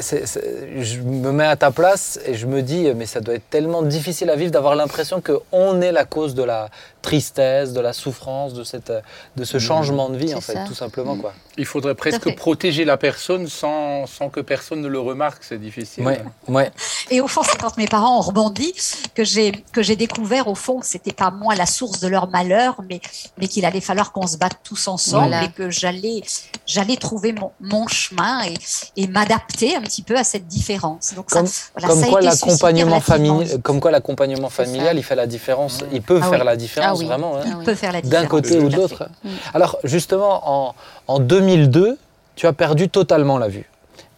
c'est- 0.00 0.26
c'est- 0.26 0.82
je 0.82 1.00
me 1.00 1.32
mets 1.32 1.44
à 1.46 1.56
ta 1.56 1.70
place 1.70 2.18
et 2.26 2.34
je 2.34 2.46
me 2.46 2.62
dis 2.62 2.92
mais 2.94 3.06
ça 3.06 3.20
doit 3.20 3.34
être 3.34 3.48
tellement 3.50 3.82
difficile 3.82 4.30
à 4.30 4.36
vivre 4.36 4.50
d'avoir 4.50 4.74
l'impression 4.74 5.20
que 5.20 5.38
on 5.52 5.80
est 5.80 5.92
la 5.92 6.04
cause 6.04 6.34
de 6.34 6.42
la 6.42 6.68
tristesse 7.02 7.72
de 7.72 7.80
la 7.80 7.92
souffrance 7.92 8.52
de 8.54 8.64
cette 8.64 8.92
de 9.36 9.44
ce 9.44 9.58
changement 9.58 10.08
de 10.08 10.16
vie 10.16 10.34
en 10.34 10.40
fait 10.40 10.54
ça. 10.54 10.64
tout 10.66 10.74
simplement 10.74 11.16
quoi 11.16 11.32
Il 11.56 11.64
faudrait 11.64 11.94
presque 11.94 12.24
fait. 12.24 12.32
protéger 12.32 12.84
la 12.84 12.96
personne 12.96 13.46
sans, 13.48 14.06
sans 14.06 14.28
que 14.28 14.40
personne 14.40 14.80
ne 14.82 14.88
le 14.88 14.98
remarque, 14.98 15.42
c'est 15.44 15.58
difficile. 15.58 16.04
ouais 16.04 16.20
ouais 16.48 16.70
Et 17.10 17.20
au 17.20 17.28
fond, 17.28 17.42
c'est 17.44 17.56
quand 17.58 17.76
mes 17.78 17.86
parents 17.86 18.18
ont 18.18 18.22
rebondi 18.22 18.74
que 19.14 19.24
j'ai 19.24 19.52
que 19.72 19.82
j'ai 19.82 19.94
découvert 19.96 20.48
au 20.48 20.54
fond 20.56 20.80
que 20.80 20.86
c'était 20.86 21.12
pas 21.12 21.30
moi 21.30 21.54
la 21.54 21.66
source 21.66 22.00
de 22.00 22.08
leur 22.08 22.28
malheur, 22.28 22.74
mais 22.88 23.00
mais 23.38 23.46
qu'il 23.46 23.64
allait 23.64 23.80
falloir 23.80 24.10
qu'on 24.12 24.26
se 24.26 24.36
batte 24.36 24.58
tous 24.64 24.88
ensemble 24.88 25.28
Voilà. 25.28 25.44
et 25.44 25.50
que 25.52 25.70
j'allais 25.70 26.22
j'allais 26.66 26.96
trouver 26.96 27.32
mon, 27.32 27.52
mon 27.60 27.86
chemin 27.86 28.42
et, 28.44 28.54
et 28.96 29.06
m'adapter 29.06 29.75
un 29.76 29.80
petit 29.82 30.02
peu 30.02 30.16
à 30.16 30.24
cette 30.24 30.46
différence. 30.46 31.14
Donc 31.14 31.26
Comme- 31.26 31.46
ça, 31.46 31.66
voilà, 31.74 31.88
comme 31.88 32.00
ça 32.00 32.06
a 32.06 32.08
quoi 32.10 32.20
l'accompagnement 32.20 33.00
familial 33.00 33.44
vite. 33.46 33.62
comme 33.62 33.80
quoi 33.80 33.90
l'accompagnement 33.90 34.48
C'est 34.50 34.64
familial 34.64 34.86
ça. 34.88 34.94
il 34.94 35.02
fait 35.02 35.14
la 35.14 35.26
différence 35.26 35.80
il 35.92 36.02
peut 36.02 36.20
Ah 36.22 36.28
faire 36.30 36.40
oui. 36.40 36.46
la 36.46 36.56
différence 36.56 36.90
Ah 36.92 36.98
oui. 36.98 37.06
vraiment 37.06 37.34
Il 37.44 37.64
peut 37.64 37.74
faire 37.74 37.92
la 37.92 38.00
différence. 38.00 38.22
d'un 38.22 38.28
côté 38.28 38.58
ou 38.58 38.68
de 38.68 38.76
l'autre. 38.76 39.08
Mm. 39.24 39.28
Alors 39.54 39.78
justement, 39.84 40.42
en, 40.68 40.74
en 41.08 41.18
2002, 41.20 41.98
tu 42.34 42.46
as 42.46 42.52
perdu 42.52 42.88
totalement 42.88 43.38
la 43.38 43.48
vue. 43.48 43.68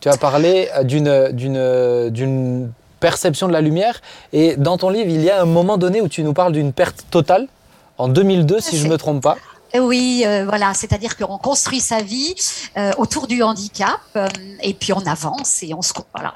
Tu 0.00 0.08
as 0.08 0.16
parlé 0.16 0.68
euh, 0.76 0.82
d'une, 0.84 1.28
d'une, 1.32 2.10
d'une 2.10 2.72
perception 3.00 3.48
de 3.48 3.52
la 3.52 3.60
lumière 3.60 4.00
et 4.32 4.56
dans 4.56 4.76
ton 4.78 4.90
livre, 4.90 5.10
il 5.10 5.22
y 5.22 5.30
a 5.30 5.40
un 5.42 5.44
moment 5.44 5.76
donné 5.76 6.00
où 6.00 6.08
tu 6.08 6.22
nous 6.22 6.32
parles 6.34 6.52
d'une 6.52 6.72
perte 6.72 7.04
totale, 7.10 7.46
en 7.96 8.08
2002 8.08 8.60
si 8.60 8.76
je 8.78 8.86
ne 8.86 8.90
me 8.92 8.96
trompe 8.98 9.22
pas. 9.22 9.36
Euh, 9.74 9.80
oui, 9.80 10.22
euh, 10.24 10.44
voilà, 10.46 10.72
c'est-à-dire 10.72 11.16
qu'on 11.16 11.38
construit 11.38 11.80
sa 11.80 12.00
vie 12.00 12.34
euh, 12.76 12.92
autour 12.96 13.26
du 13.26 13.42
handicap 13.42 14.00
et 14.62 14.74
puis 14.74 14.92
on 14.92 15.04
avance 15.06 15.62
et 15.62 15.74
on 15.74 15.82
se 15.82 15.92
voilà. 16.14 16.34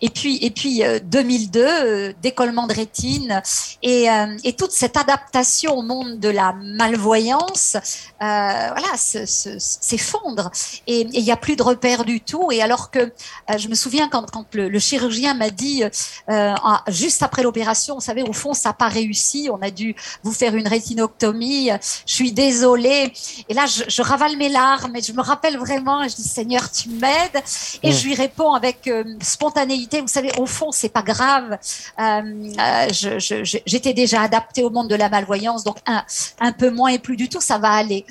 Et 0.00 0.10
puis 0.10 0.38
et 0.42 0.50
puis 0.50 0.82
2002, 1.04 2.14
décollement 2.22 2.66
de 2.66 2.74
rétine 2.74 3.40
et, 3.82 4.06
et 4.44 4.52
toute 4.54 4.72
cette 4.72 4.96
adaptation 4.96 5.76
au 5.76 5.82
monde 5.82 6.18
de 6.18 6.28
la 6.28 6.54
malvoyance, 6.54 7.76
voilà, 8.18 8.96
s'effondre 8.96 10.50
et 10.86 11.06
il 11.12 11.22
n'y 11.22 11.30
a 11.30 11.36
plus 11.36 11.56
de 11.56 11.62
repères 11.62 12.04
du 12.04 12.20
tout. 12.20 12.50
Et 12.50 12.62
alors 12.62 12.90
que 12.90 13.12
je 13.56 13.68
me 13.68 13.74
souviens 13.74 14.08
quand, 14.08 14.28
quand 14.30 14.54
le, 14.54 14.78
chirurgien 14.78 15.34
m'a 15.34 15.50
dit 15.50 15.84
juste 16.88 17.22
après 17.22 17.42
l'opération, 17.42 17.94
vous 17.94 18.00
savez, 18.00 18.22
au 18.22 18.32
fond 18.32 18.54
ça 18.54 18.70
n'a 18.70 18.72
pas 18.74 18.88
réussi, 18.88 19.48
on 19.52 19.62
a 19.62 19.70
dû 19.70 19.94
vous 20.24 20.32
faire 20.32 20.56
une 20.56 20.68
rétinoctomie. 20.68 21.70
Je 22.06 22.12
suis 22.12 22.32
désolée 22.32 22.65
et 22.74 23.54
là, 23.54 23.66
je, 23.66 24.02
ravale 24.02 24.36
mes 24.36 24.48
larmes 24.48 24.96
et 24.96 25.02
je 25.02 25.12
me 25.12 25.22
rappelle 25.22 25.56
vraiment, 25.56 26.02
et 26.02 26.08
je 26.08 26.16
dis 26.16 26.28
Seigneur, 26.28 26.70
tu 26.70 26.88
m'aides. 26.88 27.42
Et 27.82 27.92
je 27.92 28.04
lui 28.06 28.14
réponds 28.14 28.52
avec 28.52 28.88
euh, 28.88 29.04
spontanéité. 29.20 30.00
Vous 30.00 30.08
savez, 30.08 30.32
au 30.38 30.46
fond, 30.46 30.72
c'est 30.72 30.88
pas 30.88 31.02
grave. 31.02 31.58
Euh, 32.00 32.52
euh 32.58 32.88
J'étais 33.66 33.92
déjà 33.92 34.22
adaptée 34.22 34.64
au 34.64 34.70
monde 34.70 34.88
de 34.88 34.94
la 34.94 35.08
malvoyance, 35.08 35.64
donc 35.64 35.76
un, 35.86 36.04
un 36.40 36.52
peu 36.52 36.70
moins 36.70 36.88
et 36.88 36.98
plus 36.98 37.16
du 37.16 37.28
tout, 37.28 37.40
ça 37.40 37.58
va 37.58 37.70
aller. 37.70 38.04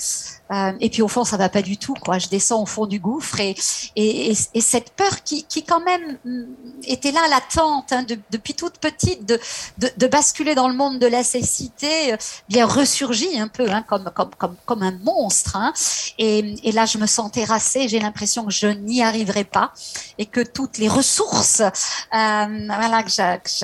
Euh, 0.51 0.73
et 0.79 0.89
puis 0.89 1.01
au 1.01 1.07
fond, 1.07 1.23
ça 1.23 1.37
va 1.37 1.49
pas 1.49 1.61
du 1.61 1.77
tout. 1.77 1.95
Quoi. 1.95 2.19
Je 2.19 2.27
descends 2.27 2.61
au 2.61 2.65
fond 2.65 2.85
du 2.85 2.99
gouffre 2.99 3.39
et, 3.39 3.55
et, 3.95 4.31
et, 4.31 4.61
cette 4.61 4.91
peur 4.91 5.23
qui, 5.23 5.43
qui, 5.43 5.63
quand 5.63 5.79
même 5.79 6.17
mm, 6.23 6.43
était 6.87 7.11
là, 7.11 7.21
latente, 7.29 7.91
hein, 7.91 8.05
depuis 8.31 8.53
toute 8.53 8.77
petite, 8.77 9.25
de, 9.25 9.39
de, 9.79 9.89
de, 9.97 10.07
basculer 10.07 10.53
dans 10.53 10.67
le 10.67 10.75
monde 10.75 10.99
de 10.99 11.07
la 11.07 11.23
cécité, 11.23 12.15
bien 12.47 12.65
ressurgit 12.65 13.39
un 13.39 13.47
peu 13.47 13.69
hein, 13.69 13.83
comme, 13.87 14.11
comme, 14.13 14.29
comme, 14.37 14.44
comme 14.65 14.83
un 14.83 14.97
monstre. 15.03 15.55
Hein. 15.55 15.73
Et, 16.17 16.55
et 16.67 16.71
là, 16.71 16.85
je 16.85 16.97
me 16.97 17.07
sens 17.07 17.31
terrassée. 17.31 17.87
J'ai 17.87 17.99
l'impression 17.99 18.45
que 18.45 18.51
je 18.51 18.67
n'y 18.67 19.03
arriverai 19.03 19.43
pas 19.43 19.71
et 20.17 20.25
que 20.25 20.41
toutes 20.41 20.77
les 20.77 20.87
ressources 20.87 21.61
euh, 21.61 22.45
voilà, 22.67 23.03
que 23.03 23.11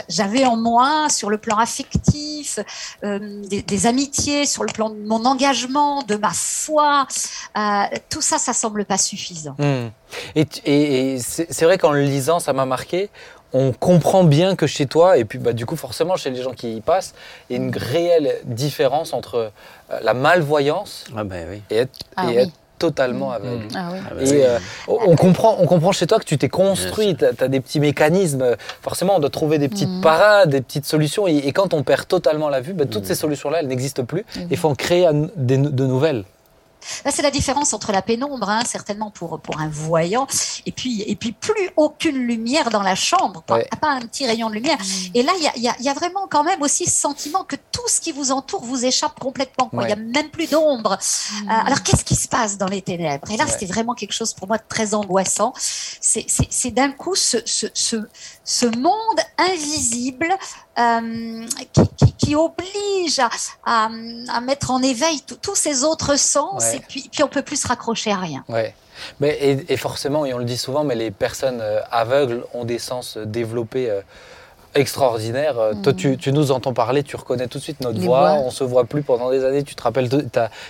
j'avais 0.09 0.45
en 0.45 0.57
moi 0.57 1.07
sur 1.09 1.29
le 1.29 1.37
plan 1.37 1.57
affectif, 1.57 2.59
euh, 3.03 3.19
des, 3.47 3.87
amitiés, 3.87 4.45
sur 4.45 4.63
le 4.63 4.71
plan 4.71 4.89
de 4.89 4.95
mon 4.95 5.25
engagement, 5.25 6.03
de 6.03 6.15
ma 6.15 6.31
foi, 6.33 7.07
euh, 7.57 7.83
tout 8.09 8.21
ça, 8.21 8.37
ça 8.37 8.53
semble 8.53 8.85
pas 8.85 8.97
suffisant. 8.97 9.55
Hmm. 9.57 9.89
Et, 10.35 11.17
c'est 11.19 11.63
vrai 11.63 11.77
qu'en 11.77 11.91
le 11.91 12.01
lisant, 12.01 12.39
ça 12.39 12.53
m'a 12.53 12.65
marqué. 12.65 13.09
On 13.53 13.71
comprend 13.73 14.23
bien 14.23 14.55
que 14.55 14.67
chez 14.67 14.85
toi, 14.85 15.17
et 15.17 15.25
puis 15.25 15.39
bah, 15.39 15.53
du 15.53 15.65
coup 15.65 15.75
forcément 15.75 16.15
chez 16.15 16.29
les 16.29 16.41
gens 16.41 16.53
qui 16.53 16.75
y 16.75 16.81
passent, 16.81 17.13
il 17.49 17.57
y 17.57 17.59
a 17.59 17.63
une 17.63 17.75
réelle 17.75 18.35
différence 18.45 19.13
entre 19.13 19.51
euh, 19.91 19.99
la 20.03 20.13
malvoyance 20.13 21.05
ah 21.15 21.23
ben 21.23 21.47
oui. 21.49 21.61
et 21.69 21.77
être, 21.77 21.99
ah 22.15 22.27
totalement 22.81 23.31
aveugle. 23.31 23.67
Ah 23.75 23.89
oui. 23.93 23.99
Ah 24.09 24.23
et 24.23 24.45
euh, 24.45 24.57
on, 24.87 25.15
comprend, 25.15 25.57
on 25.59 25.67
comprend 25.67 25.91
chez 25.91 26.07
toi 26.07 26.17
que 26.17 26.25
tu 26.25 26.39
t'es 26.39 26.49
construit, 26.49 27.15
tu 27.15 27.25
as, 27.25 27.47
des 27.47 27.59
petits 27.59 27.79
mécanismes. 27.79 28.55
Forcément, 28.81 29.17
on 29.17 29.19
doit 29.19 29.29
trouver 29.29 29.59
des 29.59 29.69
petites 29.69 29.89
hmm. 29.89 30.01
parades, 30.01 30.49
des 30.49 30.61
petites 30.61 30.85
solutions. 30.85 31.27
Et, 31.27 31.51
quand 31.51 31.75
on 31.75 31.83
perd 31.83 32.07
totalement 32.07 32.49
la 32.49 32.59
vue, 32.59 32.73
bah, 32.73 32.85
toutes 32.85 33.05
ces 33.05 33.13
solutions-là, 33.13 33.59
elles 33.59 33.67
n'existent 33.67 34.03
plus. 34.03 34.25
Il 34.49 34.57
faut 34.57 34.69
en 34.69 34.75
créer 34.75 35.07
de 35.37 35.85
nouvelles 35.85 36.23
c'est 37.09 37.21
la 37.21 37.31
différence 37.31 37.73
entre 37.73 37.91
la 37.91 38.01
pénombre, 38.01 38.49
hein, 38.49 38.63
certainement 38.65 39.11
pour, 39.11 39.39
pour 39.39 39.59
un 39.59 39.69
voyant, 39.69 40.27
et 40.65 40.71
puis, 40.71 41.01
et 41.03 41.15
puis 41.15 41.31
plus 41.31 41.69
aucune 41.75 42.17
lumière 42.17 42.69
dans 42.69 42.81
la 42.81 42.95
chambre, 42.95 43.43
pas 43.81 43.89
un 43.89 44.01
petit 44.01 44.25
rayon 44.25 44.49
de 44.49 44.55
lumière. 44.55 44.77
Mm. 44.77 45.15
Et 45.15 45.23
là, 45.23 45.33
il 45.37 45.61
y 45.61 45.67
a, 45.67 45.75
y 45.79 45.89
a, 45.89 45.93
vraiment 45.93 46.27
quand 46.29 46.43
même 46.43 46.61
aussi 46.61 46.85
ce 46.85 46.91
sentiment 46.91 47.43
que 47.43 47.55
tout 47.71 47.87
ce 47.87 47.99
qui 47.99 48.11
vous 48.11 48.31
entoure 48.31 48.63
vous 48.63 48.85
échappe 48.85 49.19
complètement. 49.19 49.69
Il 49.73 49.85
n'y 49.85 49.91
a 49.91 49.95
même 49.95 50.29
plus 50.29 50.49
d'ombre. 50.49 50.97
Mm. 50.97 51.49
Euh, 51.49 51.53
alors, 51.65 51.83
qu'est-ce 51.83 52.05
qui 52.05 52.15
se 52.15 52.27
passe 52.27 52.57
dans 52.57 52.67
les 52.67 52.81
ténèbres? 52.81 53.29
Et 53.31 53.37
là, 53.37 53.45
c'était 53.47 53.65
vraiment 53.65 53.93
quelque 53.93 54.13
chose 54.13 54.33
pour 54.33 54.47
moi 54.47 54.57
de 54.57 54.63
très 54.67 54.93
angoissant. 54.93 55.53
C'est 55.59 56.71
d'un 56.71 56.91
coup 56.91 57.15
ce, 57.15 57.37
ce, 57.45 57.67
ce, 57.73 57.97
ce 58.43 58.65
monde 58.65 59.19
invisible 59.37 60.29
euh, 60.79 61.45
qui, 62.17 62.35
oblige 62.35 63.19
à, 63.19 63.29
à, 63.65 64.41
mettre 64.41 64.71
en 64.71 64.81
éveil 64.81 65.21
tous 65.41 65.55
ces 65.55 65.83
autres 65.83 66.17
sens 66.17 66.73
et 66.73 66.79
puis, 66.79 67.09
puis 67.11 67.23
on 67.23 67.27
peut 67.27 67.43
plus 67.43 67.61
se 67.61 67.67
raccrocher 67.67 68.11
à 68.11 68.17
rien. 68.17 68.43
Ouais. 68.49 68.73
Mais, 69.19 69.65
et, 69.67 69.77
forcément, 69.77 70.25
et 70.25 70.33
on 70.33 70.37
le 70.37 70.45
dit 70.45 70.57
souvent, 70.57 70.83
mais 70.83 70.95
les 70.95 71.11
personnes 71.11 71.59
euh, 71.61 71.81
aveugles 71.91 72.43
ont 72.53 72.65
des 72.65 72.77
sens 72.77 73.17
développés 73.17 73.89
euh, 73.89 74.01
extraordinaires. 74.75 75.55
Toi, 75.83 75.93
tu, 75.93 76.17
tu, 76.17 76.31
nous 76.31 76.51
entends 76.51 76.73
parler, 76.73 77.03
tu 77.03 77.15
reconnais 77.15 77.47
tout 77.47 77.57
de 77.57 77.63
suite 77.63 77.81
notre 77.81 77.99
voix, 77.99 78.33
on 78.33 78.51
se 78.51 78.63
voit 78.63 78.85
plus 78.85 79.01
pendant 79.03 79.29
des 79.29 79.43
années, 79.43 79.63
tu 79.63 79.75
te 79.75 79.83
rappelles, 79.83 80.09
il 80.11 80.29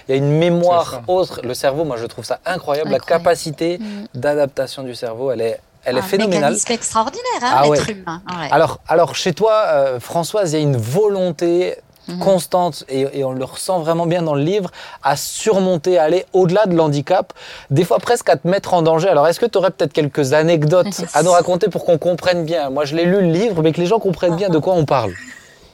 y 0.09 0.13
a 0.13 0.15
une 0.15 0.37
mémoire 0.37 1.01
autre. 1.07 1.41
Le 1.43 1.53
cerveau, 1.53 1.83
moi 1.83 1.97
je 1.97 2.05
trouve 2.05 2.25
ça 2.25 2.39
incroyable, 2.45 2.89
la 2.89 2.99
capacité 2.99 3.77
mm. 3.77 4.05
d'adaptation 4.15 4.83
du 4.83 4.95
cerveau, 4.95 5.31
elle 5.31 5.41
est 5.41 5.59
elle 5.83 5.97
est 5.97 6.01
phénoménale. 6.01 6.55
C'est 6.57 6.73
extraordinaire, 6.73 7.23
hein, 7.41 7.51
ah 7.55 7.63
l'être 7.63 7.89
humain. 7.89 8.21
Alors, 8.51 8.79
alors, 8.87 9.15
chez 9.15 9.33
toi, 9.33 9.63
euh, 9.67 9.99
Françoise, 9.99 10.53
il 10.53 10.55
y 10.55 10.59
a 10.59 10.61
une 10.61 10.77
volonté 10.77 11.75
mhm. 12.07 12.19
constante, 12.19 12.85
et, 12.89 13.23
on 13.23 13.31
le 13.31 13.43
ressent 13.43 13.79
vraiment 13.79 14.05
bien 14.05 14.21
dans 14.21 14.35
le 14.35 14.43
livre, 14.43 14.69
à 15.03 15.15
surmonter, 15.15 15.97
à 15.97 16.03
aller 16.03 16.25
au-delà 16.33 16.65
de 16.65 16.75
l'handicap, 16.75 17.33
des 17.69 17.83
fois 17.83 17.99
presque 17.99 18.29
à 18.29 18.37
te 18.37 18.47
mettre 18.47 18.73
en 18.73 18.81
danger. 18.81 19.09
Alors, 19.09 19.27
est-ce 19.27 19.39
que 19.39 19.45
tu 19.45 19.57
aurais 19.57 19.71
peut-être 19.71 19.93
quelques 19.93 20.33
anecdotes 20.33 21.01
à 21.13 21.23
nous 21.23 21.31
raconter 21.31 21.69
pour 21.69 21.85
qu'on 21.85 21.97
comprenne 21.97 22.45
bien? 22.45 22.69
Moi, 22.69 22.85
je 22.85 22.95
l'ai 22.95 23.05
lu 23.05 23.21
le 23.21 23.31
livre, 23.31 23.61
mais 23.61 23.71
que 23.71 23.81
les 23.81 23.87
gens 23.87 23.99
comprennent 23.99 24.35
bien 24.35 24.49
de 24.49 24.59
quoi 24.59 24.73
on 24.73 24.85
parle. 24.85 25.13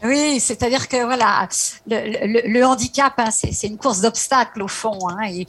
Oui, 0.03 0.39
c'est-à-dire 0.39 0.88
que 0.88 1.03
voilà, 1.05 1.47
le, 1.88 2.63
handicap, 2.63 3.13
hein, 3.17 3.31
c'est 3.31 3.67
une 3.67 3.77
course 3.77 4.01
d'obstacles 4.01 4.62
au 4.62 4.67
fond, 4.67 4.99
hein, 5.10 5.23
et, 5.27 5.45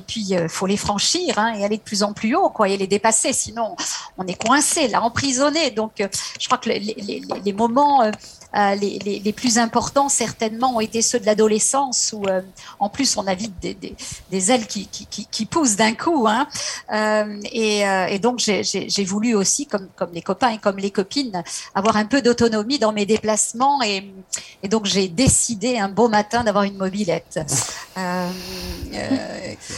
puis 0.00 0.24
il 0.28 0.36
euh, 0.36 0.48
faut 0.48 0.66
les 0.66 0.76
franchir 0.76 1.38
hein, 1.38 1.54
et 1.54 1.64
aller 1.64 1.76
de 1.76 1.82
plus 1.82 2.02
en 2.02 2.12
plus 2.12 2.34
haut, 2.34 2.50
quoi, 2.50 2.68
et 2.68 2.76
les 2.76 2.88
dépasser. 2.88 3.32
Sinon, 3.32 3.76
on 4.18 4.26
est 4.26 4.40
coincé, 4.40 4.88
là, 4.88 5.02
emprisonné. 5.02 5.70
Donc, 5.70 6.00
euh, 6.00 6.08
je 6.40 6.46
crois 6.46 6.58
que 6.58 6.68
les, 6.70 7.52
moments 7.52 8.02
euh, 8.54 8.74
les, 8.74 8.98
les, 8.98 9.18
les, 9.18 9.32
plus 9.32 9.56
importants, 9.56 10.10
certainement, 10.10 10.76
ont 10.76 10.80
été 10.80 11.00
ceux 11.00 11.18
de 11.18 11.24
l'adolescence, 11.24 12.14
où 12.14 12.26
euh, 12.26 12.42
en 12.78 12.90
plus 12.90 13.16
on 13.16 13.26
a 13.26 13.34
vite 13.34 13.54
des, 13.62 13.72
des, 13.72 13.96
des 14.30 14.52
ailes 14.52 14.66
qui, 14.66 14.86
qui, 14.88 15.06
qui, 15.06 15.26
qui 15.26 15.46
poussent 15.46 15.76
d'un 15.76 15.94
coup. 15.94 16.26
Hein. 16.28 16.46
Euh, 16.92 17.40
et, 17.50 17.80
et, 18.10 18.18
donc 18.18 18.40
j'ai 18.40 19.04
voulu 19.04 19.34
aussi, 19.34 19.66
comme, 19.66 19.88
comme 19.96 20.10
les 20.12 20.20
copains 20.20 20.50
et 20.50 20.58
comme 20.58 20.76
les 20.76 20.90
copines, 20.90 21.42
avoir 21.74 21.96
un 21.96 22.04
peu 22.04 22.20
d'autonomie 22.20 22.78
dans 22.78 22.92
mes 22.92 23.06
déplacements. 23.06 23.82
Et, 23.82 24.12
et 24.62 24.68
donc 24.68 24.84
j'ai 24.84 25.08
décidé 25.08 25.78
un 25.78 25.88
beau 25.88 26.08
matin 26.08 26.44
d'avoir 26.44 26.64
une 26.64 26.76
mobilette. 26.76 27.40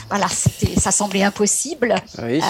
voilà, 0.08 0.26
ça 0.78 0.90
semblait 0.90 1.22
impossible. 1.22 1.94
mais, 2.20 2.40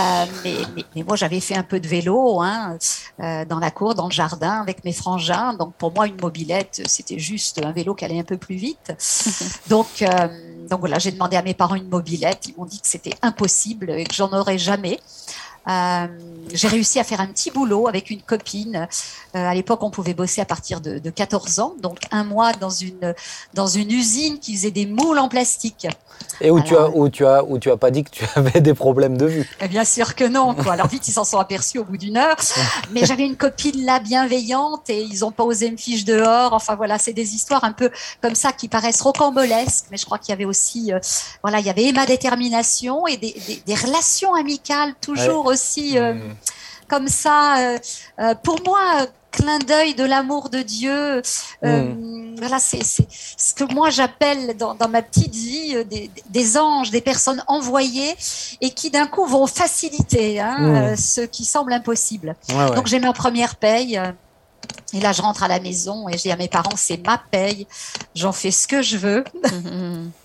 mais, 0.42 0.84
mais, 0.96 1.02
moi 1.02 1.16
j'avais 1.16 1.40
fait 1.40 1.56
un 1.56 1.62
peu 1.62 1.80
de 1.80 1.87
vélo 1.87 2.40
hein, 2.40 2.78
dans 3.18 3.58
la 3.58 3.70
cour, 3.70 3.94
dans 3.94 4.06
le 4.06 4.12
jardin, 4.12 4.62
avec 4.62 4.84
mes 4.84 4.92
frangins. 4.92 5.52
Donc 5.52 5.74
pour 5.74 5.92
moi, 5.92 6.06
une 6.06 6.13
mobilette, 6.20 6.83
c'était 6.87 7.18
juste 7.18 7.61
un 7.64 7.72
vélo 7.72 7.94
qui 7.94 8.05
allait 8.05 8.18
un 8.18 8.24
peu 8.24 8.37
plus 8.37 8.57
vite. 8.57 8.92
donc, 9.68 10.03
euh, 10.03 10.29
donc 10.68 10.81
voilà, 10.81 10.98
j'ai 10.98 11.12
demandé 11.12 11.37
à 11.37 11.42
mes 11.42 11.55
parents 11.55 11.74
une 11.74 11.88
mobilette. 11.88 12.46
Ils 12.48 12.55
m'ont 12.57 12.66
dit 12.66 12.81
que 12.81 12.87
c'était 12.87 13.14
impossible 13.22 13.90
et 13.90 14.05
que 14.05 14.14
j'en 14.14 14.33
aurais 14.33 14.59
jamais. 14.59 15.00
Euh, 15.68 16.07
j'ai 16.53 16.68
réussi 16.68 17.00
à 17.00 17.05
faire 17.05 17.20
un 17.20 17.27
petit 17.27 17.50
boulot 17.50 17.88
avec 17.88 18.11
une 18.11 18.20
copine. 18.20 18.87
Euh, 19.35 19.38
à 19.38 19.55
l'époque, 19.55 19.83
on 19.83 19.90
pouvait 19.90 20.14
bosser 20.14 20.40
à 20.40 20.44
partir 20.44 20.81
de, 20.81 20.98
de, 20.98 21.11
14 21.11 21.61
ans, 21.61 21.74
donc 21.81 22.00
un 22.11 22.24
mois 22.24 22.53
dans 22.53 22.70
une, 22.70 23.14
dans 23.55 23.66
une 23.66 23.90
usine 23.90 24.38
qui 24.38 24.55
faisait 24.55 24.70
des 24.70 24.87
moules 24.87 25.18
en 25.18 25.29
plastique. 25.29 25.87
Et 26.40 26.50
où, 26.50 26.61
tu 26.61 26.77
as, 26.77 26.90
où, 26.90 27.09
tu 27.09 27.27
as, 27.27 27.44
où 27.44 27.59
tu 27.59 27.70
as 27.70 27.77
pas 27.77 27.90
dit 27.90 28.05
que 28.05 28.11
tu 28.11 28.24
avais 28.35 28.61
des 28.61 28.74
problèmes 28.74 29.16
de 29.16 29.27
vue 29.27 29.50
eh 29.61 29.68
Bien 29.68 29.85
sûr 29.85 30.14
que 30.14 30.24
non. 30.24 30.55
Quoi. 30.55 30.74
Alors 30.74 30.87
vite, 30.87 31.09
ils 31.09 31.12
s'en 31.12 31.24
sont 31.24 31.38
aperçus 31.38 31.79
au 31.79 31.85
bout 31.85 31.96
d'une 31.96 32.16
heure. 32.16 32.37
Mais 32.92 33.05
j'avais 33.05 33.24
une 33.24 33.37
copine 33.37 33.85
là 33.85 34.00
bienveillante 34.00 34.90
et 34.90 35.00
ils 35.03 35.20
n'ont 35.20 35.33
pas 35.33 35.44
osé 35.44 35.70
me 35.70 35.77
fiche 35.77 36.05
dehors. 36.05 36.53
Enfin 36.53 36.74
voilà, 36.74 36.98
c'est 36.98 37.12
des 37.12 37.35
histoires 37.35 37.64
un 37.64 37.72
peu 37.72 37.90
comme 38.20 38.35
ça 38.35 38.53
qui 38.53 38.68
paraissent 38.68 39.00
rocambolesques. 39.00 39.87
Mais 39.90 39.96
je 39.96 40.05
crois 40.05 40.18
qu'il 40.18 40.31
y 40.31 40.33
avait 40.33 40.44
aussi, 40.44 40.92
euh, 40.92 40.98
voilà, 41.42 41.61
il 41.61 41.66
y 41.66 41.70
avait 41.70 41.92
ma 41.92 42.07
détermination 42.07 43.07
et 43.07 43.16
des, 43.16 43.35
des, 43.46 43.62
des 43.64 43.74
relations 43.74 44.35
amicales 44.35 44.94
toujours 45.00 45.53
aussi 45.54 45.98
euh, 45.98 46.14
mm. 46.14 46.36
comme 46.88 47.08
ça. 47.08 47.58
Euh, 47.58 47.79
euh, 48.20 48.35
pour 48.42 48.62
moi, 48.64 49.06
clin 49.31 49.58
d'œil 49.60 49.94
de 49.94 50.04
l'amour 50.04 50.50
de 50.50 50.60
Dieu. 50.60 51.22
Mm. 51.62 52.37
Voilà, 52.38 52.58
c'est 52.58 52.83
ce 52.85 53.54
que 53.54 53.64
moi 53.72 53.90
j'appelle 53.90 54.56
dans, 54.56 54.76
ma 54.88 55.00
petite 55.02 55.35
vie 55.35 55.76
des, 56.31 56.58
anges, 56.58 56.90
des 56.90 57.00
personnes 57.00 57.42
envoyées 57.46 58.14
et 58.60 58.70
qui 58.70 58.90
d'un 58.90 59.06
coup 59.06 59.24
vont 59.24 59.46
faciliter 59.46 60.40
hein, 60.40 60.92
mm. 60.92 60.96
ce 60.96 61.22
qui 61.22 61.44
semble 61.44 61.72
impossible. 61.72 62.37
Donc 62.74 62.87
j'ai 62.87 63.00
ma 63.00 63.12
première 63.12 63.56
paye. 63.56 64.00
Et 64.92 65.00
là, 65.00 65.12
je 65.12 65.22
rentre 65.22 65.42
à 65.42 65.48
la 65.48 65.58
maison 65.58 66.08
et 66.08 66.16
j'ai 66.16 66.31
à 66.31 66.37
mes 66.37 66.48
parents, 66.48 66.76
c'est 66.76 67.04
ma 67.04 67.18
paye. 67.18 67.66
J'en 68.14 68.33
fais 68.33 68.52
ce 68.52 68.68
que 68.68 68.81
je 68.81 68.96
veux. 68.96 69.24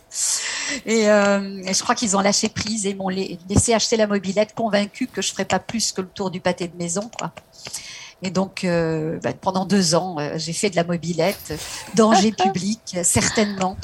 Et, 0.86 1.10
euh, 1.10 1.62
et 1.66 1.74
je 1.74 1.84
crois 1.84 1.96
qu'ils 1.96 2.16
ont 2.18 2.22
lâché 2.22 2.50
prise 2.50 2.86
et 2.86 2.94
m'ont 2.96 3.10
la- 3.10 3.24
laissé 3.48 3.74
acheter 3.74 3.98
la 3.98 4.08
mobilette, 4.08 4.54
convaincus 4.54 5.10
que 5.12 5.22
je 5.22 5.32
ferais 5.32 5.46
pas 5.46 5.60
plus 5.60 5.92
que 5.92 6.02
le 6.02 6.10
tour 6.10 6.32
du 6.32 6.42
pâté 6.42 6.68
de 6.68 6.76
maison, 6.78 7.10
quoi. 7.18 7.34
Et 8.22 8.32
donc, 8.32 8.64
euh, 8.66 9.18
bah, 9.24 9.30
pendant 9.40 9.64
deux 9.66 9.96
ans, 9.96 10.18
euh, 10.20 10.34
j'ai 10.36 10.52
fait 10.54 10.70
de 10.70 10.76
la 10.76 10.84
mobilette, 10.84 11.54
danger 11.96 12.32
public, 12.38 12.98
certainement. 13.04 13.78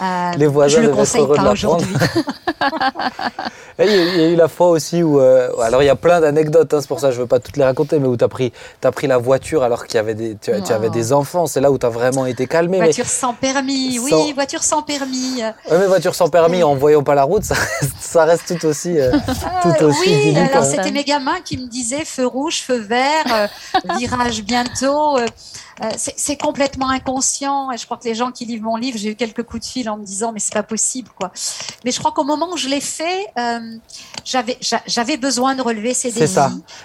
Euh, 0.00 0.30
Les 0.38 0.46
voisins 0.46 0.76
je 0.80 0.86
le 0.86 0.94
conseille 0.94 1.20
heureux 1.20 1.36
pas 1.36 1.52
aujourd'hui. 1.52 1.94
Il 3.80 3.86
y, 3.86 4.20
a- 4.22 4.28
eu 4.28 4.36
la 4.36 4.46
fois 4.46 4.68
aussi 4.68 5.02
où. 5.02 5.18
euh, 5.20 5.50
alors, 5.60 5.82
il 5.82 5.86
y 5.86 5.90
a 5.90 5.96
plein 5.96 6.20
d'anecdotes, 6.20 6.72
hein, 6.72 6.78
c'est 6.80 6.86
pour 6.86 7.00
ça 7.00 7.08
que 7.08 7.14
je 7.14 7.18
ne 7.18 7.22
veux 7.24 7.28
pas 7.28 7.40
toutes 7.40 7.56
les 7.56 7.64
raconter, 7.64 7.98
mais 7.98 8.06
où 8.06 8.16
tu 8.16 8.22
as 8.22 8.28
pris, 8.28 8.52
pris 8.94 9.08
la 9.08 9.18
voiture 9.18 9.64
alors 9.64 9.86
qu'il 9.86 9.96
y 9.96 9.98
avait 9.98 10.14
des, 10.14 10.36
tu, 10.40 10.52
tu 10.64 10.72
avais 10.72 10.86
Oh. 10.86 10.90
des 10.90 11.12
enfants. 11.12 11.46
C'est 11.48 11.60
là 11.60 11.72
où 11.72 11.78
tu 11.78 11.84
as 11.84 11.88
vraiment 11.88 12.24
été 12.24 12.46
calmé. 12.46 12.78
Mais, 12.78 12.84
Voiture 12.86 13.06
sans 13.06 13.34
permis, 13.34 13.98
oui, 13.98 14.32
voiture 14.32 14.62
sans 14.62 14.82
permis. 14.82 15.42
ouais, 15.42 15.78
mais 15.78 15.86
voiture 15.88 16.14
sans 16.14 16.28
permis, 16.28 16.62
en 16.62 16.76
voyant 16.76 17.02
pas 17.02 17.16
la 17.16 17.24
route, 17.24 17.42
ça 17.42 17.54
reste, 17.56 17.94
ça 18.00 18.24
reste 18.24 18.58
tout 18.58 18.66
aussi. 18.66 18.98
euh, 19.00 19.10
tout 19.62 19.84
aussi 19.86 20.08
oui, 20.08 20.36
alors 20.38 20.64
c'était 20.64 20.92
mes 20.92 21.02
gamins 21.04 21.40
qui 21.44 21.56
me 21.58 21.66
disaient 21.66 22.04
feu 22.04 22.26
rouge, 22.26 22.60
feu 22.62 22.78
vert, 22.78 23.48
virage 23.98 24.42
bientôt. 24.42 25.18
euh, 25.18 25.26
euh, 25.82 25.88
c'est 25.96 26.36
complètement 26.36 26.88
inconscient. 26.90 27.70
Et 27.72 27.76
je 27.78 27.84
crois 27.84 27.96
que 27.96 28.04
les 28.04 28.14
gens 28.14 28.30
qui 28.30 28.44
lisent 28.44 28.60
mon 28.60 28.76
livre, 28.76 28.96
j'ai 28.96 29.10
eu 29.10 29.14
quelques 29.16 29.42
coups 29.42 29.66
de 29.66 29.68
fil 29.70 29.90
en 29.90 29.96
me 29.96 30.04
disant 30.04 30.30
mais 30.32 30.38
c'est 30.38 30.52
pas 30.54 30.62
possible 30.62 31.10
quoi. 31.18 31.32
Mais 31.84 31.90
je 31.90 31.98
crois 31.98 32.12
qu'au 32.12 32.22
moment 32.24 32.48
où 32.52 32.56
je 32.56 32.68
l'ai 32.68 32.80
fait, 32.80 33.26
euh, 33.38 33.58
j'avais 34.24 34.56
j'a- 34.60 34.82
j'avais 34.86 35.16
besoin 35.16 35.54
de 35.56 35.62
relever 35.62 35.92
ces 35.94 36.10
défis. 36.12 36.20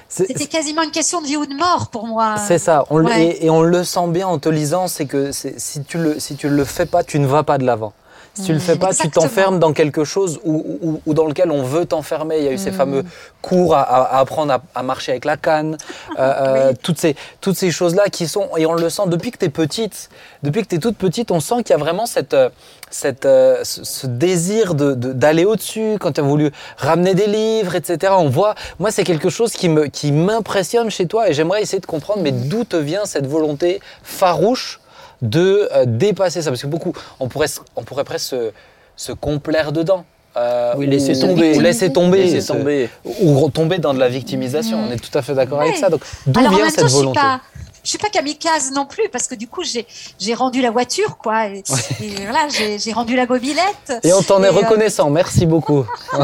C'était 0.07 0.47
quasiment 0.47 0.81
une 0.81 0.91
question 0.91 1.21
de 1.21 1.27
vie 1.27 1.37
ou 1.37 1.45
de 1.45 1.53
mort 1.55 1.89
pour 1.89 2.07
moi. 2.07 2.35
C'est 2.47 2.57
ça, 2.59 2.85
on 2.89 3.03
Ouais. 3.03 3.23
et, 3.37 3.45
et 3.45 3.49
on 3.49 3.61
le 3.61 3.83
sent 3.83 4.07
bien 4.07 4.27
en 4.27 4.39
te 4.39 4.49
lisant, 4.49 4.87
c'est 4.87 5.05
que 5.05 5.31
si 5.31 5.83
tu 5.83 5.97
le 5.99 6.19
si 6.19 6.35
tu 6.35 6.49
le 6.49 6.65
fais 6.65 6.85
pas, 6.85 7.03
tu 7.03 7.19
ne 7.19 7.27
vas 7.27 7.43
pas 7.43 7.57
de 7.59 7.65
l'avant. 7.65 7.93
Si 8.39 8.45
tu 8.45 8.53
le 8.53 8.59
fais 8.59 8.75
pas, 8.77 8.93
tu 8.93 9.09
t'enfermes 9.09 9.59
dans 9.59 9.73
quelque 9.73 10.03
chose 10.03 10.39
où 11.05 11.13
dans 11.13 11.25
lequel 11.25 11.51
on 11.51 11.63
veut 11.63 11.85
t'enfermer. 11.85 12.37
Il 12.39 12.43
y 12.45 12.47
a 12.47 12.51
eu 12.51 12.57
ces 12.57 12.71
fameux 12.71 13.03
cours 13.41 13.75
à, 13.75 14.17
apprendre 14.19 14.53
à, 14.53 14.61
à 14.75 14.83
marcher 14.83 15.11
avec 15.11 15.25
la 15.25 15.37
canne, 15.37 15.77
euh, 16.17 16.33
euh, 16.69 16.73
toutes 16.81 16.99
ces, 16.99 17.15
toutes 17.41 17.55
ces 17.57 17.71
choses-là 17.71 18.09
qui 18.09 18.27
sont, 18.27 18.49
et 18.57 18.65
on 18.65 18.73
le 18.73 18.89
sent 18.89 19.03
depuis 19.07 19.31
que 19.31 19.37
tu 19.37 19.45
es 19.45 19.49
petite, 19.49 20.09
depuis 20.43 20.61
que 20.63 20.67
tu 20.67 20.75
es 20.75 20.79
toute 20.79 20.97
petite, 20.97 21.31
on 21.31 21.39
sent 21.39 21.63
qu'il 21.63 21.71
y 21.71 21.73
a 21.73 21.77
vraiment 21.77 22.05
cette, 22.05 22.33
euh, 22.33 22.49
cette, 22.91 23.23
ce, 23.25 23.83
ce 23.83 24.07
désir 24.07 24.73
de- 24.73 24.93
de- 24.93 25.13
d'aller 25.13 25.45
au-dessus, 25.45 25.97
quand 25.99 26.13
tu 26.13 26.21
as 26.21 26.23
voulu 26.23 26.51
ramener 26.77 27.13
des 27.13 27.27
livres, 27.27 27.75
etc. 27.75 28.13
On 28.17 28.29
voit, 28.29 28.55
moi 28.79 28.91
c'est 28.91 29.03
quelque 29.03 29.29
chose 29.29 29.53
qui 29.53 29.69
me- 29.69 29.87
qui 29.87 30.11
m'impressionne 30.11 30.89
chez 30.89 31.05
toi 31.07 31.29
et 31.29 31.33
j'aimerais 31.33 31.61
essayer 31.61 31.79
de 31.79 31.85
comprendre, 31.85 32.21
mais 32.23 32.31
d'où 32.31 32.63
te 32.63 32.75
vient 32.77 33.05
cette 33.05 33.27
volonté 33.27 33.79
farouche 34.03 34.78
de 35.21 35.67
euh, 35.73 35.85
dépasser 35.85 36.41
ça 36.41 36.49
Parce 36.51 36.61
que 36.61 36.67
beaucoup, 36.67 36.93
on 37.19 37.27
pourrait, 37.27 37.47
se- 37.47 37.59
on 37.75 37.83
pourrait 37.83 38.03
presque 38.03 38.27
se, 38.29 38.51
se 38.95 39.11
complaire 39.11 39.71
dedans. 39.71 40.05
Euh, 40.37 40.73
Oui, 40.77 40.85
laisser 40.87 41.17
ou- 41.17 41.27
tomber. 41.27 41.57
ou 41.57 41.59
laisser 41.59 41.91
tomber, 41.91 42.23
Laisser 42.23 42.41
ce- 42.41 42.53
tomber. 42.53 42.89
ou 43.21 43.49
tomber 43.49 43.79
dans 43.79 43.93
de 43.93 43.99
la 43.99 44.07
victimisation. 44.09 44.79
On 44.87 44.91
est 44.91 44.97
tout 44.99 45.15
à 45.17 45.21
fait 45.21 45.33
d'accord 45.33 45.61
avec 45.61 45.75
ça. 45.77 45.89
Donc, 45.89 46.01
d'où 46.27 46.39
vient 46.49 46.69
cette 46.69 46.85
volonté? 46.91 47.19
pas, 47.19 47.41
je 47.89 47.93
suis 47.93 47.97
pas 47.97 48.09
kamikaze 48.09 48.71
non 48.71 48.85
plus 48.85 49.09
parce 49.09 49.25
que 49.25 49.33
du 49.33 49.47
coup 49.47 49.63
j'ai 49.63 49.87
j'ai 50.19 50.35
rendu 50.35 50.61
la 50.61 50.69
voiture 50.69 51.17
quoi. 51.17 51.47
Et, 51.47 51.63
et 52.01 52.15
voilà, 52.21 52.47
j'ai 52.47 52.77
j'ai 52.77 52.93
rendu 52.93 53.15
la 53.15 53.25
mobilette. 53.25 53.93
Et 54.03 54.13
on 54.13 54.21
t'en 54.21 54.43
est 54.43 54.47
euh, 54.47 54.51
reconnaissant. 54.51 55.09
Merci 55.09 55.47
beaucoup. 55.47 55.85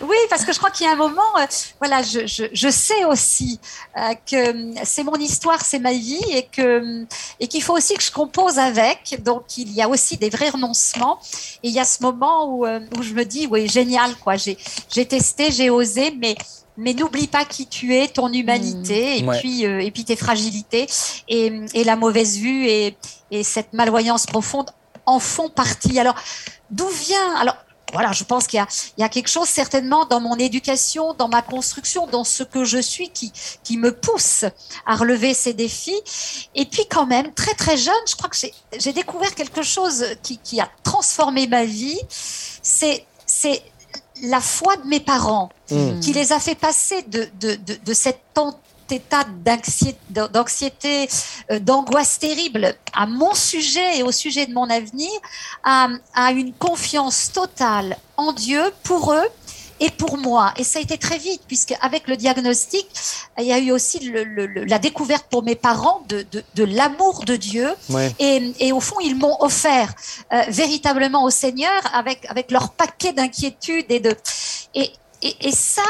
Oui, 0.00 0.16
parce 0.30 0.44
que 0.44 0.52
je 0.52 0.58
crois 0.58 0.70
qu'il 0.70 0.86
y 0.86 0.88
a 0.88 0.92
un 0.92 0.96
moment, 0.96 1.32
euh, 1.38 1.46
voilà, 1.80 2.02
je, 2.02 2.26
je, 2.26 2.44
je 2.52 2.68
sais 2.68 3.04
aussi 3.04 3.58
euh, 3.96 4.14
que 4.30 4.74
c'est 4.84 5.02
mon 5.02 5.16
histoire, 5.16 5.64
c'est 5.64 5.78
ma 5.78 5.92
vie, 5.92 6.22
et 6.30 6.44
que 6.44 7.04
et 7.40 7.48
qu'il 7.48 7.62
faut 7.62 7.76
aussi 7.76 7.94
que 7.94 8.02
je 8.02 8.12
compose 8.12 8.58
avec. 8.58 9.20
Donc 9.24 9.58
il 9.58 9.72
y 9.72 9.82
a 9.82 9.88
aussi 9.88 10.18
des 10.18 10.30
vrais 10.30 10.50
renoncements. 10.50 11.18
Et 11.64 11.68
il 11.68 11.74
y 11.74 11.80
a 11.80 11.84
ce 11.84 12.00
moment 12.02 12.46
où 12.46 12.64
où 12.64 13.02
je 13.02 13.12
me 13.12 13.24
dis, 13.24 13.48
oui, 13.50 13.68
génial, 13.68 14.14
quoi. 14.16 14.36
J'ai 14.36 14.56
j'ai 14.88 15.04
testé, 15.04 15.50
j'ai 15.50 15.68
osé, 15.68 16.12
mais 16.16 16.36
mais 16.78 16.94
n'oublie 16.94 17.26
pas 17.26 17.44
qui 17.44 17.66
tu 17.66 17.94
es, 17.94 18.08
ton 18.08 18.32
humanité, 18.32 19.18
et 19.18 19.24
Ouais. 19.24 19.38
puis 19.40 19.66
euh, 19.66 19.80
et 19.86 19.90
puis 19.90 20.04
tes 20.04 20.16
fragilités 20.16 20.86
et, 21.28 21.52
et 21.74 21.84
la 21.84 21.96
mauvaise 21.96 22.38
vue 22.38 22.66
et, 22.66 22.96
et 23.30 23.42
cette 23.44 23.72
malvoyance 23.74 24.24
profonde 24.24 24.70
en 25.04 25.18
font 25.18 25.50
partie. 25.50 25.98
Alors 25.98 26.14
d'où 26.70 26.88
vient 26.88 27.34
alors 27.36 27.56
voilà, 27.94 28.12
je 28.12 28.22
pense 28.22 28.46
qu'il 28.46 28.58
y 28.58 28.60
a, 28.60 28.66
il 28.98 29.00
y 29.00 29.04
a 29.04 29.08
quelque 29.08 29.30
chose 29.30 29.48
certainement 29.48 30.04
dans 30.04 30.20
mon 30.20 30.36
éducation, 30.36 31.14
dans 31.14 31.26
ma 31.28 31.40
construction, 31.40 32.06
dans 32.06 32.22
ce 32.22 32.42
que 32.42 32.62
je 32.62 32.76
suis 32.78 33.08
qui, 33.08 33.32
qui 33.64 33.78
me 33.78 33.92
pousse 33.98 34.44
à 34.84 34.94
relever 34.94 35.32
ces 35.32 35.54
défis. 35.54 35.98
Et 36.54 36.66
puis 36.66 36.84
quand 36.90 37.06
même, 37.06 37.32
très 37.32 37.54
très 37.54 37.78
jeune, 37.78 38.04
je 38.06 38.14
crois 38.14 38.28
que 38.28 38.36
j'ai- 38.36 38.52
j'ai 38.78 38.92
découvert 38.92 39.34
quelque 39.34 39.62
chose 39.62 40.04
qui, 40.22 40.36
qui 40.36 40.60
a 40.60 40.68
transformé 40.84 41.46
ma 41.46 41.64
vie. 41.64 41.98
C'est 42.62 43.06
c'est 43.24 43.62
la 44.22 44.40
foi 44.40 44.76
de 44.76 44.86
mes 44.86 45.00
parents 45.00 45.50
Mm. 45.70 46.00
qui 46.00 46.12
les 46.14 46.32
a 46.32 46.40
fait 46.40 46.54
passer 46.54 47.02
de, 47.02 47.28
de, 47.40 47.56
de, 47.56 47.94
état 48.90 49.24
d'anxiété, 50.32 51.08
euh, 51.50 51.58
d'angoisse 51.58 52.18
terrible 52.18 52.74
à 52.94 53.06
mon 53.06 53.34
sujet 53.34 53.98
et 53.98 54.02
au 54.02 54.12
sujet 54.12 54.46
de 54.46 54.54
mon 54.54 54.70
avenir, 54.70 55.10
à, 55.62 55.88
à 56.14 56.32
une 56.32 56.54
confiance 56.54 57.30
totale 57.32 57.98
en 58.16 58.32
Dieu 58.32 58.62
pour 58.82 59.12
eux 59.12 59.28
et 59.80 59.90
pour 59.90 60.16
moi. 60.18 60.52
Et 60.56 60.64
ça 60.64 60.78
a 60.78 60.82
été 60.82 60.98
très 60.98 61.18
vite, 61.18 61.42
puisque 61.46 61.74
avec 61.80 62.08
le 62.08 62.16
diagnostic, 62.16 62.86
il 63.38 63.44
y 63.44 63.52
a 63.52 63.58
eu 63.58 63.70
aussi 63.72 64.00
le- 64.00 64.24
le- 64.24 64.46
le- 64.46 64.64
la 64.64 64.78
découverte 64.78 65.26
pour 65.30 65.42
mes 65.42 65.54
parents 65.54 66.02
de, 66.08 66.26
de, 66.32 66.44
de 66.54 66.64
l'amour 66.64 67.24
de 67.24 67.36
Dieu. 67.36 67.68
Ouais. 67.90 68.14
Et, 68.18 68.52
et 68.60 68.72
au 68.72 68.80
fond, 68.80 68.96
ils 69.02 69.16
m'ont 69.16 69.36
offert 69.40 69.92
euh, 70.32 70.42
véritablement 70.48 71.24
au 71.24 71.30
Seigneur 71.30 71.80
avec, 71.92 72.26
avec 72.30 72.50
leur 72.50 72.70
paquet 72.70 73.12
d'inquiétudes 73.12 73.90
et 73.90 74.00
de... 74.00 74.14
Et, 74.74 74.92
et, 75.20 75.48
et 75.48 75.50
ça, 75.50 75.82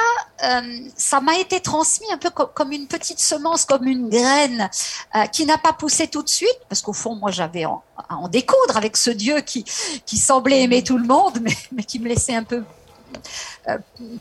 euh, 0.43 0.78
ça 0.97 1.20
m'a 1.20 1.36
été 1.39 1.61
transmis 1.61 2.11
un 2.11 2.16
peu 2.16 2.30
co- 2.30 2.47
comme 2.47 2.72
une 2.72 2.86
petite 2.86 3.20
semence, 3.20 3.66
comme 3.66 3.86
une 3.86 4.09
graine 4.09 4.70
euh, 5.14 5.26
qui 5.26 5.45
n'a 5.45 5.59
pas 5.59 5.74
poussé 5.74 6.09
tout 6.09 6.22
de 6.22 6.28
suite, 6.30 6.59
parce 6.70 6.80
qu'au 6.80 6.95
fond, 6.95 7.14
moi, 7.14 7.30
j'avais 7.30 7.64
à 7.64 7.70
en 8.09 8.28
découdre 8.28 8.78
avec 8.78 8.97
ce 8.97 9.11
Dieu 9.11 9.41
qui, 9.41 9.64
qui 10.07 10.16
semblait 10.16 10.62
aimer 10.62 10.82
tout 10.82 10.97
le 10.97 11.07
monde, 11.07 11.41
mais, 11.43 11.55
mais 11.72 11.84
qui 11.84 11.99
me 11.99 12.09
laissait 12.09 12.34
un 12.34 12.43
peu 12.45 12.62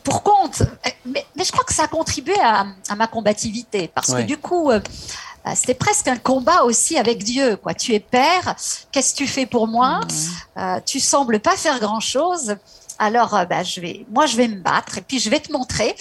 pour 0.03 0.23
compte. 0.23 0.63
Mais, 1.05 1.25
mais 1.35 1.43
je 1.43 1.51
crois 1.51 1.63
que 1.63 1.73
ça 1.73 1.83
a 1.83 1.87
contribué 1.87 2.35
à, 2.41 2.65
à 2.89 2.95
ma 2.95 3.07
combativité, 3.07 3.89
parce 3.93 4.09
Ouais. 4.09 4.21
que 4.23 4.27
du 4.27 4.37
coup, 4.37 4.69
euh, 4.71 4.79
euh, 5.45 5.51
c'était 5.55 5.73
presque 5.73 6.07
un 6.07 6.17
combat 6.17 6.63
aussi 6.63 6.97
avec 6.97 7.23
Dieu. 7.23 7.55
Quoi. 7.57 7.73
Tu 7.73 7.93
es 7.93 7.99
père, 7.99 8.55
qu'est-ce 8.91 9.13
que 9.13 9.17
tu 9.17 9.27
fais 9.27 9.45
pour 9.45 9.67
moi? 9.67 10.01
Euh, 10.57 10.79
Tu 10.85 10.99
sembles 10.99 11.39
pas 11.39 11.55
faire 11.55 11.79
grand-chose. 11.79 12.55
Alors, 12.99 13.35
euh, 13.35 13.45
bah, 13.45 13.63
je 13.63 13.79
vais, 13.79 14.05
moi, 14.11 14.25
je 14.25 14.35
vais 14.35 14.47
me 14.47 14.59
battre 14.59 14.97
et 14.97 15.01
puis 15.01 15.19
je 15.19 15.29
vais 15.29 15.39
te 15.39 15.51
montrer 15.51 15.95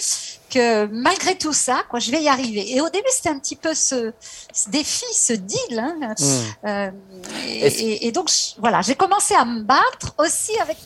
que 0.49 0.85
malgré 0.87 1.37
tout 1.37 1.53
ça, 1.53 1.83
quoi, 1.89 1.99
je 1.99 2.09
vais 2.09 2.21
y 2.23 2.27
arriver. 2.27 2.73
Et 2.75 2.81
au 2.81 2.89
début, 2.89 3.07
c'était 3.11 3.29
un 3.29 3.37
petit 3.37 3.55
peu 3.55 3.73
ce, 3.75 4.13
ce 4.53 4.69
défi, 4.69 5.05
ce 5.13 5.33
deal. 5.33 5.77
Hein, 5.79 6.15
euh, 6.65 6.89
et, 7.45 7.65
Est-ce- 7.67 7.81
et- 7.83 8.07
et 8.07 8.11
donc, 8.11 8.29
je- 8.31 8.59
voilà, 8.59 8.81
j'ai 8.81 8.95
commencé 8.95 9.35
à 9.35 9.45
me 9.45 9.61
battre 9.61 10.15
aussi 10.17 10.57
avec 10.59 10.77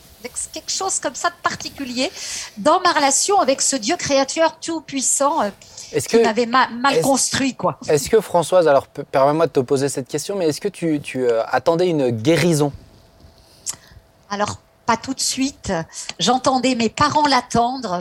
quelque 0.52 0.70
chose 0.70 0.98
comme 1.00 1.14
ça 1.14 1.30
de 1.30 1.34
particulier 1.42 2.10
dans 2.58 2.80
ma 2.80 2.92
relation 2.92 3.38
avec 3.40 3.60
ce 3.60 3.76
Dieu 3.76 3.96
créateur 3.96 4.58
tout 4.60 4.80
puissant 4.80 5.42
euh, 5.42 5.50
Est-ce 5.92 6.08
que, 6.08 6.16
m'avait 6.22 6.46
ma- 6.46 6.68
mal 6.68 6.94
est-ce- 6.94 7.02
construit, 7.02 7.54
quoi. 7.54 7.78
est-ce 7.88 8.08
que 8.10 8.20
Françoise, 8.20 8.66
alors 8.68 8.86
pe- 8.86 9.02
permets-moi 9.02 9.46
de 9.46 9.52
te 9.52 9.60
poser 9.60 9.88
cette 9.88 10.08
question, 10.08 10.36
mais 10.36 10.48
est-ce 10.48 10.60
que 10.60 10.68
tu, 10.68 11.00
tu, 11.00 11.24
euh, 11.26 11.42
attendais 11.46 11.88
une 11.88 12.10
guérison? 12.10 12.72
Alors, 14.30 14.58
pas 14.86 14.96
tout 14.96 15.14
de 15.14 15.20
suite. 15.20 15.72
J'entendais 16.18 16.74
mes 16.74 16.88
parents 16.88 17.26
l'attendre 17.26 17.98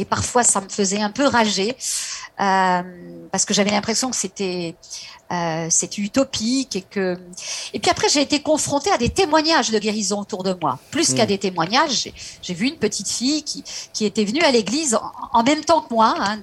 et 0.00 0.04
parfois 0.04 0.42
ça 0.42 0.60
me 0.60 0.68
faisait 0.68 1.00
un 1.00 1.10
peu 1.10 1.26
rager 1.26 1.76
euh, 2.40 2.82
parce 3.30 3.44
que 3.44 3.52
j'avais 3.54 3.70
l'impression 3.70 4.10
que 4.10 4.16
c'était 4.16 4.74
euh, 5.30 5.66
c'était 5.70 6.00
utopique 6.02 6.74
et 6.76 6.82
que 6.82 7.18
et 7.74 7.78
puis 7.78 7.90
après 7.90 8.08
j'ai 8.08 8.22
été 8.22 8.40
confrontée 8.40 8.90
à 8.90 8.98
des 8.98 9.10
témoignages 9.10 9.70
de 9.70 9.78
guérison 9.78 10.20
autour 10.20 10.42
de 10.42 10.56
moi 10.60 10.78
plus 10.90 11.14
qu'à 11.14 11.24
Mm. 11.24 11.28
des 11.28 11.38
témoignages 11.38 11.90
j'ai- 12.02 12.14
j'ai 12.42 12.54
vu 12.54 12.66
une 12.68 12.76
petite 12.78 13.08
fille 13.08 13.42
qui 13.42 13.62
qui 13.92 14.04
était 14.06 14.24
venue 14.24 14.42
à 14.42 14.50
l'église 14.50 14.94
en, 14.94 15.12
en 15.38 15.42
même 15.42 15.62
temps 15.64 15.82
que 15.82 15.92
moi 15.94 16.14
hein, 16.18 16.38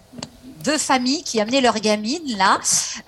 deux 0.64 0.78
familles 0.78 1.24
qui 1.24 1.40
amenaient 1.42 1.62
leur 1.62 1.80
gamine 1.80 2.38
là 2.38 2.60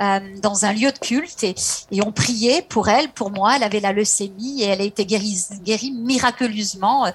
euh, 0.02 0.20
dans 0.42 0.66
un 0.66 0.74
lieu 0.74 0.92
de 0.92 0.98
culte 1.00 1.44
et, 1.44 1.56
et 1.92 2.02
on 2.02 2.12
priait 2.12 2.62
pour 2.68 2.90
elle, 2.90 3.10
pour 3.10 3.32
moi. 3.32 3.56
Elle 3.56 3.64
avait 3.64 3.80
la 3.80 3.92
leucémie 3.94 4.62
et 4.62 4.66
elle 4.66 4.82
a 4.82 4.84
été 4.84 5.06
guérie, 5.06 5.38
guérie 5.64 5.92
miraculeusement, 5.92 7.06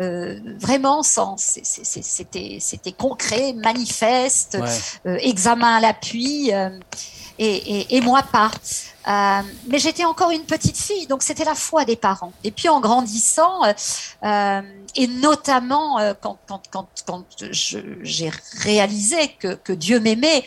euh, 0.00 0.38
vraiment 0.58 1.02
sans. 1.02 1.36
C'était 1.38 2.58
c'était 2.60 2.92
concret, 2.92 3.52
manifeste, 3.54 4.58
Ouais. 4.60 4.78
euh, 5.06 5.16
examen 5.20 5.76
à 5.76 5.80
l'appui. 5.80 6.52
euh, 6.52 6.70
et, 7.38 7.80
et, 7.80 7.96
et 7.96 8.00
moi 8.02 8.22
pas. 8.22 8.50
Euh, 9.10 9.40
mais 9.66 9.78
j'étais 9.78 10.04
encore 10.04 10.30
une 10.30 10.44
petite 10.44 10.76
fille, 10.76 11.06
donc 11.06 11.22
c'était 11.22 11.44
la 11.44 11.54
foi 11.54 11.84
des 11.84 11.96
parents. 11.96 12.32
Et 12.44 12.50
puis 12.50 12.68
en 12.68 12.80
grandissant, 12.80 13.62
euh, 13.64 14.62
et 14.94 15.06
notamment 15.08 15.98
euh, 15.98 16.14
quand, 16.20 16.38
quand, 16.46 16.62
quand, 16.70 16.86
quand 17.06 17.24
j'ai 17.50 18.30
réalisé 18.58 19.34
que, 19.38 19.54
que 19.54 19.72
Dieu 19.72 19.98
m'aimait 19.98 20.44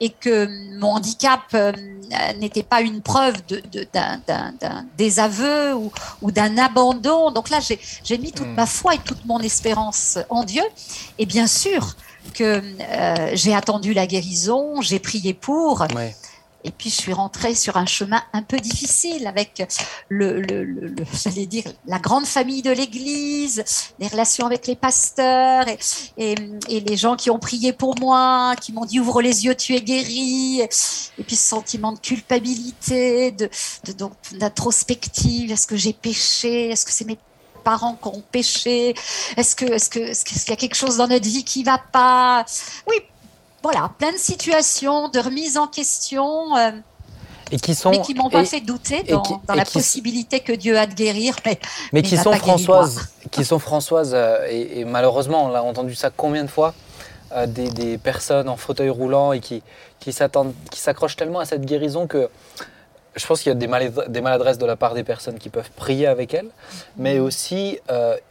et 0.00 0.10
que 0.10 0.48
mon 0.78 0.92
handicap 0.92 1.42
euh, 1.54 1.72
n'était 2.38 2.62
pas 2.62 2.82
une 2.82 3.02
preuve 3.02 3.34
d'un 3.92 4.18
de, 4.18 4.86
désaveu 4.96 5.74
ou, 5.74 5.90
ou 6.22 6.30
d'un 6.30 6.56
abandon. 6.58 7.32
Donc 7.32 7.50
là, 7.50 7.58
j'ai 7.60 8.18
mis 8.18 8.30
toute 8.30 8.46
hmm. 8.46 8.54
ma 8.54 8.66
foi 8.66 8.94
et 8.94 8.98
toute 8.98 9.24
mon 9.24 9.40
espérance 9.40 10.18
en 10.30 10.44
Dieu. 10.44 10.62
Et 11.18 11.26
bien 11.26 11.46
sûr 11.46 11.96
que 12.32 12.62
euh, 12.80 13.30
j'ai 13.34 13.54
attendu 13.54 13.92
la 13.92 14.06
guérison, 14.06 14.80
j'ai 14.80 14.98
prié 14.98 15.34
pour. 15.34 15.86
Et 16.64 16.70
puis 16.70 16.88
je 16.88 16.94
suis 16.94 17.12
rentrée 17.12 17.54
sur 17.54 17.76
un 17.76 17.84
chemin 17.84 18.22
un 18.32 18.42
peu 18.42 18.56
difficile 18.56 19.26
avec 19.26 19.62
le, 20.08 20.40
le, 20.40 20.64
le, 20.64 20.94
j'allais 21.12 21.46
dire, 21.46 21.64
la 21.86 21.98
grande 21.98 22.24
famille 22.24 22.62
de 22.62 22.70
l'Église, 22.70 23.62
les 23.98 24.08
relations 24.08 24.46
avec 24.46 24.66
les 24.66 24.74
pasteurs 24.74 25.68
et, 25.68 25.78
et, 26.16 26.34
et, 26.68 26.80
les 26.80 26.96
gens 26.96 27.16
qui 27.16 27.30
ont 27.30 27.38
prié 27.38 27.74
pour 27.74 27.98
moi, 28.00 28.54
qui 28.60 28.72
m'ont 28.72 28.86
dit 28.86 28.98
ouvre 28.98 29.20
les 29.20 29.44
yeux, 29.44 29.54
tu 29.54 29.74
es 29.74 29.82
guéri. 29.82 30.62
Et 30.62 31.22
puis 31.22 31.36
ce 31.36 31.48
sentiment 31.48 31.92
de 31.92 31.98
culpabilité, 31.98 33.30
de, 33.32 33.50
de 33.84 33.92
donc 33.92 34.12
d'introspective. 34.32 35.52
Est-ce 35.52 35.66
que 35.66 35.76
j'ai 35.76 35.92
péché? 35.92 36.70
Est-ce 36.70 36.86
que 36.86 36.92
c'est 36.92 37.04
mes 37.04 37.18
parents 37.62 37.98
qui 38.00 38.08
ont 38.08 38.22
péché? 38.32 38.94
Est-ce 39.36 39.54
que, 39.56 39.66
est-ce 39.66 39.90
que, 39.90 39.98
est-ce 39.98 40.24
qu'il 40.24 40.50
y 40.50 40.52
a 40.52 40.56
quelque 40.56 40.76
chose 40.76 40.96
dans 40.96 41.08
notre 41.08 41.26
vie 41.26 41.44
qui 41.44 41.62
va 41.62 41.78
pas? 41.78 42.44
Oui, 42.86 42.96
voilà, 43.64 43.90
plein 43.98 44.12
de 44.12 44.18
situations 44.18 45.08
de 45.08 45.18
remise 45.18 45.56
en 45.56 45.66
question. 45.66 46.54
Euh, 46.54 46.70
et 47.50 47.56
qui 47.56 47.74
sont, 47.74 47.90
mais 47.90 48.00
qui 48.02 48.14
m'ont 48.14 48.28
pas 48.28 48.44
fait 48.44 48.60
douter 48.60 49.02
dans, 49.04 49.40
la 49.54 49.64
possibilité 49.64 50.40
que 50.40 50.52
Dieu 50.52 50.78
a 50.78 50.86
de 50.86 50.92
guérir. 50.92 51.34
Mais, 51.46 51.58
mais, 51.92 52.02
qui, 52.02 52.18
sont 52.18 52.32
Françoise, 52.32 53.08
qui 53.30 53.42
sont 53.42 53.58
Françoise, 53.58 54.12
euh, 54.14 54.46
et, 54.50 54.84
malheureusement, 54.84 55.44
on 55.46 55.54
a 55.54 55.62
entendu 55.62 55.94
ça 55.94 56.10
combien 56.14 56.44
de 56.44 56.50
fois, 56.50 56.74
euh, 57.32 57.46
des, 57.46 57.96
personnes 57.96 58.50
en 58.50 58.56
fauteuil 58.56 58.90
roulant 58.90 59.32
et 59.32 59.40
qui, 59.40 59.62
qui 59.98 60.12
s'accrochent 60.12 61.16
tellement 61.16 61.40
à 61.40 61.46
cette 61.46 61.64
guérison 61.64 62.06
que 62.06 62.28
je 63.16 63.26
pense 63.26 63.40
qu'il 63.40 63.48
y 63.48 63.52
a 63.52 63.54
des, 63.54 63.90
des, 64.08 64.20
maladresses 64.20 64.58
de 64.58 64.66
la 64.66 64.76
part 64.76 64.92
des 64.92 65.04
personnes 65.04 65.38
qui 65.38 65.48
peuvent 65.48 65.70
prier 65.74 66.06
avec 66.06 66.34
elles, 66.34 66.50
mais 66.98 67.18
aussi, 67.18 67.78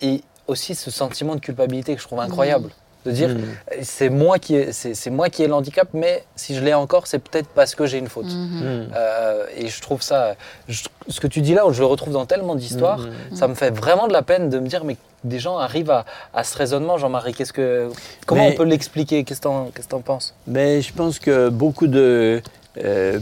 et 0.02 0.22
aussi 0.46 0.76
ce 0.76 0.92
sentiment 0.92 1.34
de 1.36 1.40
culpabilité 1.40 1.96
que 1.96 2.02
je 2.02 2.06
trouve 2.06 2.20
incroyable 2.20 2.70
de 3.06 3.12
dire 3.12 3.30
mm. 3.30 3.42
c'est 3.82 4.10
moi 4.10 4.40
qui 4.40 4.56
ai, 4.56 4.72
c'est, 4.72 5.10
moi 5.10 5.30
qui 5.30 5.44
ai 5.44 5.48
l'handicap, 5.48 5.90
mais 5.94 6.24
si 6.36 6.56
je 6.56 6.64
l'ai 6.64 6.74
encore, 6.74 7.08
c'est 7.08 7.20
peut-être 7.20 7.50
parce 7.50 7.76
que 7.76 7.86
j'ai 7.86 7.98
une 7.98 8.08
faute. 8.08 8.28
Mm-hmm. 8.28 8.64
Mm. 8.64 8.88
Euh, 8.96 9.46
et 9.58 9.68
je 9.68 9.82
trouve 9.82 10.02
ça, 10.02 10.36
ce 10.70 11.20
que 11.20 11.28
tu 11.28 11.42
dis 11.42 11.54
là, 11.54 11.64
je 11.72 11.80
le 11.80 11.86
retrouve 11.86 12.14
dans 12.14 12.26
tellement 12.26 12.56
d'histoires, 12.56 13.08
ça 13.34 13.48
me 13.48 13.56
fait 13.56 13.72
vraiment 13.72 14.08
de 14.08 14.14
la 14.14 14.22
peine 14.22 14.50
de 14.50 14.60
me 14.60 14.68
dire 14.68 14.84
mais 14.84 14.98
des 15.24 15.40
gens 15.40 15.58
arrivent 15.58 15.92
à, 15.92 16.06
à 16.34 16.44
ce 16.44 16.58
raisonnement, 16.58 16.98
Jean-Marie. 16.98 17.34
Qu'est-ce 17.34 17.54
que, 17.54 17.90
comment 18.26 18.48
on 18.48 18.54
peut 18.54 18.66
l'expliquer? 18.66 19.24
Qu'est-ce 19.24 19.42
que 19.42 19.82
tu 19.90 19.96
en 19.96 20.02
penses? 20.02 20.36
Mais 20.48 20.82
je 20.82 20.94
pense 20.94 21.20
que 21.20 21.50
beaucoup 21.50 21.88
de, 21.88 22.42
euh, 22.84 23.20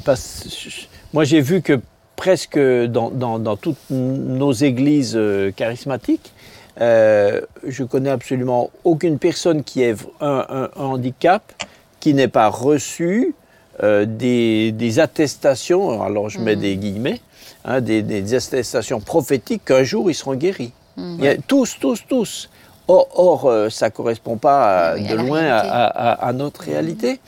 moi 1.13 1.23
j'ai 1.23 1.41
vu 1.41 1.61
que 1.61 1.79
presque 2.15 2.57
dans, 2.59 3.09
dans, 3.09 3.39
dans 3.39 3.57
toutes 3.57 3.89
nos 3.89 4.51
églises 4.51 5.13
euh, 5.15 5.51
charismatiques, 5.51 6.31
euh, 6.79 7.41
je 7.67 7.83
connais 7.83 8.09
absolument 8.09 8.69
aucune 8.83 9.19
personne 9.19 9.63
qui 9.63 9.81
ait 9.81 9.95
un, 10.21 10.69
handicap 10.75 11.51
qui 11.99 12.13
n'ait 12.13 12.27
pas 12.27 12.47
reçu 12.47 13.35
euh, 13.83 14.05
des, 14.05 14.99
attestations, 14.99 16.01
alors 16.01 16.29
je 16.29 16.39
mets 16.39 16.55
mm. 16.55 16.59
des 16.59 16.77
guillemets, 16.77 17.21
hein, 17.65 17.81
des, 17.81 18.33
attestations 18.33 19.01
prophétiques 19.01 19.65
qu'un 19.65 19.83
jour 19.83 20.09
ils 20.09 20.15
seront 20.15 20.35
guéris. 20.35 20.71
Mm. 20.97 21.23
tous, 21.47 21.77
tous, 21.79 22.03
tous. 22.07 22.49
Or, 22.87 23.45
euh, 23.45 23.69
ça 23.69 23.85
ne 23.85 23.91
correspond 23.91 24.35
pas 24.37 24.95
de 24.97 25.15
loin 25.15 25.43
à, 25.45 26.33
notre 26.33 26.61
réalité. 26.61 27.19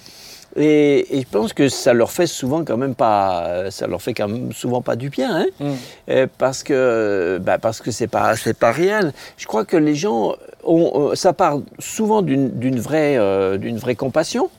Et, 0.56 1.08
je 1.12 1.26
pense 1.32 1.54
que 1.54 1.68
ça 1.68 1.94
leur 1.94 2.12
fait 2.12 2.28
souvent 2.28 2.64
quand 2.64 2.78
même 2.78 2.96
pas, 2.96 3.72
ça 3.72 3.88
leur 3.88 4.02
fait 4.02 4.14
quand 4.14 4.28
même 4.28 4.52
souvent 4.54 4.82
pas 4.82 4.96
du 4.96 5.10
bien, 5.10 5.36
hein 5.36 5.46
mm. 5.60 5.72
euh, 6.10 6.28
parce 6.38 6.62
que, 6.64 7.40
bah 7.42 7.58
parce 7.58 7.82
que 7.82 7.90
c'est 7.92 8.08
pas, 8.08 8.36
c'est 8.36 8.58
pas 8.58 8.72
réel. 8.72 9.14
Je 9.38 9.48
crois 9.48 9.66
que 9.66 9.78
les 9.78 9.96
gens, 9.96 10.36
ont, 10.64 11.12
euh, 11.12 11.16
ça 11.16 11.34
part 11.34 11.60
souvent 11.80 12.22
d'une 12.22 12.80
vraie, 12.80 13.18
euh, 13.18 13.58
d'une 13.58 13.78
vraie 13.78 13.96
compassion. 13.96 14.50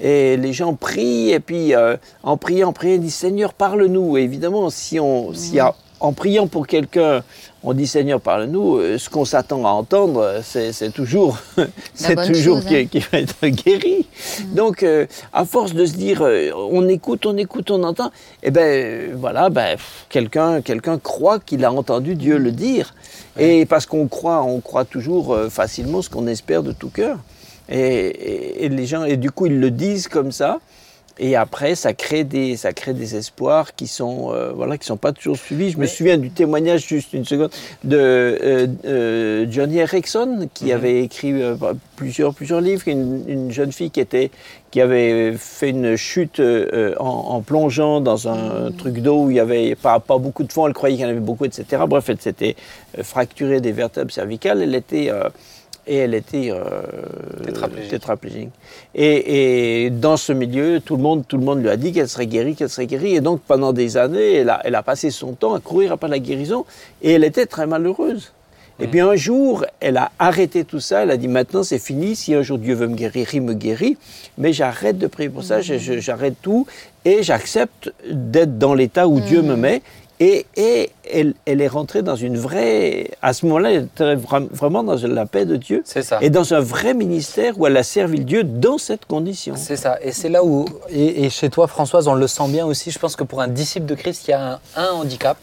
Et 0.00 0.36
les 0.36 0.52
gens 0.52 0.74
prient, 0.74 1.30
et 1.30 1.40
puis 1.40 1.72
en 2.22 2.36
priant, 2.36 2.68
en 2.68 2.72
priant, 2.74 2.94
ils 2.94 3.00
disent 3.00 3.14
Seigneur, 3.14 3.54
parle-nous. 3.54 4.18
Et 4.18 4.22
évidemment, 4.22 4.68
si 4.68 5.00
on, 5.00 5.32
s'il 5.32 5.54
y 5.54 5.60
a 5.60 5.74
en 6.00 6.12
priant 6.12 6.46
pour 6.46 6.66
quelqu'un, 6.66 7.22
on 7.62 7.72
dit 7.72 7.86
Seigneur, 7.86 8.20
parle-nous, 8.20 8.76
euh, 8.76 8.98
ce 8.98 9.08
qu'on 9.08 9.24
s'attend 9.24 9.64
à 9.66 9.70
entendre, 9.70 10.40
c'est 10.42 10.92
toujours, 10.92 11.38
c'est 11.94 12.16
toujours 12.26 12.58
hein. 12.58 12.84
qui, 12.90 12.98
va 12.98 13.18
être 13.18 13.46
guéri. 13.46 14.06
Mm. 14.40 14.54
Donc, 14.54 14.82
euh, 14.82 15.06
à 15.32 15.44
force 15.44 15.72
de 15.72 15.86
se 15.86 15.94
dire, 15.94 16.22
euh, 16.22 16.50
on 16.54 16.86
écoute, 16.88 17.26
on 17.26 17.36
écoute, 17.36 17.70
on 17.70 17.82
entend, 17.82 18.08
et 18.42 18.48
eh 18.48 18.50
ben 18.50 19.16
voilà, 19.16 19.48
ben, 19.48 19.76
quelqu'un 20.08 20.60
quelqu'un 20.60 20.98
croit 20.98 21.38
qu'il 21.40 21.64
a 21.64 21.72
entendu 21.72 22.14
Dieu 22.14 22.38
le 22.38 22.52
dire. 22.52 22.94
Et 23.38 23.66
parce 23.66 23.86
qu'on 23.86 24.06
croit, 24.08 24.42
on 24.42 24.60
croit 24.60 24.84
toujours 24.84 25.36
facilement 25.50 26.02
ce 26.02 26.08
qu'on 26.08 26.26
espère 26.26 26.62
de 26.62 26.72
tout 26.72 26.88
cœur. 26.88 27.18
et, 27.68 28.68
les 28.68 28.86
gens, 28.86 29.04
et 29.04 29.16
du 29.16 29.30
coup, 29.30 29.46
ils 29.46 29.58
le 29.58 29.70
disent 29.70 30.08
comme 30.08 30.32
ça. 30.32 30.60
Et 31.18 31.34
après, 31.34 31.74
ça 31.74 31.94
crée 31.94 32.24
des, 32.24 32.56
ça 32.56 32.74
crée 32.74 32.92
des 32.92 33.16
espoirs 33.16 33.74
qui 33.74 33.86
sont, 33.86 34.32
euh, 34.32 34.52
voilà, 34.54 34.76
qui 34.76 34.86
sont 34.86 34.98
pas 34.98 35.12
toujours 35.12 35.38
suivis. 35.38 35.70
Je 35.70 35.78
me 35.78 35.86
souviens 35.86 36.18
du 36.18 36.30
témoignage, 36.30 36.86
juste 36.86 37.14
une 37.14 37.24
seconde, 37.24 37.50
de 37.84 37.96
euh, 37.96 38.66
euh, 38.84 39.46
Johnny 39.48 39.78
Erickson, 39.78 40.48
qui 40.52 40.66
mhm. 40.66 40.72
avait 40.72 41.02
écrit 41.04 41.32
plusieurs, 41.96 42.34
plusieurs 42.34 42.60
livres. 42.60 42.86
Une, 42.86 43.24
une, 43.28 43.50
jeune 43.50 43.72
fille 43.72 43.90
qui 43.90 44.00
était, 44.00 44.30
qui 44.70 44.82
avait 44.82 45.32
fait 45.38 45.70
une 45.70 45.96
chute 45.96 46.42
en, 46.98 47.40
plongeant 47.40 48.02
dans 48.02 48.28
un 48.28 48.68
mhm. 48.68 48.76
truc 48.76 48.98
d'eau 48.98 49.24
où 49.24 49.30
il 49.30 49.36
y 49.36 49.40
avait 49.40 49.74
pas, 49.74 50.00
pas 50.00 50.18
beaucoup 50.18 50.44
de 50.44 50.52
fond. 50.52 50.66
Elle 50.66 50.74
croyait 50.74 50.96
qu'il 50.96 51.04
y 51.04 51.08
en 51.08 51.10
avait 51.10 51.20
beaucoup, 51.20 51.46
etc. 51.46 51.82
Bref, 51.88 52.10
elle 52.10 52.20
s'était 52.20 52.56
fracturée 53.02 53.62
des 53.62 53.72
vertèbres 53.72 54.12
cervicales. 54.12 54.60
Elle 54.62 54.74
était 54.74 55.10
et 55.86 55.96
elle 55.96 56.14
était 56.14 56.50
euh, 56.50 56.82
tétraplégique. 57.88 58.50
Et, 58.94 59.90
dans 59.90 60.16
ce 60.16 60.32
milieu, 60.32 60.80
tout 60.80 60.96
le 60.96 61.02
monde, 61.02 61.24
tout 61.26 61.36
le 61.36 61.44
monde 61.44 61.62
lui 61.62 61.68
a 61.68 61.76
dit 61.76 61.92
qu'elle 61.92 62.08
serait 62.08 62.26
guérie, 62.26 62.54
qu'elle 62.54 62.70
serait 62.70 62.86
guérie. 62.86 63.14
Et 63.14 63.20
donc 63.20 63.40
pendant 63.46 63.72
des 63.72 63.96
années, 63.96 64.34
elle 64.34 64.50
a, 64.50 64.60
elle 64.64 64.74
a, 64.74 64.82
passé 64.82 65.10
son 65.10 65.32
temps 65.32 65.54
à 65.54 65.60
courir 65.60 65.92
après 65.92 66.08
la 66.08 66.18
guérison. 66.18 66.64
Et 67.02 67.12
elle 67.12 67.24
était 67.24 67.46
très 67.46 67.66
malheureuse. 67.66 68.32
Et 68.78 68.88
puis 68.88 69.00
un 69.00 69.16
jour, 69.16 69.64
elle 69.80 69.96
a 69.96 70.10
arrêté 70.18 70.64
tout 70.64 70.80
ça, 70.80 71.02
elle 71.02 71.10
a 71.10 71.16
dit 71.16 71.28
maintenant 71.28 71.62
c'est 71.62 71.78
fini, 71.78 72.14
si 72.14 72.34
un 72.34 72.42
jour 72.42 72.58
Dieu 72.58 72.74
veut 72.74 72.88
me 72.88 72.94
guérir, 72.94 73.26
il 73.32 73.40
me 73.40 73.54
guérit, 73.54 73.96
mais 74.36 74.52
j'arrête 74.52 74.98
de 74.98 75.06
prier 75.06 75.30
pour 75.30 75.44
ça, 75.44 75.62
j'arrête 75.62 76.34
tout. 76.42 76.66
Et 77.06 77.22
j'accepte 77.22 77.90
d'être 78.10 78.58
dans 78.58 78.74
l'état 78.74 79.08
où 79.08 79.20
Dieu 79.20 79.40
me 79.40 79.56
met 79.56 79.80
et, 80.18 80.46
elle, 81.10 81.34
est 81.60 81.68
rentrée 81.68 82.02
dans 82.02 82.16
une 82.16 82.38
vraie. 82.38 83.10
À 83.20 83.32
ce 83.32 83.44
moment-là, 83.46 83.72
elle 83.72 83.84
était 83.84 84.14
vraiment 84.14 84.82
dans 84.82 84.96
la 85.06 85.26
paix 85.26 85.44
de 85.44 85.56
Dieu. 85.56 85.82
C'est 85.84 86.02
ça. 86.02 86.18
Et 86.22 86.30
dans 86.30 86.54
un 86.54 86.60
vrai 86.60 86.94
ministère 86.94 87.58
où 87.58 87.66
elle 87.66 87.76
a 87.76 87.82
servi 87.82 88.20
Dieu 88.20 88.42
dans 88.42 88.78
cette 88.78 89.04
condition. 89.04 89.54
C'est 89.56 89.76
ça. 89.76 89.98
Et 90.02 90.12
c'est 90.12 90.28
là 90.28 90.42
où. 90.42 90.64
Et, 90.90 91.28
chez 91.28 91.50
toi, 91.50 91.66
Françoise, 91.66 92.08
on 92.08 92.14
le 92.14 92.26
sent 92.26 92.48
bien 92.48 92.64
aussi. 92.66 92.90
Je 92.90 92.98
pense 92.98 93.14
que 93.14 93.24
pour 93.24 93.42
un 93.42 93.48
disciple 93.48 93.86
de 93.86 93.94
Christ 93.94 94.24
qui 94.24 94.32
a 94.32 94.58
un, 94.76 94.88
handicap, 94.90 95.36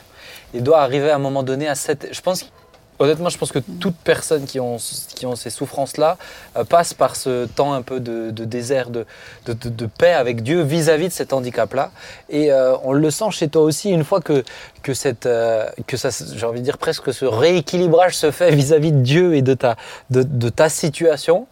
il 0.53 0.63
doit 0.63 0.79
arriver 0.81 1.11
à 1.11 1.15
un 1.15 1.19
moment 1.19 1.43
donné 1.43 1.67
à 1.67 1.75
cette. 1.75 2.09
Je 2.11 2.21
pense 2.21 2.51
honnêtement, 2.99 3.29
je 3.29 3.37
pense 3.37 3.51
que 3.51 3.59
toute 3.59 3.95
personne 4.03 4.45
qui 4.45 4.59
ont, 4.59 4.77
qui 5.15 5.25
ont 5.25 5.35
ces 5.35 5.49
souffrances-là 5.49 6.17
euh, 6.57 6.63
passe 6.63 6.93
par 6.93 7.15
ce 7.15 7.45
temps 7.45 7.73
un 7.73 7.81
peu 7.81 7.99
de, 7.99 8.31
désert, 8.31 8.89
de, 8.89 9.05
de, 9.45 9.85
paix 9.85 10.13
avec 10.13 10.43
Dieu 10.43 10.61
vis-à-vis 10.61 11.07
de 11.07 11.13
cet 11.13 11.33
handicap-là. 11.33 11.91
Et 12.29 12.51
euh, 12.51 12.75
on 12.83 12.93
le 12.93 13.11
sent 13.11 13.31
chez 13.31 13.47
toi 13.47 13.63
aussi, 13.63 13.89
une 13.89 14.03
fois 14.03 14.21
que, 14.21 14.43
que, 14.81 14.93
cette, 14.93 15.25
euh, 15.25 15.65
que 15.87 15.97
ça, 15.97 16.09
j'ai 16.35 16.45
envie 16.45 16.59
de 16.59 16.65
dire 16.65 16.77
presque 16.77 17.13
ce 17.13 17.25
rééquilibrage 17.25 18.15
se 18.15 18.31
fait 18.31 18.51
vis-à-vis 18.51 18.91
de 18.91 19.01
Dieu 19.01 19.35
et 19.35 19.41
de 19.41 19.53
ta, 19.53 19.75
de, 20.09 20.49
ta 20.49 20.69
situation, 20.69 21.47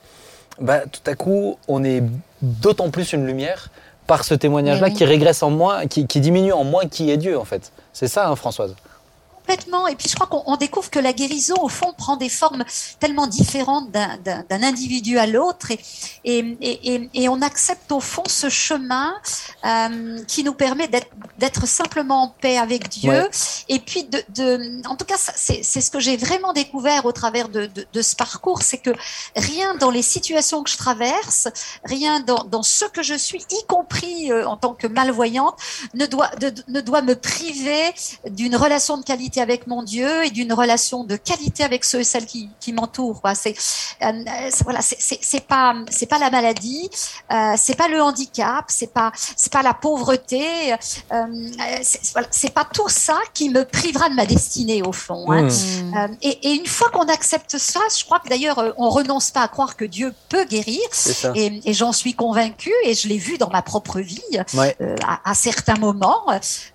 bah, 0.59 0.81
tout 0.91 1.09
à 1.09 1.15
coup, 1.15 1.57
on 1.67 1.83
est 1.83 2.03
d'autant 2.41 2.89
plus 2.89 3.13
une 3.13 3.25
lumière 3.25 3.69
par 4.07 4.23
ce 4.25 4.33
témoignage-là 4.33 4.89
qui 4.89 5.05
régresse 5.05 5.41
en 5.43 5.49
moi, 5.49 5.85
qui, 5.85 6.05
qui 6.05 6.19
diminue 6.19 6.51
en 6.51 6.63
moi 6.63 6.85
qui 6.85 7.09
est 7.11 7.17
Dieu, 7.17 7.39
en 7.39 7.45
fait. 7.45 7.71
C'est 7.93 8.07
ça, 8.07 8.27
hein, 8.27 8.35
Françoise? 8.35 8.75
Complètement. 9.41 9.87
Et 9.87 9.95
puis 9.95 10.07
je 10.07 10.15
crois 10.15 10.27
qu'on 10.27 10.55
découvre 10.55 10.89
que 10.89 10.99
la 10.99 11.13
guérison, 11.13 11.55
au 11.61 11.67
fond, 11.67 11.93
prend 11.97 12.15
des 12.15 12.29
formes 12.29 12.63
tellement 12.99 13.27
différentes 13.27 13.89
d'un 13.91 14.63
individu 14.63 15.17
à 15.17 15.25
l'autre. 15.25 15.71
Et, 15.71 15.79
et, 16.23 16.93
et, 16.93 17.09
et, 17.13 17.29
on 17.29 17.41
accepte 17.41 17.91
au 17.91 17.99
fond 17.99 18.23
ce 18.27 18.49
chemin 18.49 19.13
euh, 19.65 20.23
qui 20.27 20.43
nous 20.43 20.53
permet 20.53 20.87
d'être 21.37 21.67
simplement 21.67 22.23
en 22.23 22.27
paix 22.27 22.57
avec 22.57 22.89
Dieu. 22.89 23.29
Et 23.67 23.79
puis, 23.79 24.03
de, 24.03 24.23
de, 24.29 24.87
en 24.87 24.95
tout 24.95 25.05
cas, 25.05 25.17
c'est 25.17 25.63
ce 25.63 25.89
que 25.89 25.99
j'ai 25.99 26.17
vraiment 26.17 26.53
découvert 26.53 27.05
au 27.05 27.11
travers 27.11 27.49
de, 27.49 27.65
de, 27.65 27.85
de 27.91 28.01
ce 28.01 28.15
parcours, 28.15 28.61
c'est 28.61 28.77
que 28.77 28.91
rien 29.35 29.75
dans 29.75 29.89
les 29.89 30.03
situations 30.03 30.63
que 30.63 30.69
je 30.69 30.77
traverse, 30.77 31.47
rien 31.83 32.19
dans, 32.19 32.43
dans 32.43 32.63
ce 32.63 32.85
que 32.85 33.01
je 33.01 33.15
suis, 33.15 33.39
y 33.39 33.65
compris 33.67 34.31
euh, 34.31 34.45
en 34.45 34.57
tant 34.57 34.73
que 34.73 34.87
malvoyante, 34.87 35.57
ne 35.93 36.05
doit, 36.05 36.29
ne 36.67 36.81
doit 36.81 37.01
me 37.01 37.15
priver 37.15 37.93
d'une 38.29 38.55
relation 38.55 38.97
de 38.97 39.03
qualité 39.03 39.30
avec 39.39 39.67
mon 39.67 39.83
Dieu 39.83 40.25
et 40.25 40.31
d'une 40.31 40.53
relation 40.53 41.03
de 41.03 41.15
qualité 41.15 41.63
avec 41.63 41.83
ceux 41.85 42.01
et 42.01 42.03
celles 42.03 42.25
qui, 42.25 42.49
qui 42.59 42.73
m'entourent. 42.73 43.21
C'est 43.35 43.55
euh, 44.01 44.11
voilà, 44.63 44.79
c'est 44.81 45.47
pas 45.47 45.75
c'est 45.89 46.05
pas 46.05 46.19
la 46.19 46.29
maladie, 46.29 46.89
euh, 47.31 47.53
c'est 47.57 47.75
pas 47.75 47.87
le 47.87 48.01
handicap, 48.01 48.65
c'est 48.67 48.91
pas 48.93 49.11
c'est 49.13 49.51
pas 49.51 49.61
la 49.61 49.73
pauvreté, 49.73 50.73
euh, 50.73 51.25
c'est 52.31 52.53
pas 52.53 52.65
tout 52.65 52.89
ça 52.89 53.17
qui 53.33 53.49
me 53.49 53.63
privera 53.63 54.09
de 54.09 54.15
ma 54.15 54.25
destinée 54.25 54.81
au 54.81 54.91
fond. 54.91 55.31
Hein. 55.31 55.43
Mmh. 55.43 55.97
Euh, 55.97 56.07
et, 56.21 56.49
et, 56.49 56.53
une 56.53 56.67
fois 56.67 56.89
qu'on 56.89 57.07
accepte 57.07 57.57
ça, 57.57 57.79
je 57.97 58.03
crois 58.03 58.19
que 58.19 58.29
d'ailleurs 58.29 58.59
euh, 58.59 58.71
on 58.77 58.89
renonce 58.89 59.31
pas 59.31 59.41
à 59.41 59.47
croire 59.47 59.75
que 59.75 59.85
Dieu 59.85 60.13
peut 60.29 60.45
guérir. 60.45 60.79
Et, 61.35 61.61
et 61.65 61.73
j'en 61.73 61.91
suis 61.91 62.13
convaincue 62.13 62.73
et 62.83 62.93
je 62.93 63.07
l'ai 63.07 63.17
vu 63.17 63.37
dans 63.37 63.49
ma 63.49 63.61
propre 63.61 63.99
vie 63.99 64.21
euh, 64.33 64.95
à, 65.05 65.29
à, 65.29 65.33
certains 65.33 65.75
moments, 65.75 66.25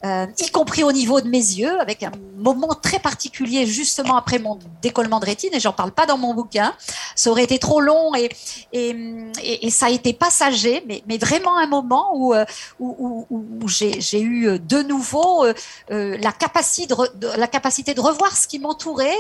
y 0.05 0.51
compris 0.51 0.83
au 0.83 0.93
niveau 0.93 1.21
de 1.21 1.29
mes 1.29 1.39
yeux, 1.39 1.81
avec 1.81 2.03
un 2.03 2.13
moment 2.55 2.75
très 2.75 2.99
particulier 2.99 3.67
justement 3.67 4.17
après 4.17 4.39
mon 4.39 4.59
décollement 4.83 5.21
de 5.21 5.27
rétine, 5.27 5.55
et 5.55 5.61
j'en 5.61 5.73
parle 5.73 5.93
pas 5.93 6.07
dans 6.07 6.19
mon 6.19 6.35
bouquin. 6.35 6.75
Ça 7.15 7.31
aurait 7.31 7.45
été 7.45 7.59
trop 7.59 7.81
long 7.81 8.15
et, 8.15 8.31
et, 8.73 9.67
et 9.67 9.71
ça 9.71 9.87
a 9.87 9.91
été 9.91 10.13
passager, 10.13 10.83
mais, 10.87 11.03
mais 11.09 11.19
vraiment 11.19 11.57
un 11.57 11.67
moment 11.67 12.11
où, 12.15 12.35
euh, 12.35 12.45
où, 12.79 13.27
où, 13.31 13.45
où 13.63 13.69
j'ai 13.69 14.21
eu 14.21 14.59
de 14.59 14.83
nouveau 14.83 15.45
euh, 15.45 15.55
euh, 15.91 16.17
la, 16.19 16.33
capacité 16.33 16.95
de, 16.95 17.37
la 17.37 17.47
capacité 17.47 17.95
de 17.95 18.01
revoir 18.01 18.37
ce 18.37 18.47
qui 18.47 18.59
m'entourait. 18.59 19.15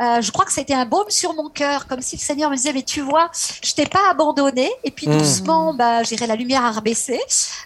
Euh, 0.00 0.20
je 0.20 0.30
crois 0.30 0.44
que 0.44 0.52
c'était 0.52 0.74
un 0.74 0.86
baume 0.86 1.08
sur 1.08 1.34
mon 1.34 1.48
cœur, 1.48 1.86
comme 1.86 2.02
si 2.02 2.16
le 2.16 2.20
Seigneur 2.20 2.50
me 2.50 2.56
disait, 2.56 2.72
mais 2.72 2.82
tu 2.82 3.00
vois, 3.00 3.30
je 3.62 3.72
t'ai 3.74 3.86
pas 3.86 4.10
abandonné. 4.10 4.70
Et 4.84 4.90
puis 4.90 5.08
mmh. 5.08 5.18
doucement, 5.18 5.74
bah, 5.74 6.02
j'irai 6.02 6.26
la 6.26 6.36
lumière 6.36 6.64
a 6.64 6.72
rebaissé, 6.72 7.20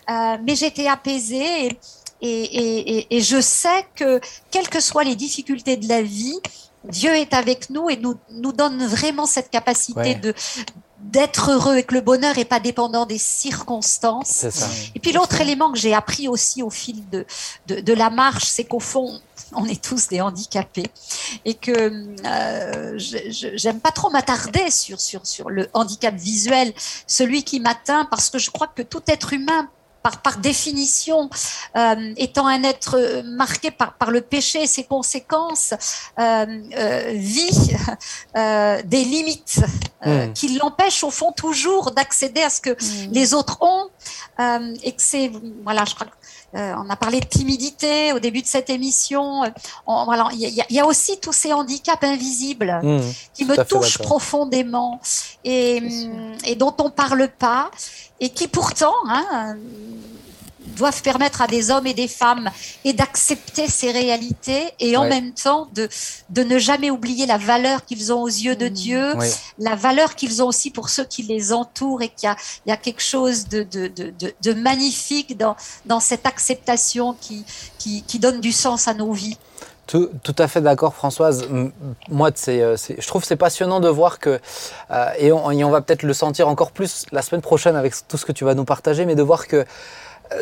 mais 0.09 0.55
j'étais 0.55 0.87
apaisée. 0.87 1.67
Et, 1.67 1.79
et, 2.21 2.29
et, 2.29 3.17
et, 3.17 3.21
je 3.21 3.41
sais 3.41 3.87
que, 3.95 4.21
quelles 4.51 4.69
que 4.69 4.81
soient 4.81 5.05
les 5.05 5.17
difficultés 5.17 5.77
de 5.77 5.89
la 5.89 6.03
vie, 6.03 6.39
Dieu 6.85 7.15
est 7.15 7.35
avec 7.35 7.71
nous 7.71 7.91
et 7.91 7.97
nous, 7.97 8.17
nous 8.31 8.53
donne 8.53 8.85
vraiment 8.87 9.27
cette 9.27 9.51
capacité 9.51 10.15
de 10.15 10.35
d'être 11.01 11.53
heureux 11.53 11.77
et 11.77 11.85
que 11.85 11.95
le 11.95 12.01
bonheur 12.01 12.37
n'est 12.37 12.45
pas 12.45 12.59
dépendant 12.59 13.07
des 13.07 13.19
circonstances. 13.19 14.49
Ça. 14.51 14.67
Et 14.97 14.99
puis 14.99 15.13
l'autre 15.13 15.41
élément 15.41 15.71
que 15.71 15.79
j'ai 15.79 15.95
appris 15.95 16.27
aussi 16.27 16.61
au 16.61 16.71
fil 16.71 17.09
de, 17.11 17.25
de, 17.69 17.81
de 17.81 17.93
la 17.93 18.11
marche, 18.11 18.47
c'est 18.47 18.65
qu'au 18.65 18.81
fond, 18.81 19.21
on 19.53 19.65
est 19.67 19.83
tous 19.83 20.09
des 20.09 20.21
handicapés 20.21 20.91
et 21.45 21.55
que 21.55 21.71
euh, 22.27 22.99
j'aime 22.99 23.81
pas 23.81 23.93
trop 23.93 24.11
m'attarder 24.11 24.71
sur, 24.71 25.01
sur, 25.01 25.25
sur 25.27 25.51
le 25.51 25.69
handicap 25.73 26.15
visuel, 26.15 26.73
celui 27.07 27.45
qui 27.45 27.61
m'atteint 27.61 28.05
parce 28.07 28.29
que 28.29 28.39
je 28.39 28.51
crois 28.51 28.67
que 28.67 28.83
tout 28.83 29.03
être 29.07 29.33
humain 29.33 29.69
par, 30.09 30.23
par 30.23 30.37
définition, 30.39 31.29
euh, 31.77 32.15
étant 32.17 32.47
un 32.47 32.63
être 32.63 33.23
marqué 33.25 33.71
par, 33.71 33.95
par 33.95 34.11
le 34.11 34.21
péché 34.21 34.63
et 34.63 34.67
ses 34.67 34.85
conséquences, 34.85 35.75
euh, 36.19 36.47
euh, 36.77 37.13
vit 37.15 37.77
euh, 38.37 38.81
des 38.85 39.05
limites 39.05 39.61
euh, 40.07 40.27
mmh. 40.27 40.33
qui 40.33 40.49
l'empêchent 40.57 41.05
au 41.05 41.11
fond 41.11 41.33
toujours 41.33 41.91
d'accéder 41.91 42.43
à 42.43 42.51
ce 42.51 42.61
que 42.61 42.71
mmh. 42.71 43.13
les 43.13 43.35
autres 43.35 43.59
ont. 43.61 43.89
Euh, 44.41 44.75
et 44.83 44.93
que 44.93 45.03
c'est, 45.03 45.31
voilà, 45.65 45.85
je 45.85 45.95
crois 45.95 46.07
on 46.55 46.89
a 46.89 46.97
parlé 46.97 47.21
de 47.21 47.27
timidité 47.27 48.13
au 48.13 48.19
début 48.19 48.43
de 48.43 48.47
cette 48.47 48.71
émission. 48.71 49.43
On, 49.87 50.05
voilà, 50.05 50.29
il 50.33 50.41
y, 50.41 50.75
y, 50.75 50.81
a 50.81 50.87
aussi 50.87 51.19
tous 51.19 51.33
ces 51.33 51.53
handicaps 51.53 52.03
invisibles 52.03 52.81
mmh, 52.83 53.01
qui 53.35 53.45
me 53.45 53.65
touchent 53.65 53.99
profondément 53.99 55.01
et, 55.45 55.83
et 56.47 56.55
dont 56.55 56.75
on 56.79 56.91
parle 56.91 57.29
pas 57.29 57.71
et 58.21 58.31
qui 58.31 58.49
pourtant 58.49 58.95
hein, 59.09 59.57
doivent 60.79 61.03
permettre 61.03 61.43
à 61.43 61.47
des 61.47 61.71
hommes 61.71 61.87
et 61.87 61.95
des 61.95 62.09
femmes 62.09 62.51
et 62.85 62.93
d'accepter 62.93 63.69
ces 63.69 63.91
réalités 63.91 64.71
et 64.81 64.97
en 64.97 65.03
ouais. 65.03 65.09
même 65.09 65.33
temps 65.33 65.69
de, 65.75 65.89
de 66.31 66.43
ne 66.43 66.59
jamais 66.59 66.91
oublier 66.91 67.27
la 67.27 67.39
valeur 67.39 67.85
qu'ils 67.85 68.13
ont 68.13 68.23
aux 68.23 68.29
yeux 68.29 68.57
de 68.57 68.67
mmh. 68.67 68.71
Dieu, 68.71 69.17
ouais. 69.17 69.31
la 69.59 69.75
valeur 69.75 70.15
qu'ils 70.15 70.43
ont 70.43 70.47
aussi 70.47 70.71
pour 70.71 70.89
ceux 70.89 71.05
qui 71.05 71.23
les 71.23 71.53
entourent 71.53 72.03
et 72.03 72.09
qu'il 72.09 72.29
y 72.29 72.31
a, 72.31 72.37
il 72.67 72.71
y 72.71 72.73
a 72.73 72.77
quelque 72.77 73.03
chose 73.03 73.49
de, 73.49 73.63
de, 73.63 73.89
de, 73.89 74.13
de, 74.43 74.53
magnifique 74.55 75.37
dans, 75.37 75.57
dans 75.87 76.01
cette 76.01 76.27
acceptation 76.27 77.15
qui, 77.21 77.45
qui, 77.79 78.03
qui 78.03 78.19
donne 78.19 78.41
du 78.41 78.53
sens 78.53 78.89
à 78.89 78.95
nos 78.95 79.13
vies. 79.13 79.37
Tout, 79.87 80.11
tout, 80.23 80.35
à 80.39 80.49
fait 80.49 80.61
d'accord, 80.61 80.95
Françoise. 80.95 81.49
Moi, 82.11 82.31
c'est, 82.35 82.61
je 82.77 83.07
trouve 83.07 83.25
c'est 83.25 83.37
passionnant 83.37 83.81
de 83.81 83.89
voir 83.89 84.19
que, 84.19 84.39
euh, 84.91 85.07
et, 85.19 85.33
on, 85.33 85.51
et 85.51 85.65
on 85.65 85.71
va 85.71 85.81
peut-être 85.81 86.03
le 86.03 86.13
sentir 86.13 86.47
encore 86.47 86.73
plus 86.73 87.07
la 87.11 87.23
semaine 87.23 87.41
prochaine 87.41 87.75
avec 87.75 87.95
tout 88.07 88.19
ce 88.19 88.27
que 88.27 88.33
tu 88.33 88.45
vas 88.45 88.55
nous 88.55 88.67
partager, 88.67 89.07
mais 89.07 89.15
de 89.15 89.23
voir 89.23 89.47
que 89.47 89.65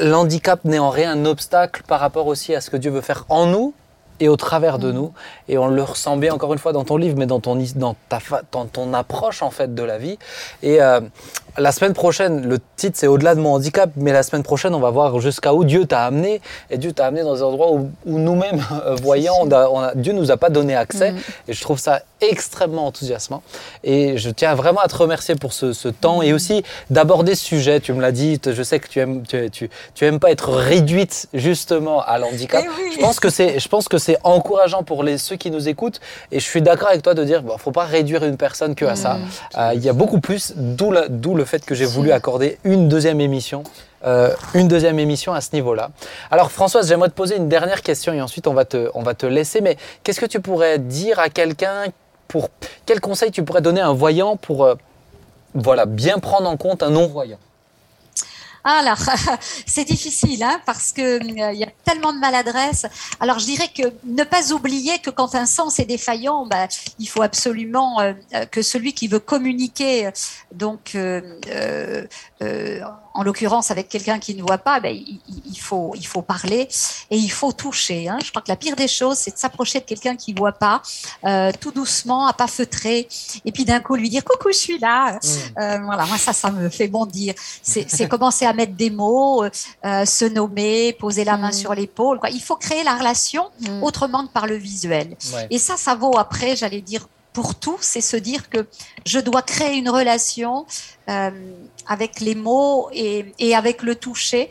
l'handicap 0.00 0.64
n'est 0.64 0.78
en 0.78 0.90
rien 0.90 1.12
un 1.12 1.24
obstacle 1.24 1.82
par 1.86 2.00
rapport 2.00 2.26
aussi 2.26 2.54
à 2.54 2.60
ce 2.60 2.70
que 2.70 2.76
Dieu 2.76 2.90
veut 2.90 3.00
faire 3.00 3.24
en 3.28 3.46
nous 3.46 3.74
et 4.20 4.28
au 4.28 4.36
travers 4.36 4.78
de 4.78 4.92
nous. 4.92 5.12
Et 5.48 5.58
on 5.58 5.68
le 5.68 5.82
ressent 5.82 6.16
bien 6.16 6.34
encore 6.34 6.52
une 6.52 6.58
fois 6.58 6.72
dans 6.72 6.84
ton 6.84 6.96
livre, 6.96 7.16
mais 7.18 7.26
dans 7.26 7.40
ton, 7.40 7.56
dans 7.74 7.96
ta, 8.08 8.18
dans 8.52 8.66
ton 8.66 8.94
approche 8.94 9.42
en 9.42 9.50
fait 9.50 9.74
de 9.74 9.82
la 9.82 9.98
vie. 9.98 10.18
Et 10.62 10.80
euh, 10.80 11.00
la 11.58 11.72
semaine 11.72 11.94
prochaine, 11.94 12.46
le 12.46 12.58
titre 12.76 12.96
c'est 12.98 13.06
Au-delà 13.06 13.34
de 13.34 13.40
mon 13.40 13.54
handicap, 13.54 13.90
mais 13.96 14.12
la 14.12 14.22
semaine 14.22 14.42
prochaine, 14.42 14.74
on 14.74 14.80
va 14.80 14.90
voir 14.90 15.20
jusqu'à 15.20 15.54
où 15.54 15.64
Dieu 15.64 15.86
t'a 15.86 16.04
amené. 16.04 16.40
Et 16.70 16.78
Dieu 16.78 16.92
t'a 16.92 17.06
amené 17.06 17.22
dans 17.22 17.42
un 17.42 17.46
endroit 17.46 17.72
où, 17.72 17.90
où 18.04 18.18
nous-mêmes, 18.18 18.62
euh, 18.84 18.94
voyants, 18.96 19.36
on 19.40 19.50
a, 19.50 19.68
on 19.68 19.80
a, 19.80 19.94
Dieu 19.94 20.12
nous 20.12 20.30
a 20.30 20.36
pas 20.36 20.50
donné 20.50 20.74
accès. 20.74 21.12
Mmh. 21.12 21.18
Et 21.48 21.52
je 21.52 21.60
trouve 21.60 21.78
ça 21.78 22.02
extrêmement 22.20 22.86
enthousiasmant. 22.86 23.42
Et 23.84 24.18
je 24.18 24.30
tiens 24.30 24.54
vraiment 24.54 24.80
à 24.80 24.88
te 24.88 24.96
remercier 24.96 25.34
pour 25.34 25.52
ce, 25.52 25.72
ce 25.72 25.88
temps 25.88 26.22
et 26.22 26.32
aussi 26.32 26.62
d'aborder 26.90 27.34
ce 27.34 27.44
sujet. 27.44 27.80
Tu 27.80 27.92
me 27.92 28.00
l'as 28.00 28.12
dit, 28.12 28.40
je 28.44 28.62
sais 28.62 28.80
que 28.80 28.88
tu 28.88 29.00
aimes, 29.00 29.22
tu, 29.26 29.50
tu, 29.50 29.70
tu 29.94 30.04
aimes 30.06 30.18
pas 30.18 30.30
être 30.30 30.50
réduite 30.50 31.28
justement 31.34 32.02
à 32.02 32.18
l'handicap. 32.18 32.64
Oui. 32.66 32.92
Je 32.94 33.00
pense 33.00 33.20
que 33.20 33.28
c'est, 33.28 33.58
je 33.58 33.68
pense 33.68 33.88
que 33.88 33.98
c'est 34.06 34.18
encourageant 34.22 34.84
pour 34.84 35.02
les, 35.02 35.18
ceux 35.18 35.34
qui 35.34 35.50
nous 35.50 35.68
écoutent. 35.68 36.00
Et 36.30 36.38
je 36.38 36.44
suis 36.44 36.62
d'accord 36.62 36.88
avec 36.90 37.02
toi 37.02 37.14
de 37.14 37.24
dire, 37.24 37.42
bon, 37.42 37.58
faut 37.58 37.72
pas 37.72 37.84
réduire 37.84 38.24
une 38.24 38.36
personne 38.36 38.76
que 38.76 38.84
à 38.84 38.92
mmh. 38.92 38.96
ça. 38.96 39.18
Euh, 39.58 39.72
il 39.74 39.84
y 39.84 39.88
a 39.88 39.92
beaucoup 39.92 40.20
plus, 40.20 40.52
d'où 40.56 41.34
le 41.34 41.44
fait 41.44 41.64
que 41.64 41.74
j'ai 41.74 41.86
voulu 41.86 42.12
accorder 42.12 42.58
une 42.62 42.88
deuxième 42.88 43.20
émission 43.20 43.64
euh, 44.04 44.32
une 44.54 44.68
deuxième 44.68 45.00
émission 45.00 45.32
à 45.32 45.40
ce 45.40 45.48
niveau-là. 45.54 45.90
Alors 46.30 46.52
Françoise, 46.52 46.86
j'aimerais 46.86 47.08
te 47.08 47.14
poser 47.14 47.36
une 47.36 47.48
dernière 47.48 47.82
question 47.82 48.12
et 48.12 48.20
ensuite 48.20 48.46
on 48.46 48.52
va 48.52 48.64
te, 48.64 48.90
on 48.94 49.02
va 49.02 49.14
te 49.14 49.26
laisser. 49.26 49.60
Mais 49.62 49.76
qu'est-ce 50.04 50.20
que 50.20 50.26
tu 50.26 50.38
pourrais 50.38 50.78
dire 50.78 51.18
à 51.18 51.28
quelqu'un 51.28 51.86
pour 52.28 52.50
quel 52.84 53.00
conseil 53.00 53.32
tu 53.32 53.42
pourrais 53.42 53.62
donner 53.62 53.80
à 53.80 53.88
un 53.88 53.94
voyant 53.94 54.36
pour 54.36 54.64
euh, 54.64 54.74
voilà 55.54 55.86
bien 55.86 56.18
prendre 56.18 56.48
en 56.48 56.56
compte 56.56 56.84
un 56.84 56.90
non-voyant? 56.90 57.38
Alors, 58.72 58.98
c'est 59.66 59.84
difficile 59.84 60.42
hein, 60.42 60.60
parce 60.66 60.92
que 60.92 61.20
euh, 61.20 61.52
y 61.52 61.64
a 61.64 61.70
tellement 61.84 62.12
de 62.12 62.18
maladresse. 62.18 62.86
Alors, 63.20 63.38
je 63.38 63.44
dirais 63.44 63.68
que 63.74 63.92
ne 64.04 64.24
pas 64.24 64.52
oublier 64.52 64.98
que 64.98 65.10
quand 65.10 65.34
un 65.34 65.46
sens 65.46 65.78
est 65.78 65.84
défaillant, 65.84 66.46
bah, 66.46 66.66
il 66.98 67.08
faut 67.08 67.22
absolument 67.22 68.00
euh, 68.00 68.12
que 68.50 68.62
celui 68.62 68.92
qui 68.92 69.08
veut 69.08 69.20
communiquer, 69.20 70.10
donc 70.52 70.94
euh, 70.94 72.06
euh, 72.42 72.80
en 73.16 73.22
l'occurrence 73.22 73.70
avec 73.70 73.88
quelqu'un 73.88 74.18
qui 74.18 74.34
ne 74.34 74.42
voit 74.42 74.58
pas, 74.58 74.78
ben, 74.80 74.94
il, 74.94 75.18
il, 75.50 75.58
faut, 75.58 75.92
il 75.94 76.06
faut 76.06 76.22
parler 76.22 76.68
et 77.10 77.16
il 77.16 77.30
faut 77.30 77.52
toucher. 77.52 78.08
Hein. 78.08 78.18
Je 78.22 78.30
crois 78.30 78.42
que 78.42 78.50
la 78.50 78.56
pire 78.56 78.76
des 78.76 78.88
choses, 78.88 79.16
c'est 79.16 79.32
de 79.32 79.38
s'approcher 79.38 79.80
de 79.80 79.84
quelqu'un 79.84 80.16
qui 80.16 80.34
ne 80.34 80.38
voit 80.38 80.52
pas, 80.52 80.82
euh, 81.24 81.50
tout 81.58 81.70
doucement, 81.70 82.26
à 82.26 82.32
pas 82.32 82.46
feutrer, 82.46 83.08
et 83.44 83.52
puis 83.52 83.64
d'un 83.64 83.80
coup 83.80 83.94
lui 83.94 84.10
dire 84.10 84.24
coucou, 84.24 84.50
je 84.52 84.58
suis 84.58 84.78
là. 84.78 85.12
Mmh. 85.12 85.18
Euh, 85.58 85.78
voilà, 85.84 86.04
moi 86.06 86.18
ça, 86.18 86.32
ça 86.32 86.50
me 86.50 86.68
fait 86.68 86.88
bondir. 86.88 87.34
C'est 87.62 88.08
commencer 88.08 88.44
à 88.44 88.52
mettre 88.52 88.74
des 88.74 88.90
mots, 88.90 89.44
euh, 89.44 90.04
se 90.04 90.24
nommer, 90.24 90.92
poser 90.92 91.24
la 91.24 91.36
main 91.36 91.48
mmh. 91.48 91.54
sur 91.54 91.74
l'épaule. 91.74 92.20
Il 92.32 92.42
faut 92.42 92.56
créer 92.56 92.84
la 92.84 92.94
relation 92.94 93.50
mmh. 93.60 93.82
autrement 93.82 94.26
que 94.26 94.32
par 94.32 94.46
le 94.46 94.56
visuel. 94.56 95.16
Ouais. 95.32 95.46
Et 95.50 95.58
ça, 95.58 95.76
ça 95.76 95.94
vaut 95.94 96.16
après, 96.18 96.54
j'allais 96.56 96.82
dire, 96.82 97.08
pour 97.36 97.54
tout, 97.54 97.76
c'est 97.82 98.00
se 98.00 98.16
dire 98.16 98.48
que 98.48 98.66
je 99.04 99.18
dois 99.18 99.42
créer 99.42 99.76
une 99.76 99.90
relation 99.90 100.64
euh, 101.10 101.30
avec 101.86 102.20
les 102.20 102.34
mots 102.34 102.88
et, 102.94 103.34
et 103.38 103.54
avec 103.54 103.82
le 103.82 103.94
toucher. 103.94 104.48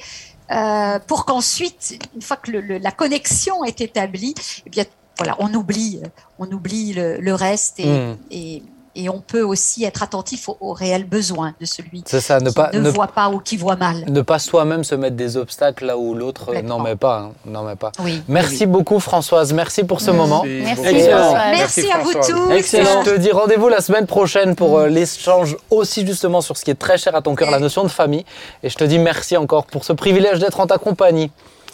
Euh, 0.52 1.00
pour 1.00 1.26
qu'ensuite, 1.26 1.98
une 2.14 2.22
fois 2.22 2.38
que 2.38 2.52
le, 2.52 2.62
le, 2.62 2.78
la 2.78 2.92
connexion 2.92 3.64
est 3.64 3.82
établie, 3.82 4.36
eh 4.68 4.70
bien, 4.70 4.86
voilà, 5.18 5.36
on 5.40 5.52
oublie, 5.56 6.00
on 6.38 6.48
oublie 6.52 6.94
le, 6.94 7.18
le 7.18 7.34
reste 7.34 7.80
et, 7.80 7.88
mmh. 7.88 8.18
et 8.30 8.64
et 8.96 9.10
on 9.10 9.20
peut 9.20 9.42
aussi 9.42 9.84
être 9.84 10.04
attentif 10.04 10.50
aux, 10.50 10.58
aux 10.60 10.74
réels 10.74 11.04
besoins 11.06 11.54
de 11.60 11.66
celui 11.66 12.04
ça, 12.06 12.40
ne 12.40 12.50
qui 12.50 12.56
pas, 12.56 12.70
ne, 12.74 12.80
ne, 12.80 12.90
voit 12.90 13.08
pas 13.08 13.30
ou 13.30 13.40
qui 13.40 13.58
voit 13.58 13.76
mal. 13.76 14.04
ne 14.08 14.22
pas 14.22 14.40
soi-même 14.40 14.84
se 14.84 14.96
mettre 14.96 15.16
des 15.16 15.38
obstacles 15.38 15.86
là 15.86 15.98
où 15.98 16.14
l'autre 16.14 16.52
euh, 16.56 16.62
n'en 16.62 16.80
met 16.80 16.96
pas. 16.96 17.20
hein, 17.20 17.32
n'en 17.46 17.64
met 17.64 17.76
pas. 17.76 17.92
Oui. 18.00 18.24
Merci 18.28 18.62
oui. 18.62 18.66
beaucoup 18.68 19.00
Françoise, 19.00 19.54
merci 19.54 19.84
pour 19.84 20.02
ce 20.02 20.12
moment. 20.12 20.44
Merci, 20.46 20.76
beaucoup. 20.76 20.90
Excellent. 20.90 21.18
Françoise. 21.18 21.52
Merci 21.58 21.92
à 21.92 21.98
vous 22.00 22.14
tous. 22.14 22.52
Excellent. 22.52 23.04
Je 23.06 23.12
te 23.12 23.18
dis 23.18 23.32
rendez-vous 23.32 23.68
la 23.70 23.82
semaine 23.82 24.06
prochaine 24.08 24.56
pour 24.56 24.78
euh, 24.80 24.88
l'échange 24.88 25.58
aussi 25.70 26.06
justement 26.06 26.42
sur 26.42 26.58
ce 26.58 26.64
qui 26.64 26.72
est 26.72 26.76
très 26.76 26.98
cher 26.98 27.16
à 27.16 27.22
ton 27.22 27.36
cœur, 27.36 27.52
la 27.52 27.60
notion 27.60 27.84
de 27.84 27.90
famille. 27.90 28.26
Et 28.64 28.70
je 28.70 28.76
te 28.76 28.84
dis 28.84 29.00
merci 29.00 29.38
encore 29.38 29.66
pour 29.66 29.84
ce 29.84 29.94
privilège 29.94 30.40
d'être 30.40 30.60
en 30.60 30.68
ta 30.68 30.78
compagnie. 30.78 31.32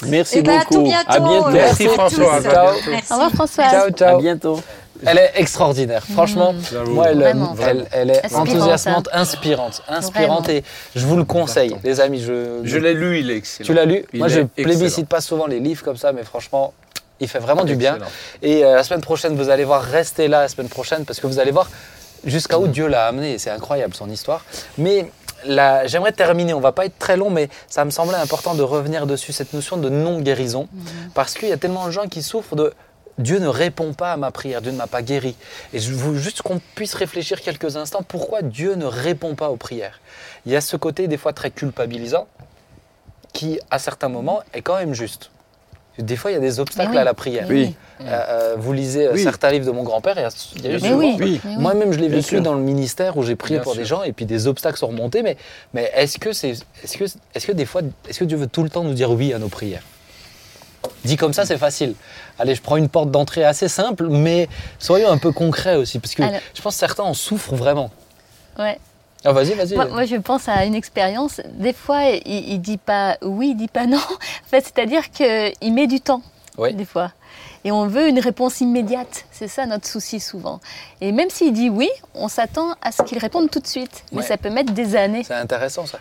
Merci 0.08 0.40
Eh 0.40 0.42
ben, 0.42 0.58
à 0.60 0.66
tout 0.66 0.70
beaucoup. 0.76 0.84
bientôt. 0.84 1.12
À 1.12 1.20
bientôt. 1.20 1.50
Merci, 1.52 1.88
à. 1.88 2.06
À 2.06 2.10
Ciao. 2.10 2.74
Merci. 2.90 3.12
Au 3.12 3.16
revoir 3.16 3.32
Françoise. 3.32 3.72
Ciao, 3.72 3.86
À 3.88 3.92
ciao. 3.92 4.20
bientôt. 4.20 4.60
Elle 5.06 5.18
est 5.18 5.32
extraordinaire, 5.36 6.06
franchement. 6.06 6.54
J'avoue. 6.72 6.94
Moi, 6.94 7.08
elle, 7.10 7.22
elle, 7.62 7.88
elle 7.92 8.10
est 8.12 8.26
Inspirante, 8.26 8.50
enthousiasmante, 8.50 9.10
inspirante, 9.14 9.82
inspirante. 9.88 10.46
Vraiment. 10.46 10.60
Et 10.60 10.64
je 10.96 11.06
vous 11.06 11.18
le 11.18 11.24
conseille, 11.24 11.76
les 11.84 12.00
amis. 12.00 12.22
Je, 12.22 12.62
Je 12.64 12.78
l'ai 12.78 12.94
lu, 12.94 13.20
il 13.20 13.32
est 13.32 13.38
excellent. 13.38 13.66
Tu 13.66 13.74
l'as 13.74 13.86
lu 13.86 14.06
Il 14.14 14.20
Moi, 14.20 14.28
je 14.28 14.42
excellent. 14.42 14.50
plébiscite 14.64 15.08
pas 15.08 15.22
souvent 15.22 15.48
les 15.48 15.60
livres 15.60 15.84
comme 15.84 15.98
ça, 15.98 16.12
mais 16.12 16.24
franchement, 16.24 16.74
il 17.20 17.28
fait 17.28 17.40
vraiment 17.40 17.64
du 17.64 17.76
bien. 17.76 17.94
Excellent. 17.96 18.12
Et 18.42 18.64
euh, 18.64 18.76
la 18.76 18.84
semaine 18.84 19.02
prochaine, 19.02 19.36
vous 19.36 19.50
allez 19.50 19.64
voir, 19.64 19.82
restez 19.82 20.28
là 20.28 20.42
la 20.42 20.48
semaine 20.48 20.70
prochaine 20.70 21.06
parce 21.06 21.20
que 21.20 21.28
vous 21.28 21.40
allez 21.40 21.52
voir 21.52 21.70
jusqu'à 22.26 22.60
où 22.60 22.68
Dieu 22.68 22.88
l'a 22.88 23.06
amené. 23.08 23.38
C'est 23.38 23.50
incroyable 23.52 23.94
son 23.96 24.10
histoire. 24.10 24.46
Mais 24.78 25.10
là, 25.46 25.88
j'aimerais 25.88 26.12
terminer. 26.12 26.54
On 26.54 26.60
va 26.60 26.72
pas 26.72 26.86
être 26.86 26.98
très 27.00 27.18
long, 27.18 27.30
mais 27.32 27.50
ça 27.68 27.86
me 27.86 27.90
semblait 27.92 28.18
important 28.18 28.54
de 28.54 28.62
revenir 28.64 29.08
dessus 29.08 29.34
cette 29.34 29.54
notion 29.54 29.78
de 29.78 29.90
non-guérison 29.90 30.68
parce 31.16 31.34
qu'il 31.34 31.50
y 31.50 31.52
a 31.54 31.58
tellement 31.58 31.86
de 31.88 31.92
gens 31.92 32.08
qui 32.08 32.22
souffrent 32.22 32.56
de 32.56 32.74
Dieu 33.18 33.40
ne 33.40 33.48
répond 33.48 33.94
pas 33.94 34.14
à 34.14 34.18
ma 34.18 34.32
prière, 34.32 34.62
Dieu 34.62 34.72
ne 34.72 34.78
m'a 34.78 34.88
pas 34.88 35.02
guéri. 35.02 35.36
Et 35.74 35.80
je 35.80 35.94
veux 35.94 36.18
juste 36.18 36.42
qu'on 36.42 36.60
puisse 36.76 36.94
réfléchir 36.94 37.42
quelques 37.42 37.78
instants 37.78 38.04
pourquoi 38.08 38.42
Dieu 38.42 38.76
ne 38.76 38.86
répond 38.86 39.36
pas 39.36 39.50
aux 39.50 39.58
prières? 39.58 40.00
Il 40.46 40.52
y 40.52 40.56
a 40.56 40.62
ce 40.62 40.78
côté 40.78 41.08
des 41.08 41.18
fois 41.18 41.34
très 41.34 41.52
culpabilisant 41.52 42.28
qui, 43.34 43.60
à 43.70 43.80
certains 43.80 44.10
moments, 44.10 44.42
est 44.54 44.62
quand 44.62 44.78
même 44.78 44.94
juste. 44.94 45.32
Des 45.98 46.16
fois, 46.16 46.32
il 46.32 46.36
y 46.36 46.38
a 46.38 46.42
des 46.42 46.60
obstacles 46.60 46.92
oui. 46.92 46.98
à 46.98 47.04
la 47.04 47.14
prière. 47.14 47.46
Oui. 47.50 47.76
Euh, 48.00 48.06
euh, 48.08 48.56
vous 48.58 48.72
lisez 48.74 49.08
euh, 49.08 49.12
Oui. 49.14 49.22
certains 49.22 49.52
livres 49.52 49.66
de 49.66 49.72
mon 49.72 49.84
grand-père, 49.84 50.16
il 50.18 50.22
y 50.22 50.26
a, 50.26 50.30
il 50.56 50.62
y 50.64 50.88
a 50.88 50.92
eu. 50.96 51.40
Moi-même, 51.60 51.92
je 51.92 52.00
l'ai 52.00 52.08
vécu 52.08 52.24
sûr. 52.24 52.42
dans 52.42 52.54
le 52.54 52.62
ministère 52.62 53.18
où 53.18 53.24
j'ai 53.24 53.36
prié 53.36 53.58
Bien 53.58 53.64
pour 53.64 53.76
des 53.76 53.86
gens 53.86 54.02
et 54.04 54.14
puis 54.14 54.26
des 54.26 54.48
obstacles 54.48 54.78
sont 54.78 54.88
remontés. 54.88 55.22
Mais, 55.22 55.38
mais 55.74 55.92
est-ce 55.94 56.18
que, 56.18 56.32
c'est, 56.32 56.52
est-ce, 56.84 56.98
que, 56.98 57.04
est-ce 57.36 57.46
que 57.46 57.52
des 57.52 57.66
fois, 57.66 57.82
est-ce 58.08 58.20
que 58.20 58.26
Dieu 58.26 58.38
veut 58.38 58.48
tout 58.48 58.64
le 58.64 58.70
temps 58.70 58.84
nous 58.84 58.94
dire 58.94 59.12
oui 59.12 59.34
à 59.34 59.40
nos 59.40 59.50
prières? 59.50 59.84
Dit 61.04 61.18
comme 61.18 61.34
ça, 61.34 61.46
c'est 61.46 61.58
facile. 61.58 61.96
Allez, 62.38 62.54
je 62.56 62.62
prends 62.62 62.78
une 62.78 62.90
porte 62.90 63.10
d'entrée 63.12 63.44
assez 63.44 63.68
simple, 63.68 64.08
mais 64.10 64.48
soyons 64.80 65.10
un 65.10 65.18
peu 65.18 65.32
concrets 65.32 65.76
aussi, 65.76 66.00
parce 66.00 66.14
que 66.16 66.24
Alors- 66.24 66.40
je 66.54 66.62
pense 66.62 66.76
que 66.76 66.80
certains 66.80 67.04
en 67.04 67.14
souffrent 67.14 67.56
vraiment. 67.56 67.90
Ouais. 68.60 68.78
Ah, 69.24 69.32
vas-y, 69.34 69.54
vas-y. 69.54 69.76
Moi, 69.76 69.86
moi, 69.86 70.06
je 70.06 70.16
pense 70.16 70.48
à 70.50 70.66
une 70.66 70.74
expérience. 70.76 71.42
Des 71.54 71.74
fois, 71.74 72.04
il, 72.26 72.54
il 72.54 72.60
dit 72.60 72.78
pas 72.78 73.18
oui, 73.22 73.50
il 73.52 73.56
dit 73.56 73.68
pas 73.68 73.86
non. 73.86 73.98
En 74.46 74.48
fait, 74.50 74.62
c'est-à-dire 74.62 75.10
qu'il 75.12 75.74
met 75.74 75.88
du 75.88 76.02
temps. 76.02 76.22
Des 76.74 76.86
fois. 76.86 77.12
Et 77.64 77.72
on 77.72 77.88
veut 77.88 78.08
une 78.08 78.20
réponse 78.20 78.62
immédiate. 78.62 79.26
C'est 79.32 79.48
ça 79.48 79.66
notre 79.66 79.88
souci 79.88 80.20
souvent. 80.20 80.60
Et 81.00 81.12
même 81.12 81.30
s'il 81.32 81.54
dit 81.54 81.70
oui, 81.70 81.90
on 82.14 82.28
s'attend 82.28 82.76
à 82.84 82.92
ce 82.92 83.02
qu'il 83.04 83.18
réponde 83.18 83.50
tout 83.50 83.60
de 83.60 83.66
suite. 83.68 84.04
Mais 84.12 84.20
Ouais. 84.20 84.24
ça 84.24 84.38
peut 84.38 84.50
mettre 84.52 84.74
des 84.74 84.96
années. 84.96 85.24
C'est 85.24 85.34
intéressant 85.34 85.86
ça. 85.88 85.98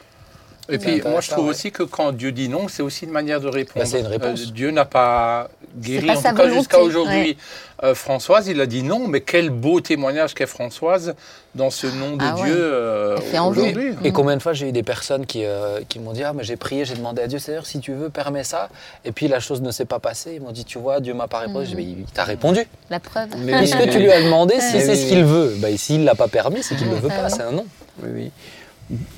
Et 0.68 0.78
puis, 0.78 1.00
moi, 1.02 1.20
je 1.20 1.30
trouve 1.30 1.44
ouais. 1.46 1.50
aussi 1.50 1.72
que 1.72 1.82
quand 1.82 2.12
Dieu 2.12 2.30
dit 2.32 2.48
non, 2.48 2.68
c'est 2.68 2.82
aussi 2.82 3.04
une 3.04 3.10
manière 3.10 3.40
de 3.40 3.48
répondre. 3.48 3.84
C'est 3.86 4.00
une 4.00 4.06
réponse. 4.06 4.42
Euh, 4.42 4.50
Dieu 4.52 4.70
n'a 4.70 4.84
pas 4.84 5.48
guéri, 5.76 6.06
pas 6.06 6.12
en 6.18 6.22
tout 6.22 6.34
cas 6.36 6.48
jusqu'à 6.50 6.78
aujourd'hui. 6.80 7.30
ouais. 7.30 7.36
Euh, 7.82 7.94
Françoise, 7.94 8.46
il 8.48 8.60
a 8.60 8.66
dit 8.66 8.82
non, 8.82 9.08
mais 9.08 9.22
quel 9.22 9.48
beau 9.48 9.80
témoignage 9.80 10.34
qu'est 10.34 10.46
Françoise 10.46 11.14
dans 11.54 11.70
ce 11.70 11.86
nom 11.86 12.16
de 12.16 12.22
Ah 12.22 12.36
ouais. 12.36 12.42
Dieu 12.44 12.54
euh, 12.54 13.16
fait 13.18 13.38
envie. 13.38 13.60
aujourd'hui. 13.60 13.94
Et 14.04 14.12
combien 14.12 14.36
de 14.36 14.42
fois 14.42 14.52
j'ai 14.52 14.68
eu 14.68 14.72
des 14.72 14.82
personnes 14.82 15.24
qui, 15.24 15.44
euh, 15.46 15.80
qui 15.88 15.98
m'ont 15.98 16.12
dit 16.12 16.22
Ah, 16.22 16.34
mais 16.34 16.44
j'ai 16.44 16.56
prié, 16.56 16.84
j'ai 16.84 16.94
demandé 16.94 17.22
à 17.22 17.26
Dieu, 17.26 17.38
Seigneur, 17.38 17.64
si 17.64 17.80
tu 17.80 17.92
veux, 17.94 18.10
permets 18.10 18.44
ça. 18.44 18.68
Et 19.06 19.12
puis 19.12 19.28
la 19.28 19.40
chose 19.40 19.62
ne 19.62 19.70
s'est 19.70 19.86
pas 19.86 19.98
passée. 19.98 20.32
Ils 20.36 20.42
m'ont 20.42 20.52
dit 20.52 20.66
Tu 20.66 20.78
vois, 20.78 21.00
Dieu 21.00 21.14
m'a 21.14 21.26
pas 21.26 21.38
répondu. 21.38 21.64
J'ai 21.70 21.74
dit 21.76 21.96
Mais 21.96 22.02
il 22.06 22.12
t'a 22.12 22.24
répondu. 22.24 22.60
La 22.90 23.00
preuve. 23.00 23.28
Mais 23.38 23.56
Puisque 23.56 23.88
tu 23.90 23.98
lui 23.98 24.12
as 24.12 24.22
demandé 24.22 24.60
si 24.60 24.76
Mais 24.76 24.84
c'est 24.84 24.96
ce 24.96 25.08
qu'il 25.08 25.24
veut? 25.24 25.54
Bah, 25.58 25.68
S'il 25.76 26.00
ne 26.00 26.04
l'a 26.04 26.14
pas 26.14 26.28
permis, 26.28 26.62
c'est 26.62 26.76
qu'il 26.76 26.86
ne 26.88 26.94
le 26.94 27.00
veut 27.00 27.08
Ah 27.10 27.22
pas. 27.22 27.26
oui. 27.28 27.32
C'est 27.34 27.42
un 27.42 27.52
non. 27.52 27.64
Oui, 28.02 28.10
oui. 28.14 28.30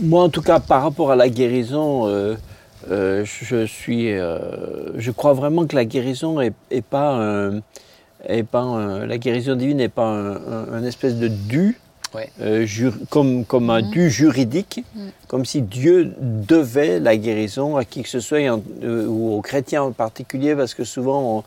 Moi, 0.01 0.23
en 0.23 0.29
tout 0.29 0.43
cas, 0.43 0.61
par 0.61 0.83
rapport 0.83 1.11
à 1.11 1.17
la 1.17 1.29
guérison, 1.29 2.07
euh, 2.07 2.37
euh, 2.91 3.25
je 3.25 3.65
suis, 3.65 4.13
euh, 4.13 4.39
je 4.99 5.11
crois 5.11 5.33
vraiment 5.33 5.67
que 5.67 5.75
la 5.75 5.85
guérison 5.85 6.41
est, 6.41 6.53
pas, 6.83 7.51
est 8.25 8.47
la 8.53 9.19
guérison 9.19 9.57
divine 9.57 9.79
n'est 9.79 9.89
pas 9.89 10.09
un 10.09 10.85
espèce 10.85 11.17
de 11.17 11.29
dû, 11.29 11.79
Ouais. 12.15 12.29
euh, 12.43 12.67
jur- 12.67 12.95
comme, 13.09 13.45
comme 13.47 13.71
un 13.71 13.81
dû 13.81 14.11
juridique, 14.11 14.85
comme 15.29 15.47
si 15.47 15.63
Dieu 15.63 16.13
devait 16.21 17.01
la 17.01 17.17
guérison 17.17 17.77
à 17.79 17.85
qui 17.87 18.03
que 18.03 18.09
ce 18.09 18.21
soit, 18.21 18.41
en- 18.51 18.63
euh, 18.85 19.07
ou 19.07 19.35
aux 19.35 19.41
chrétiens 19.41 19.83
en 19.85 19.93
particulier, 19.93 20.55
parce 20.55 20.75
que 20.75 20.85
souvent, 20.85 21.39
on- 21.39 21.45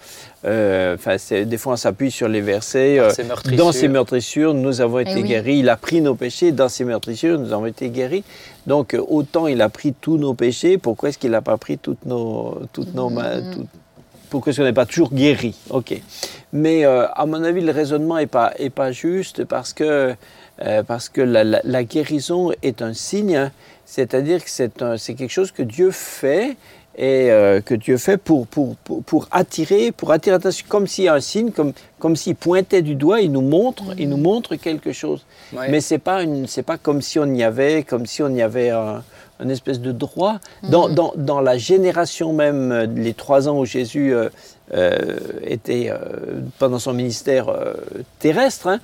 euh, 0.47 0.97
des 1.45 1.57
fois, 1.57 1.73
on 1.73 1.75
s'appuie 1.75 2.09
sur 2.09 2.27
les 2.27 2.41
versets. 2.41 2.99
Ces 3.11 3.23
dans 3.55 3.71
ces 3.71 3.87
meurtrissures, 3.87 4.53
nous 4.55 4.81
avons 4.81 4.99
été 4.99 5.11
Eh 5.17 5.21
oui. 5.21 5.27
guéris. 5.29 5.59
Il 5.59 5.69
a 5.69 5.77
pris 5.77 6.01
nos 6.01 6.15
péchés. 6.15 6.51
Dans 6.51 6.69
ces 6.69 6.83
meurtrissures, 6.83 7.37
nous 7.39 7.53
avons 7.53 7.67
été 7.67 7.89
guéris. 7.89 8.23
Donc, 8.65 8.97
autant 9.07 9.45
il 9.47 9.61
a 9.61 9.69
pris 9.69 9.93
tous 9.93 10.17
nos 10.17 10.33
péchés, 10.33 10.77
pourquoi 10.79 11.09
est-ce 11.09 11.17
qu'il 11.19 11.31
n'a 11.31 11.41
pas 11.41 11.57
pris 11.57 11.77
toutes 11.77 12.05
nos, 12.05 12.59
toutes 12.73 12.93
nos 12.95 13.09
toutes- 13.09 13.67
pourquoi 14.31 14.49
est-ce 14.49 14.59
qu'on 14.59 14.65
n'est 14.65 14.73
pas 14.73 14.87
toujours 14.87 15.13
guéri? 15.13 15.53
Ok. 15.69 16.01
Mais 16.51 16.83
euh, 16.85 17.05
à 17.13 17.25
mon 17.25 17.43
avis, 17.43 17.61
le 17.61 17.71
raisonnement 17.71 18.17
n'est 18.17 18.25
pas, 18.27 18.53
est 18.57 18.69
pas 18.69 18.91
juste 18.91 19.43
parce 19.45 19.71
que, 19.73 20.15
euh, 20.61 20.83
parce 20.83 21.09
que 21.09 21.21
la, 21.21 21.43
la- 21.43 21.61
la 21.63 21.83
guérison 21.83 22.51
est 22.63 22.81
un 22.81 22.93
signe, 22.93 23.35
hein. 23.35 23.51
c'est-à-dire 23.85 24.43
que 24.43 24.49
c'est 24.49 25.13
quelque 25.15 25.29
chose 25.29 25.51
que 25.51 25.63
Dieu 25.63 25.91
fait 25.91 26.55
et 26.97 27.29
euh, 27.29 27.59
que 27.59 27.75
Dieu 27.75 27.97
fait 27.97 28.15
pour, 28.15 28.47
pour, 28.47 28.77
pour, 28.77 29.03
pour 29.03 29.27
attirer, 29.31 29.91
pour 29.91 30.11
attirer 30.13 30.35
l'attention, 30.37 30.65
comme 30.69 30.87
s'il 30.87 31.03
y 31.03 31.07
a 31.09 31.13
un 31.15 31.19
signe, 31.19 31.51
comme, 31.51 31.73
comme 31.99 32.15
s'il 32.15 32.35
pointait 32.35 32.81
du 32.81 32.95
doigt, 32.95 33.19
il 33.19 33.33
nous 33.33 33.41
montre, 33.41 33.83
il 33.97 34.07
nous 34.07 34.15
montre 34.17 34.55
quelque 34.55 34.93
chose. 34.93 35.25
Ouais. 35.51 35.67
Mais 35.69 35.81
c'est 35.81 35.97
pas 35.97 36.23
une, 36.23 36.47
c'est 36.47 36.63
pas 36.63 36.77
comme 36.77 37.01
si 37.01 37.19
on 37.19 37.25
y 37.33 37.43
avait, 37.43 37.83
comme 37.83 38.05
si 38.05 38.23
on 38.23 38.29
y 38.29 38.41
avait 38.41 38.69
un, 38.69 39.03
un 39.41 39.49
espèce 39.49 39.81
de 39.81 39.91
droit. 39.91 40.39
Dans, 40.63 40.87
dans, 40.87 41.11
dans 41.17 41.41
la 41.41 41.57
génération 41.57 42.31
même, 42.31 42.71
euh, 42.71 42.85
les 42.95 43.13
trois 43.13 43.49
ans 43.49 43.59
où 43.59 43.65
Jésus 43.65 44.13
euh, 44.13 44.29
euh, 44.73 44.97
était 45.43 45.91
pendant 46.59 46.79
son 46.79 46.93
ministère 46.93 47.53
terrestre, 48.19 48.67
hein, 48.67 48.79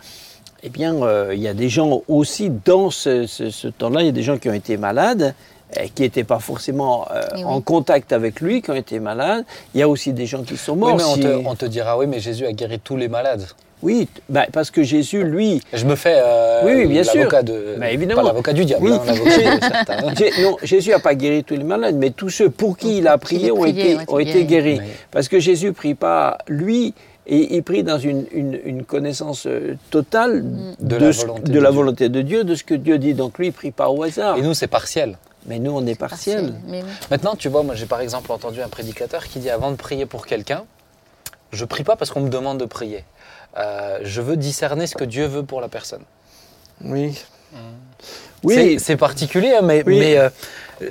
eh 0.63 0.69
bien, 0.69 0.95
euh, 1.03 1.31
il 1.33 1.41
y 1.41 1.47
a 1.47 1.53
des 1.53 1.69
gens 1.69 2.01
aussi 2.07 2.51
dans 2.65 2.89
ce, 2.89 3.25
ce- 3.27 3.49
ce 3.49 3.67
temps-là, 3.67 4.01
il 4.01 4.05
y 4.05 4.09
a 4.09 4.13
des 4.13 4.23
gens 4.23 4.37
qui 4.37 4.49
ont 4.49 4.53
été 4.53 4.77
malades, 4.77 5.33
euh, 5.77 5.83
qui 5.95 6.01
n'étaient 6.03 6.23
pas 6.23 6.39
forcément 6.39 7.07
euh, 7.11 7.21
Eh 7.31 7.37
oui. 7.37 7.43
en 7.45 7.61
contact 7.61 8.11
avec 8.13 8.41
lui, 8.41 8.61
qui 8.61 8.69
ont 8.71 8.75
été 8.75 8.99
malades. 8.99 9.45
Il 9.73 9.79
y 9.79 9.83
a 9.83 9.89
aussi 9.89 10.13
des 10.13 10.25
gens 10.25 10.43
qui 10.43 10.57
sont 10.57 10.73
Oui, 10.73 10.79
morts. 10.79 10.97
mais 10.97 11.03
on, 11.03 11.15
si- 11.15 11.21
te, 11.21 11.47
on 11.47 11.55
te 11.55 11.65
dira 11.65 11.97
Oui, 11.97 12.05
mais 12.07 12.19
Jésus 12.19 12.45
a 12.45 12.51
guéri 12.51 12.79
tous 12.79 12.97
les 12.97 13.07
malades. 13.07 13.45
Oui, 13.83 14.07
bah, 14.29 14.45
parce 14.53 14.69
que 14.69 14.83
Jésus, 14.83 15.23
lui, 15.23 15.59
Je 15.73 15.85
me 15.85 15.95
fais 15.95 16.13
euh, 16.23 16.61
Oui, 16.65 16.73
oui, 16.75 16.85
bien 16.85 17.03
sûr. 17.03 17.15
l'avocat 17.15 17.41
de. 17.41 17.77
Bah, 17.79 17.89
évidemment. 17.89 18.21
Pas 18.21 18.27
l'avocat 18.27 18.53
du 18.53 18.63
diable, 18.63 18.83
Oui. 18.85 18.91
hein, 18.93 19.01
l'avocat 19.07 19.55
de 19.55 19.59
certains. 19.59 20.13
Jé- 20.13 20.43
non, 20.43 20.57
Jésus 20.61 20.91
n'a 20.91 20.99
pas 20.99 21.15
guéri 21.15 21.43
tous 21.43 21.55
les 21.55 21.63
malades, 21.63 21.95
mais 21.97 22.11
tous 22.11 22.29
ceux 22.29 22.51
pour 22.51 22.77
qui 22.77 22.99
il 22.99 23.07
a 23.07 23.17
prié 23.17 23.49
ont 23.51 23.55
prié, 23.61 23.93
été, 23.93 24.03
ont 24.07 24.17
guéris. 24.17 24.45
guéris. 24.45 24.79
Oui. 24.81 24.85
Parce 25.09 25.27
que 25.29 25.39
Jésus 25.39 25.65
ne 25.67 25.71
prie 25.71 25.95
pas 25.95 26.37
lui, 26.47 26.93
et 27.27 27.55
il 27.55 27.63
prie 27.63 27.83
dans 27.83 27.99
une, 27.99 28.25
une- 28.31 28.59
une 28.65 28.83
connaissance 28.83 29.45
euh, 29.47 29.75
totale 29.89 30.43
De 30.79 30.95
la 30.95 31.13
ce- 31.13 31.21
volonté 31.21 31.41
de 31.43 31.51
de 31.53 31.59
la 31.59 31.69
Dieu. 31.69 31.75
volonté 31.77 32.09
de 32.09 32.21
Dieu, 32.21 32.43
de 32.43 32.55
ce 32.55 32.63
que 32.63 32.73
Dieu 32.73 32.97
dit. 32.97 33.13
Donc 33.13 33.37
lui, 33.37 33.47
il 33.47 33.49
ne 33.51 33.55
prie 33.55 33.71
pas 33.71 33.89
au 33.89 34.01
hasard. 34.03 34.37
Et 34.37 34.41
nous, 34.41 34.53
c'est 34.53 34.67
partiel. 34.67 35.17
Mais 35.47 35.59
nous, 35.59 35.71
on 35.71 35.85
est 35.87 35.95
partiel. 35.99 36.53
Mais 36.67 36.83
oui. 36.83 36.89
Maintenant, 37.09 37.35
tu 37.35 37.49
vois, 37.49 37.63
moi 37.63 37.73
j'ai 37.75 37.85
par 37.87 38.01
exemple 38.01 38.31
entendu 38.31 38.61
un 38.61 38.67
prédicateur 38.69 39.25
qui 39.27 39.39
dit 39.39 39.49
avant 39.49 39.71
de 39.71 39.75
prier 39.75 40.05
pour 40.05 40.25
quelqu'un, 40.25 40.63
je 41.51 41.65
prie 41.65 41.83
pas 41.83 41.95
parce 41.95 42.11
qu'on 42.11 42.21
me 42.21 42.29
demande 42.29 42.59
de 42.59 42.65
prier. 42.65 43.03
Euh, 43.57 43.99
je 44.03 44.21
veux 44.21 44.37
discerner 44.37 44.87
ce 44.87 44.95
que 44.95 45.03
Dieu 45.03 45.25
veut 45.25 45.43
pour 45.43 45.59
la 45.61 45.67
personne. 45.67 46.03
Oui. 46.83 47.13
C'est- 47.53 47.57
Oui, 48.43 48.79
c'est 48.79 48.97
particulier, 48.97 49.53
hein, 49.55 49.61
mais, 49.61 49.83
Oui. 49.85 49.99
mais, 49.99 50.17
euh, 50.17 50.29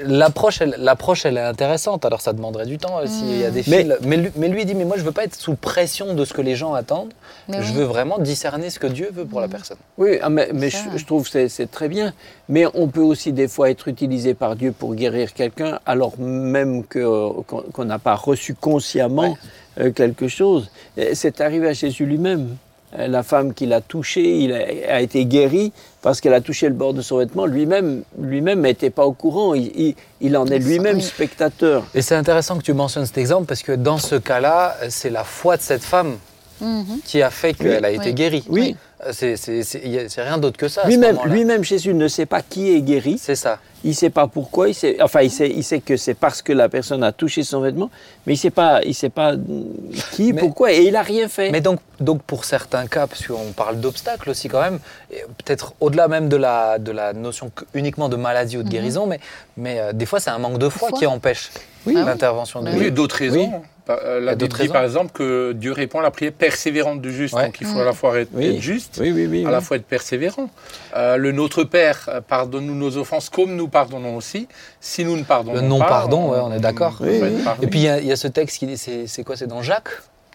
l'approche, 0.04 0.60
elle, 0.60 0.74
l'approche, 0.78 1.24
elle 1.26 1.36
est 1.36 1.40
intéressante. 1.42 2.04
Alors 2.04 2.20
ça 2.20 2.32
demanderait 2.32 2.66
du 2.66 2.78
temps 2.78 2.98
euh, 2.98 3.06
s'il 3.06 3.38
y 3.38 3.44
a 3.44 3.50
des 3.50 3.64
Mais- 3.68 3.84
fils. 3.84 3.94
Mais, 4.02 4.16
lui- 4.16 4.30
mais 4.36 4.48
lui 4.48 4.62
il 4.62 4.66
dit, 4.66 4.74
mais 4.74 4.84
moi 4.84 4.96
je 4.98 5.02
veux 5.02 5.12
pas 5.12 5.24
être 5.24 5.34
sous 5.34 5.54
pression 5.54 6.14
de 6.14 6.24
ce 6.24 6.32
que 6.32 6.42
les 6.42 6.56
gens 6.56 6.74
attendent. 6.74 7.12
Mais 7.48 7.62
je 7.62 7.70
oui. 7.70 7.78
veux 7.78 7.84
vraiment 7.84 8.18
discerner 8.18 8.70
ce 8.70 8.78
que 8.78 8.86
Dieu 8.86 9.10
veut 9.12 9.24
pour 9.24 9.40
la 9.40 9.48
personne. 9.48 9.78
oui 9.98 10.18
ah, 10.22 10.30
mais, 10.30 10.50
mais 10.52 10.70
Ça. 10.70 10.78
je, 10.92 10.98
je 10.98 11.04
trouve 11.06 11.24
que 11.24 11.30
c'est- 11.30 11.48
c'est 11.48 11.70
très 11.70 11.88
bien. 11.88 12.12
Mais 12.48 12.64
on 12.74 12.88
peut 12.88 13.00
aussi 13.00 13.32
des 13.32 13.48
fois 13.48 13.70
être 13.70 13.88
utilisé 13.88 14.34
par 14.34 14.56
Dieu 14.56 14.72
pour 14.72 14.94
guérir 14.94 15.32
quelqu'un, 15.34 15.78
alors 15.86 16.18
même 16.18 16.84
que- 16.84 17.42
qu'on 17.42 17.62
qu'on 17.72 17.84
n'a 17.84 17.98
pas 17.98 18.14
reçu 18.14 18.54
consciemment 18.54 19.36
euh, 19.80 19.90
quelque 19.92 20.28
chose. 20.28 20.70
Et 20.96 21.14
C'est 21.14 21.40
arrivé 21.40 21.68
à 21.68 21.72
Jésus 21.72 22.04
lui-même. 22.06 22.56
Euh, 22.98 23.06
La 23.06 23.22
femme 23.22 23.54
qui 23.54 23.66
l'a 23.66 23.80
touché, 23.80 24.20
il 24.44 24.52
a, 24.52 24.96
a 24.96 25.00
été 25.00 25.24
guéri 25.24 25.72
parce 26.02 26.20
qu'elle 26.20 26.34
a 26.34 26.40
touché 26.40 26.66
le 26.68 26.74
bord 26.74 26.94
de 26.94 27.02
son 27.02 27.18
vêtement. 27.18 27.46
Lui-même, 27.46 28.02
lui-même 28.18 28.60
n'était 28.62 28.90
pas 28.90 29.04
au 29.06 29.12
courant. 29.12 29.54
Il, 29.54 29.70
il- 29.74 29.94
il 30.20 30.36
en 30.36 30.46
est 30.46 30.58
lui-même 30.58 31.00
spectateur. 31.00 31.84
Et 31.94 32.02
c'est 32.02 32.14
intéressant 32.14 32.56
que 32.58 32.62
tu 32.62 32.72
mentionnes 32.72 33.06
cet 33.06 33.18
exemple 33.18 33.46
parce 33.46 33.62
que 33.62 33.72
dans 33.72 33.98
ce 33.98 34.14
cas-là, 34.16 34.76
c'est 34.88 35.10
la 35.10 35.24
foi 35.24 35.56
de 35.56 35.62
cette 35.62 35.82
femme 35.84 36.16
Mhm. 36.60 37.00
qui 37.04 37.22
a 37.22 37.30
fait 37.30 37.54
qu'elle 37.54 37.84
a 37.84 37.90
été 37.90 38.08
Oui. 38.08 38.14
guérie. 38.14 38.44
Oui. 38.48 38.76
C'est 39.12 39.34
a- 39.34 40.22
rien 40.24 40.38
d'autre 40.38 40.58
que 40.58 40.68
ça. 40.68 40.86
Lui-même, 40.86 41.18
lui-même, 41.24 41.64
Jésus 41.64 41.94
ne 41.94 42.06
sait 42.06 42.26
pas 42.26 42.42
qui 42.42 42.74
est 42.74 42.82
guéri. 42.82 43.16
C'est 43.18 43.34
ça. 43.34 43.58
Il 43.82 43.90
ne 43.90 43.94
sait 43.94 44.10
pas 44.10 44.26
pourquoi. 44.26 44.68
Il 44.68 44.74
sait, 44.74 45.00
enfin, 45.00 45.22
il 45.22 45.30
sait, 45.30 45.48
il 45.48 45.64
sait 45.64 45.80
que 45.80 45.96
c'est 45.96 46.12
parce 46.12 46.42
que 46.42 46.52
la 46.52 46.68
personne 46.68 47.02
a 47.02 47.12
touché 47.12 47.42
son 47.42 47.60
vêtement, 47.60 47.90
mais 48.26 48.34
il 48.34 48.36
ne 48.36 48.40
sait 48.40 48.50
pas, 48.50 48.80
il 48.84 48.94
sait 48.94 49.08
pas 49.08 49.34
qui, 50.12 50.34
Mais- 50.34 50.40
pourquoi, 50.40 50.72
et 50.72 50.82
il 50.82 50.92
n'a 50.92 51.02
rien 51.02 51.28
fait. 51.28 51.50
Mais 51.50 51.62
donc, 51.62 51.80
donc 51.98 52.22
pour 52.22 52.44
certains 52.44 52.86
cas, 52.86 53.06
parce 53.06 53.26
qu'on 53.26 53.52
parle 53.56 53.80
d'obstacles 53.80 54.28
aussi 54.28 54.48
quand 54.48 54.60
même, 54.60 54.78
peut-être 55.10 55.72
au-delà 55.80 56.08
même 56.08 56.28
de 56.28 56.36
la, 56.36 56.78
de 56.78 56.92
la 56.92 57.14
notion 57.14 57.50
que- 57.54 57.64
uniquement 57.72 58.10
de 58.10 58.16
maladie 58.16 58.58
ou 58.58 58.62
de 58.62 58.68
guérison, 58.68 59.06
mais, 59.06 59.20
mais 59.56 59.80
euh, 59.80 59.92
des 59.94 60.04
fois 60.04 60.20
c'est 60.20 60.30
un 60.30 60.38
manque 60.38 60.58
de 60.58 60.68
foi 60.68 60.88
Foi. 60.90 60.98
qui 60.98 61.06
empêche 61.06 61.50
Oui. 61.86 61.94
l'intervention 61.94 62.62
de 62.62 62.68
Ah 62.68 62.72
Dieu. 62.72 62.80
Oui, 62.86 62.90
d'autres 62.92 63.16
raisons. 63.16 63.62
Par- 63.86 63.98
euh, 64.04 64.18
Il 64.20 64.22
y 64.22 64.26
La 64.26 64.32
a 64.32 64.34
Bible 64.34 64.40
d'autres 64.40 64.56
dit 64.56 64.62
raisons. 64.62 64.72
par 64.74 64.84
exemple 64.84 65.12
que 65.12 65.52
Dieu 65.52 65.72
répond 65.72 66.00
à 66.00 66.02
la 66.02 66.10
prière 66.10 66.32
persévérante 66.32 67.00
du 67.00 67.12
juste. 67.12 67.34
Ouais. 67.34 67.46
Donc 67.46 67.58
il 67.60 67.66
faut 67.66 67.80
à 67.80 67.84
la 67.84 67.92
fois 67.92 68.18
être, 68.20 68.28
Oui. 68.34 68.46
être 68.56 68.60
juste, 68.60 68.98
oui, 69.00 69.10
oui, 69.12 69.26
oui. 69.26 69.42
à 69.44 69.46
oui. 69.46 69.52
la 69.52 69.60
fois 69.60 69.76
être 69.78 69.86
persévérant. 69.86 70.50
Euh, 70.96 71.16
le 71.16 71.32
Notre 71.32 71.64
Père, 71.64 72.08
euh, 72.08 72.20
pardonne-nous 72.20 72.74
nos 72.74 72.96
offenses 72.98 73.30
comme 73.30 73.56
nous 73.56 73.68
pardonnons 73.68 74.16
aussi. 74.16 74.46
Si 74.80 75.04
nous 75.04 75.16
ne 75.16 75.24
pardonnons 75.24 75.54
Le 75.54 75.60
pas... 75.62 75.66
non-pardon, 75.66 76.30
ouais, 76.30 76.38
on 76.42 76.52
est 76.52 76.60
d'accord. 76.60 76.98
Oui, 77.00 77.18
oui. 77.22 77.42
Et 77.62 77.66
puis 77.66 77.80
il 77.80 77.84
y, 77.84 77.88
a- 77.88 77.98
il 78.00 78.06
y 78.06 78.12
a 78.12 78.16
ce 78.16 78.28
texte 78.28 78.58
qui 78.58 78.66
dit, 78.66 78.76
c'est 78.76 79.24
quoi? 79.24 79.36
C'est 79.36 79.46
dans 79.46 79.62
Jacques? 79.62 79.90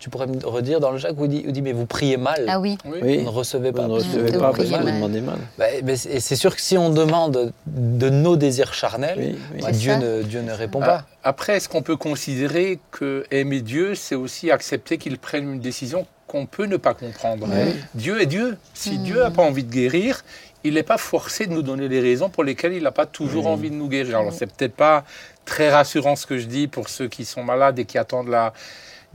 Tu 0.05 0.11
pourrais 0.11 0.27
me 0.27 0.37
redire 0.45 0.79
dans 0.79 0.91
le 0.91 0.99
Jacques 0.99 1.19
où 1.19 1.25
il 1.25 1.29
dit, 1.31 1.41
où 1.45 1.47
il 1.47 1.51
dit 1.51 1.63
mais 1.63 1.71
vous 1.73 1.87
priez 1.87 2.15
mal, 2.17 2.45
Ah 2.47 2.59
oui. 2.59 2.77
Vous 2.85 2.91
ne 2.93 3.27
recevez 3.27 3.71
Vous 3.71 3.75
pas. 3.77 3.87
ne 3.87 3.93
parce 3.93 4.03
que 4.03 4.09
recevez 4.09 4.31
vous 4.33 4.39
pas 4.39 4.51
vous 4.51 4.69
mal. 4.69 4.85
demandez 4.85 5.19
mal. 5.21 5.37
Bah, 5.57 5.65
mais 5.83 5.95
c'est- 5.95 6.09
et 6.11 6.19
c'est 6.19 6.35
sûr 6.35 6.55
que 6.55 6.61
si 6.61 6.77
on 6.77 6.91
demande 6.91 7.51
de 7.65 8.09
nos 8.11 8.35
désirs 8.35 8.75
charnels, 8.75 9.17
Oui, 9.17 9.35
oui. 9.55 9.61
bah, 9.63 9.71
Dieu, 9.71 9.95
ne, 9.95 10.21
Dieu 10.21 10.43
ne 10.43 10.51
répond 10.51 10.79
Ah, 10.83 10.85
pas. 10.85 11.05
Après, 11.23 11.57
est-ce 11.57 11.67
qu'on 11.69 11.81
peut 11.81 11.95
considérer 11.95 12.77
que 12.91 13.25
aimer 13.31 13.61
Dieu, 13.61 13.95
c'est 13.95 14.13
aussi 14.13 14.51
accepter 14.51 14.99
qu'il 14.99 15.17
prenne 15.17 15.51
une 15.53 15.59
décision 15.59 16.05
qu'on 16.27 16.45
peut 16.45 16.67
ne 16.67 16.77
pas 16.77 16.93
comprendre? 16.93 17.47
Oui. 17.49 17.73
Dieu 17.95 18.21
est 18.21 18.27
Dieu. 18.27 18.59
Si 18.75 18.99
Mm. 18.99 19.03
Dieu 19.05 19.19
n'a 19.23 19.31
pas 19.31 19.41
envie 19.41 19.63
de 19.63 19.71
guérir, 19.73 20.23
il 20.63 20.75
n'est 20.75 20.83
pas 20.83 20.99
forcé 20.99 21.47
de 21.47 21.51
nous 21.51 21.63
donner 21.63 21.87
les 21.87 21.99
raisons 21.99 22.29
pour 22.29 22.43
lesquelles 22.43 22.73
il 22.73 22.83
n'a 22.83 22.91
pas 22.91 23.07
toujours 23.07 23.47
envie 23.47 23.71
de 23.71 23.75
nous 23.75 23.87
guérir. 23.89 24.19
Alors, 24.19 24.33
c'est 24.33 24.45
peut-être 24.55 24.75
pas 24.75 25.03
très 25.45 25.71
rassurant 25.71 26.15
ce 26.15 26.27
que 26.27 26.37
je 26.37 26.45
dis 26.45 26.67
pour 26.67 26.89
ceux 26.89 27.07
qui 27.07 27.25
sont 27.25 27.43
malades 27.43 27.79
et 27.79 27.85
qui 27.85 27.97
attendent 27.97 28.27
la 28.29 28.53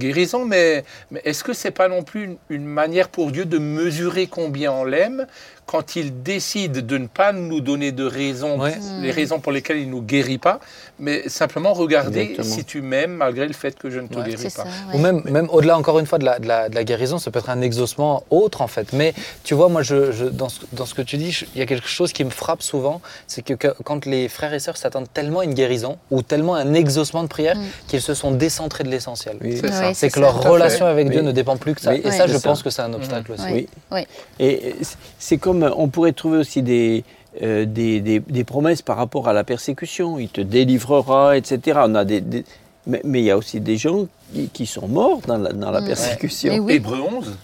guérison, 0.01 0.45
mais, 0.45 0.85
est-ce 1.25 1.45
que 1.45 1.53
c'est 1.53 1.71
pas 1.71 1.89
non 1.89 2.03
plus 2.03 2.37
une 2.49 2.65
manière 2.65 3.09
pour 3.09 3.31
Dieu 3.31 3.45
de 3.45 3.59
mesurer 3.59 4.27
combien 4.27 4.73
on 4.73 4.85
l'aime 4.85 5.27
quand 5.71 5.95
il 5.95 6.25
décide 6.25 6.85
de 6.85 6.99
ne 6.99 7.07
pas 7.07 7.33
nous 7.33 7.61
donner 7.61 7.93
de 7.93 8.05
raisons, 8.05 8.59
Ouais. 8.59 8.75
les 9.03 9.13
raisons 9.13 9.39
pour 9.39 9.53
lesquelles 9.53 9.79
il 9.79 9.89
nous 9.89 10.03
guérit 10.03 10.39
pas, 10.39 10.59
mais 10.99 11.29
simplement 11.29 11.73
regarder 11.75 12.23
Exactement. 12.23 12.57
si 12.57 12.65
tu 12.65 12.83
m'aimes 12.83 13.13
malgré 13.13 13.47
le 13.47 13.53
fait 13.53 13.79
que 13.79 13.89
je 13.89 14.01
ne 14.01 14.09
te 14.09 14.19
Ouais. 14.19 14.25
guéris 14.31 14.43
pas. 14.45 14.51
ça. 14.51 14.65
Ou 14.93 14.99
même, 14.99 15.23
même 15.27 15.49
au-delà, 15.51 15.79
encore 15.79 16.01
une 16.01 16.07
fois, 16.07 16.19
de 16.19 16.25
la, 16.25 16.41
de, 16.41 16.49
la, 16.49 16.69
de 16.69 16.75
la 16.75 16.83
guérison, 16.83 17.19
ça 17.19 17.31
peut 17.31 17.39
être 17.39 17.51
un 17.51 17.61
exaucement 17.61 18.25
autre, 18.31 18.63
en 18.63 18.67
fait. 18.67 18.93
Mais 18.93 19.15
tu 19.45 19.55
vois, 19.55 19.69
moi, 19.69 19.83
je, 19.83 20.11
je- 20.11 20.25
dans, 20.25 20.49
ce, 20.49 20.59
dans 20.73 20.87
ce 20.87 20.95
que 20.95 21.03
tu 21.03 21.17
dis, 21.19 21.39
il 21.55 21.61
y 21.61 21.63
a 21.63 21.67
quelque 21.67 21.87
chose 21.87 22.13
qui 22.13 22.25
me 22.25 22.31
frappe 22.31 22.63
souvent, 22.63 23.01
c'est 23.29 23.43
que, 23.43 23.55
que- 23.55 23.73
quand 23.85 24.07
les 24.07 24.29
frères 24.29 24.53
et 24.53 24.59
sœurs 24.59 24.77
s'attendent 24.77 25.13
tellement 25.15 25.39
à 25.39 25.45
une 25.45 25.55
guérison 25.55 25.99
ou 26.11 26.23
tellement 26.23 26.57
à 26.57 26.63
un 26.63 26.75
exaucement 26.75 27.23
de 27.23 27.29
prière 27.29 27.57
Mm. 27.57 27.65
qu'ils 27.87 28.01
se 28.03 28.15
sont 28.15 28.33
décentrés 28.33 28.83
de 28.83 28.89
l'essentiel. 28.89 29.37
Oui. 29.41 29.57
C'est 29.61 29.69
ça. 29.71 29.81
Ouais, 29.83 29.95
C'est 29.95 30.09
que 30.09 30.15
ça. 30.15 30.21
leur 30.21 30.43
relation 30.43 30.87
fait. 30.87 30.91
avec 30.91 31.11
Dieu 31.11 31.21
Oui. 31.21 31.27
ne 31.27 31.33
dépend 31.33 31.57
plus 31.57 31.77
que 31.77 31.81
ça. 31.81 31.93
Oui, 31.93 32.01
Et 32.05 32.11
ça, 32.11 32.27
c'est 32.27 32.33
je 32.33 32.39
ça. 32.39 32.49
pense 32.49 32.65
que 32.65 32.71
c'est 32.71 32.83
un 32.83 32.93
obstacle 32.93 33.31
aussi. 33.33 33.43
Ouais. 33.45 33.53
Oui. 33.53 33.69
Oui. 33.93 34.01
Et 34.41 34.75
c'est- 34.83 34.97
c'est 35.21 35.39
comme 35.61 35.75
on 35.77 35.89
pourrait 35.89 36.13
trouver 36.13 36.39
aussi 36.39 36.63
des, 36.63 37.05
euh, 37.43 37.65
des, 37.65 38.01
des- 38.01 38.21
des 38.21 38.45
promesses 38.45 38.83
par 38.83 38.97
rapport 38.97 39.29
à 39.29 39.33
la 39.33 39.45
persécution. 39.45 40.19
Il 40.19 40.29
te 40.29 40.41
délivrera, 40.41 41.37
etc. 41.37 41.81
On 41.85 41.95
a 41.95 42.05
des, 42.05 42.21
des- 42.21 42.45
mais, 42.87 43.01
mais 43.05 43.21
il 43.21 43.25
y 43.27 43.31
a 43.31 43.37
aussi 43.37 43.61
des 43.61 43.77
gens 43.77 44.07
qui, 44.35 44.49
qui 44.49 44.67
sont 44.67 44.89
morts 44.89 45.21
dans 45.27 45.37
la, 45.39 45.53
dans 45.53 45.71
la 45.71 45.81
Mm. 45.81 45.87
persécution. 45.87 46.59
Oui. 46.59 46.75
Hébreu 46.75 46.99
11, 47.01 47.37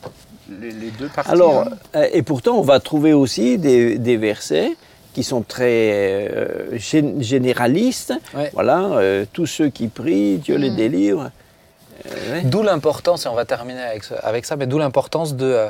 les, 0.60 0.70
les 0.70 0.90
deux 0.98 1.08
parties. 1.08 1.30
Alors, 1.30 1.62
hein. 1.62 1.70
euh, 1.96 2.06
et 2.12 2.22
pourtant, 2.22 2.56
on 2.58 2.62
va 2.62 2.80
trouver 2.80 3.12
aussi 3.12 3.58
des, 3.58 3.98
des 3.98 4.16
versets 4.16 4.72
qui 5.12 5.22
sont 5.22 5.42
très 5.42 6.28
euh, 6.30 6.76
gén- 6.76 7.22
généralistes. 7.22 8.12
Ouais. 8.34 8.50
Voilà, 8.54 8.84
euh, 8.98 9.24
tous 9.32 9.46
ceux 9.46 9.68
qui 9.68 9.88
prient, 9.88 10.36
Dieu 10.38 10.56
les 10.56 10.70
Mm. 10.70 10.76
délivre. 10.76 11.30
Euh, 12.12 12.32
ouais. 12.34 12.42
D'où 12.42 12.62
l'importance, 12.62 13.26
et 13.26 13.28
on 13.28 13.34
va 13.34 13.44
terminer 13.44 13.82
avec, 13.82 14.04
ce- 14.04 14.14
avec 14.22 14.44
ça, 14.46 14.56
mais 14.56 14.66
d'où 14.66 14.78
l'importance 14.78 15.34
de, 15.34 15.44
euh, 15.46 15.68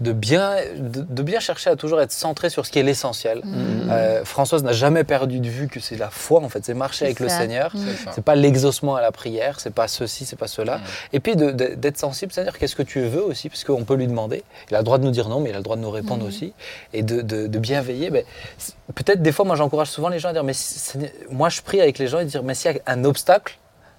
de, 0.00 0.12
bien, 0.12 0.56
de, 0.76 1.02
de 1.02 1.22
bien 1.22 1.40
chercher 1.40 1.70
à 1.70 1.76
toujours 1.76 2.00
être 2.00 2.12
centré 2.12 2.50
sur 2.50 2.64
ce 2.66 2.70
qui 2.70 2.78
est 2.78 2.82
l'essentiel. 2.84 3.40
Mm. 3.44 3.90
Euh, 3.90 4.24
Françoise 4.24 4.62
n'a 4.62 4.72
jamais 4.72 5.02
perdu 5.04 5.40
de 5.40 5.48
vue 5.48 5.66
que 5.68 5.80
c'est 5.80 5.96
la 5.96 6.08
foi, 6.10 6.40
en 6.40 6.48
fait, 6.48 6.64
c'est 6.64 6.74
marcher 6.74 7.06
avec 7.06 7.20
le. 7.20 7.28
Seigneur. 7.28 7.74
Mm. 7.74 7.80
C'est 8.12 8.24
pas 8.24 8.34
l'exaucement 8.36 8.96
à 8.96 9.02
la 9.02 9.10
prière, 9.12 9.58
c'est 9.60 9.74
pas 9.74 9.88
ceci, 9.88 10.24
c'est 10.24 10.36
pas 10.36 10.46
cela. 10.46 10.78
Mm. 10.78 10.82
Et 11.14 11.20
puis 11.20 11.36
de- 11.36 11.50
de- 11.50 11.74
d'être 11.74 11.98
sensible, 11.98 12.32
c'est-à-dire 12.32 12.58
qu'est-ce 12.58 12.76
que 12.76 12.82
tu 12.82 13.00
veux 13.00 13.22
aussi, 13.24 13.48
parce 13.48 13.64
qu'on 13.64 13.84
peut 13.84 13.94
lui 13.94 14.06
demander. 14.06 14.44
Il 14.70 14.74
a 14.76 14.78
le 14.78 14.84
droit 14.84 14.98
de 14.98 15.04
nous 15.04 15.10
dire 15.10 15.28
non, 15.28 15.40
mais 15.40 15.50
il 15.50 15.54
a 15.54 15.58
le 15.58 15.64
droit 15.64 15.76
de 15.76 15.82
nous 15.82 15.90
répondre 15.90 16.24
aussi. 16.26 16.52
Et 16.92 17.02
de, 17.02 17.20
de- 17.22 17.46
de 17.46 17.58
bien 17.58 17.80
veiller. 17.80 18.10
Ben, 18.10 18.24
Peut-être 18.94 19.20
des 19.22 19.32
fois, 19.32 19.44
moi 19.44 19.54
j'encourage 19.56 19.88
souvent 19.88 20.08
les 20.08 20.18
gens 20.18 20.30
à 20.30 20.32
dire, 20.32 20.44
mais 20.44 20.54
moi 21.30 21.48
je 21.50 21.60
prie 21.60 21.80
avec 21.80 21.98
les 21.98 22.06
gens 22.06 22.20
et 22.20 22.24
dire, 22.24 22.42
mais 22.42 22.54
s'il 22.54 22.72
y 22.72 22.74
a 22.74 22.78
un 22.86 23.04
obstacle, 23.04 23.58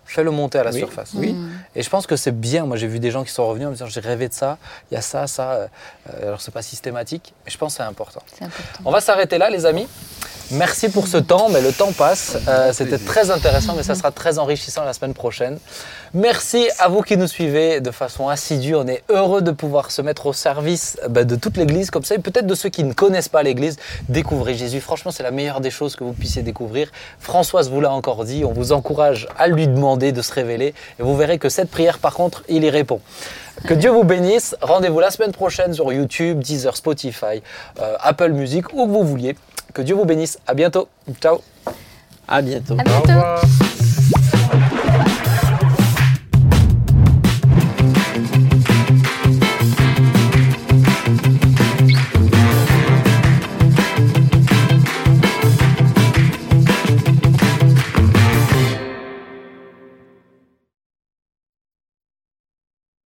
fais-le 0.10 0.32
monter 0.32 0.60
à 0.60 0.64
la 0.64 0.72
Oui. 0.72 0.80
surface. 0.80 1.12
Oui. 1.14 1.36
Et 1.76 1.84
je 1.84 1.89
pense 1.89 2.07
que 2.07 2.16
c'est 2.16 2.38
bien. 2.38 2.66
Moi, 2.66 2.78
j'ai 2.78 2.88
vu 2.88 2.99
des 2.99 3.12
gens 3.12 3.24
qui 3.24 3.32
sont 3.32 3.47
revenus 3.47 3.68
en 3.68 3.70
me 3.70 3.76
disant 3.76 3.88
j'ai 3.88 3.99
rêvé 3.99 4.28
de 4.28 4.34
ça, 4.34 4.57
il 4.91 4.95
y 4.95 4.97
a 4.97 5.01
ça, 5.01 5.28
ça. 5.28 5.51
euh, 5.51 5.68
euh, 6.14 6.28
alors, 6.28 6.41
c'est 6.41 6.51
pas 6.53 6.62
systématique, 6.62 7.34
mais 7.45 7.51
je 7.51 7.57
pense 7.57 7.74
que 7.74 7.78
c'est 7.78 7.84
important. 7.88 8.22
C'est 8.38 8.43
important. 8.45 8.82
On 8.86 8.91
va 8.91 9.01
s'arrêter 9.01 9.38
là, 9.38 9.49
les 9.49 9.66
amis. 9.66 9.88
Merci 10.51 10.89
pour 10.89 11.07
ce 11.07 11.18
temps, 11.18 11.47
mais 11.49 11.62
le 11.62 11.72
temps 11.72 11.91
passe. 11.91 12.36
Euh, 12.47 12.74
C'était 12.74 12.97
très 12.97 13.30
intéressant, 13.30 13.76
mais 13.76 13.84
ça 13.84 13.93
sera 13.93 14.12
très 14.12 14.39
enrichissant 14.39 14.84
la 14.84 14.93
semaine 14.93 15.14
prochaine. 15.14 15.60
Merci 16.14 16.70
à 16.80 16.89
vous 16.89 17.01
qui 17.01 17.18
nous 17.18 17.28
suivez 17.28 17.82
de 17.82 17.91
façon 17.91 18.30
assidue. 18.30 18.76
On 18.76 18.88
est 18.88 19.03
heureux 19.10 19.41
de 19.41 19.51
pouvoir 19.51 19.91
se 19.91 20.01
mettre 20.01 20.26
au 20.26 20.34
service 20.34 20.97
bah, 21.07 21.24
de 21.24 21.36
toute 21.36 21.55
l'Église 21.55 21.91
comme 21.91 22.03
ça, 22.03 22.16
et 22.16 22.20
peut-être 22.20 22.47
de 22.47 22.55
ceux 22.55 22.70
qui 22.70 22.84
ne 22.84 22.93
connaissent 22.93 23.30
pas 23.30 23.43
l'Église. 23.43 23.78
Découvrez 24.07 24.55
Jésus. 24.55 24.82
Franchement, 24.82 25.12
c'est 25.12 25.24
la 25.24 25.32
meilleure 25.32 25.62
des 25.62 25.70
choses 25.70 25.95
que 25.95 26.03
vous 26.03 26.14
puissiez 26.14 26.41
découvrir. 26.41 26.91
Françoise 27.20 27.70
vous 27.70 27.80
l'a 27.82 27.91
encore 27.91 28.26
dit. 28.26 28.43
On 28.43 28.53
vous 28.53 28.72
encourage 28.72 29.28
à 29.38 29.47
lui 29.47 29.68
demander 29.68 30.12
de 30.12 30.22
se 30.22 30.34
révéler, 30.34 30.74
et 30.99 31.03
vous 31.03 31.16
verrez 31.16 31.38
que 31.38 31.49
cette 31.49 31.70
prière, 31.70 31.99
par 31.99 32.14
contre, 32.16 32.43
il 32.49 32.64
y 32.64 32.70
répond. 32.70 33.01
Que 33.66 33.74
Dieu 33.74 33.91
vous 33.91 34.03
bénisse. 34.03 34.55
Rendez-vous 34.62 34.99
la 34.99 35.12
semaine 35.12 35.32
prochaine 35.32 35.74
sur 35.74 35.91
YouTube, 35.91 36.39
Deezer, 36.39 36.76
Spotify, 36.76 37.43
euh, 37.82 37.95
Apple 37.99 38.32
Music, 38.32 38.74
où 38.74 38.86
que 38.86 38.91
vous 38.91 39.03
vouliez. 39.03 39.36
Que 39.74 39.82
Dieu 39.82 39.95
vous 39.95 40.05
bénisse. 40.05 40.39
À 40.47 40.53
bientôt. 40.53 40.88
Ciao. 41.22 41.41
À 42.28 42.41
bientôt. 42.41 42.76
À 42.78 42.82
Au 42.82 42.86
bientôt. 42.86 43.10
revoir. 43.10 43.41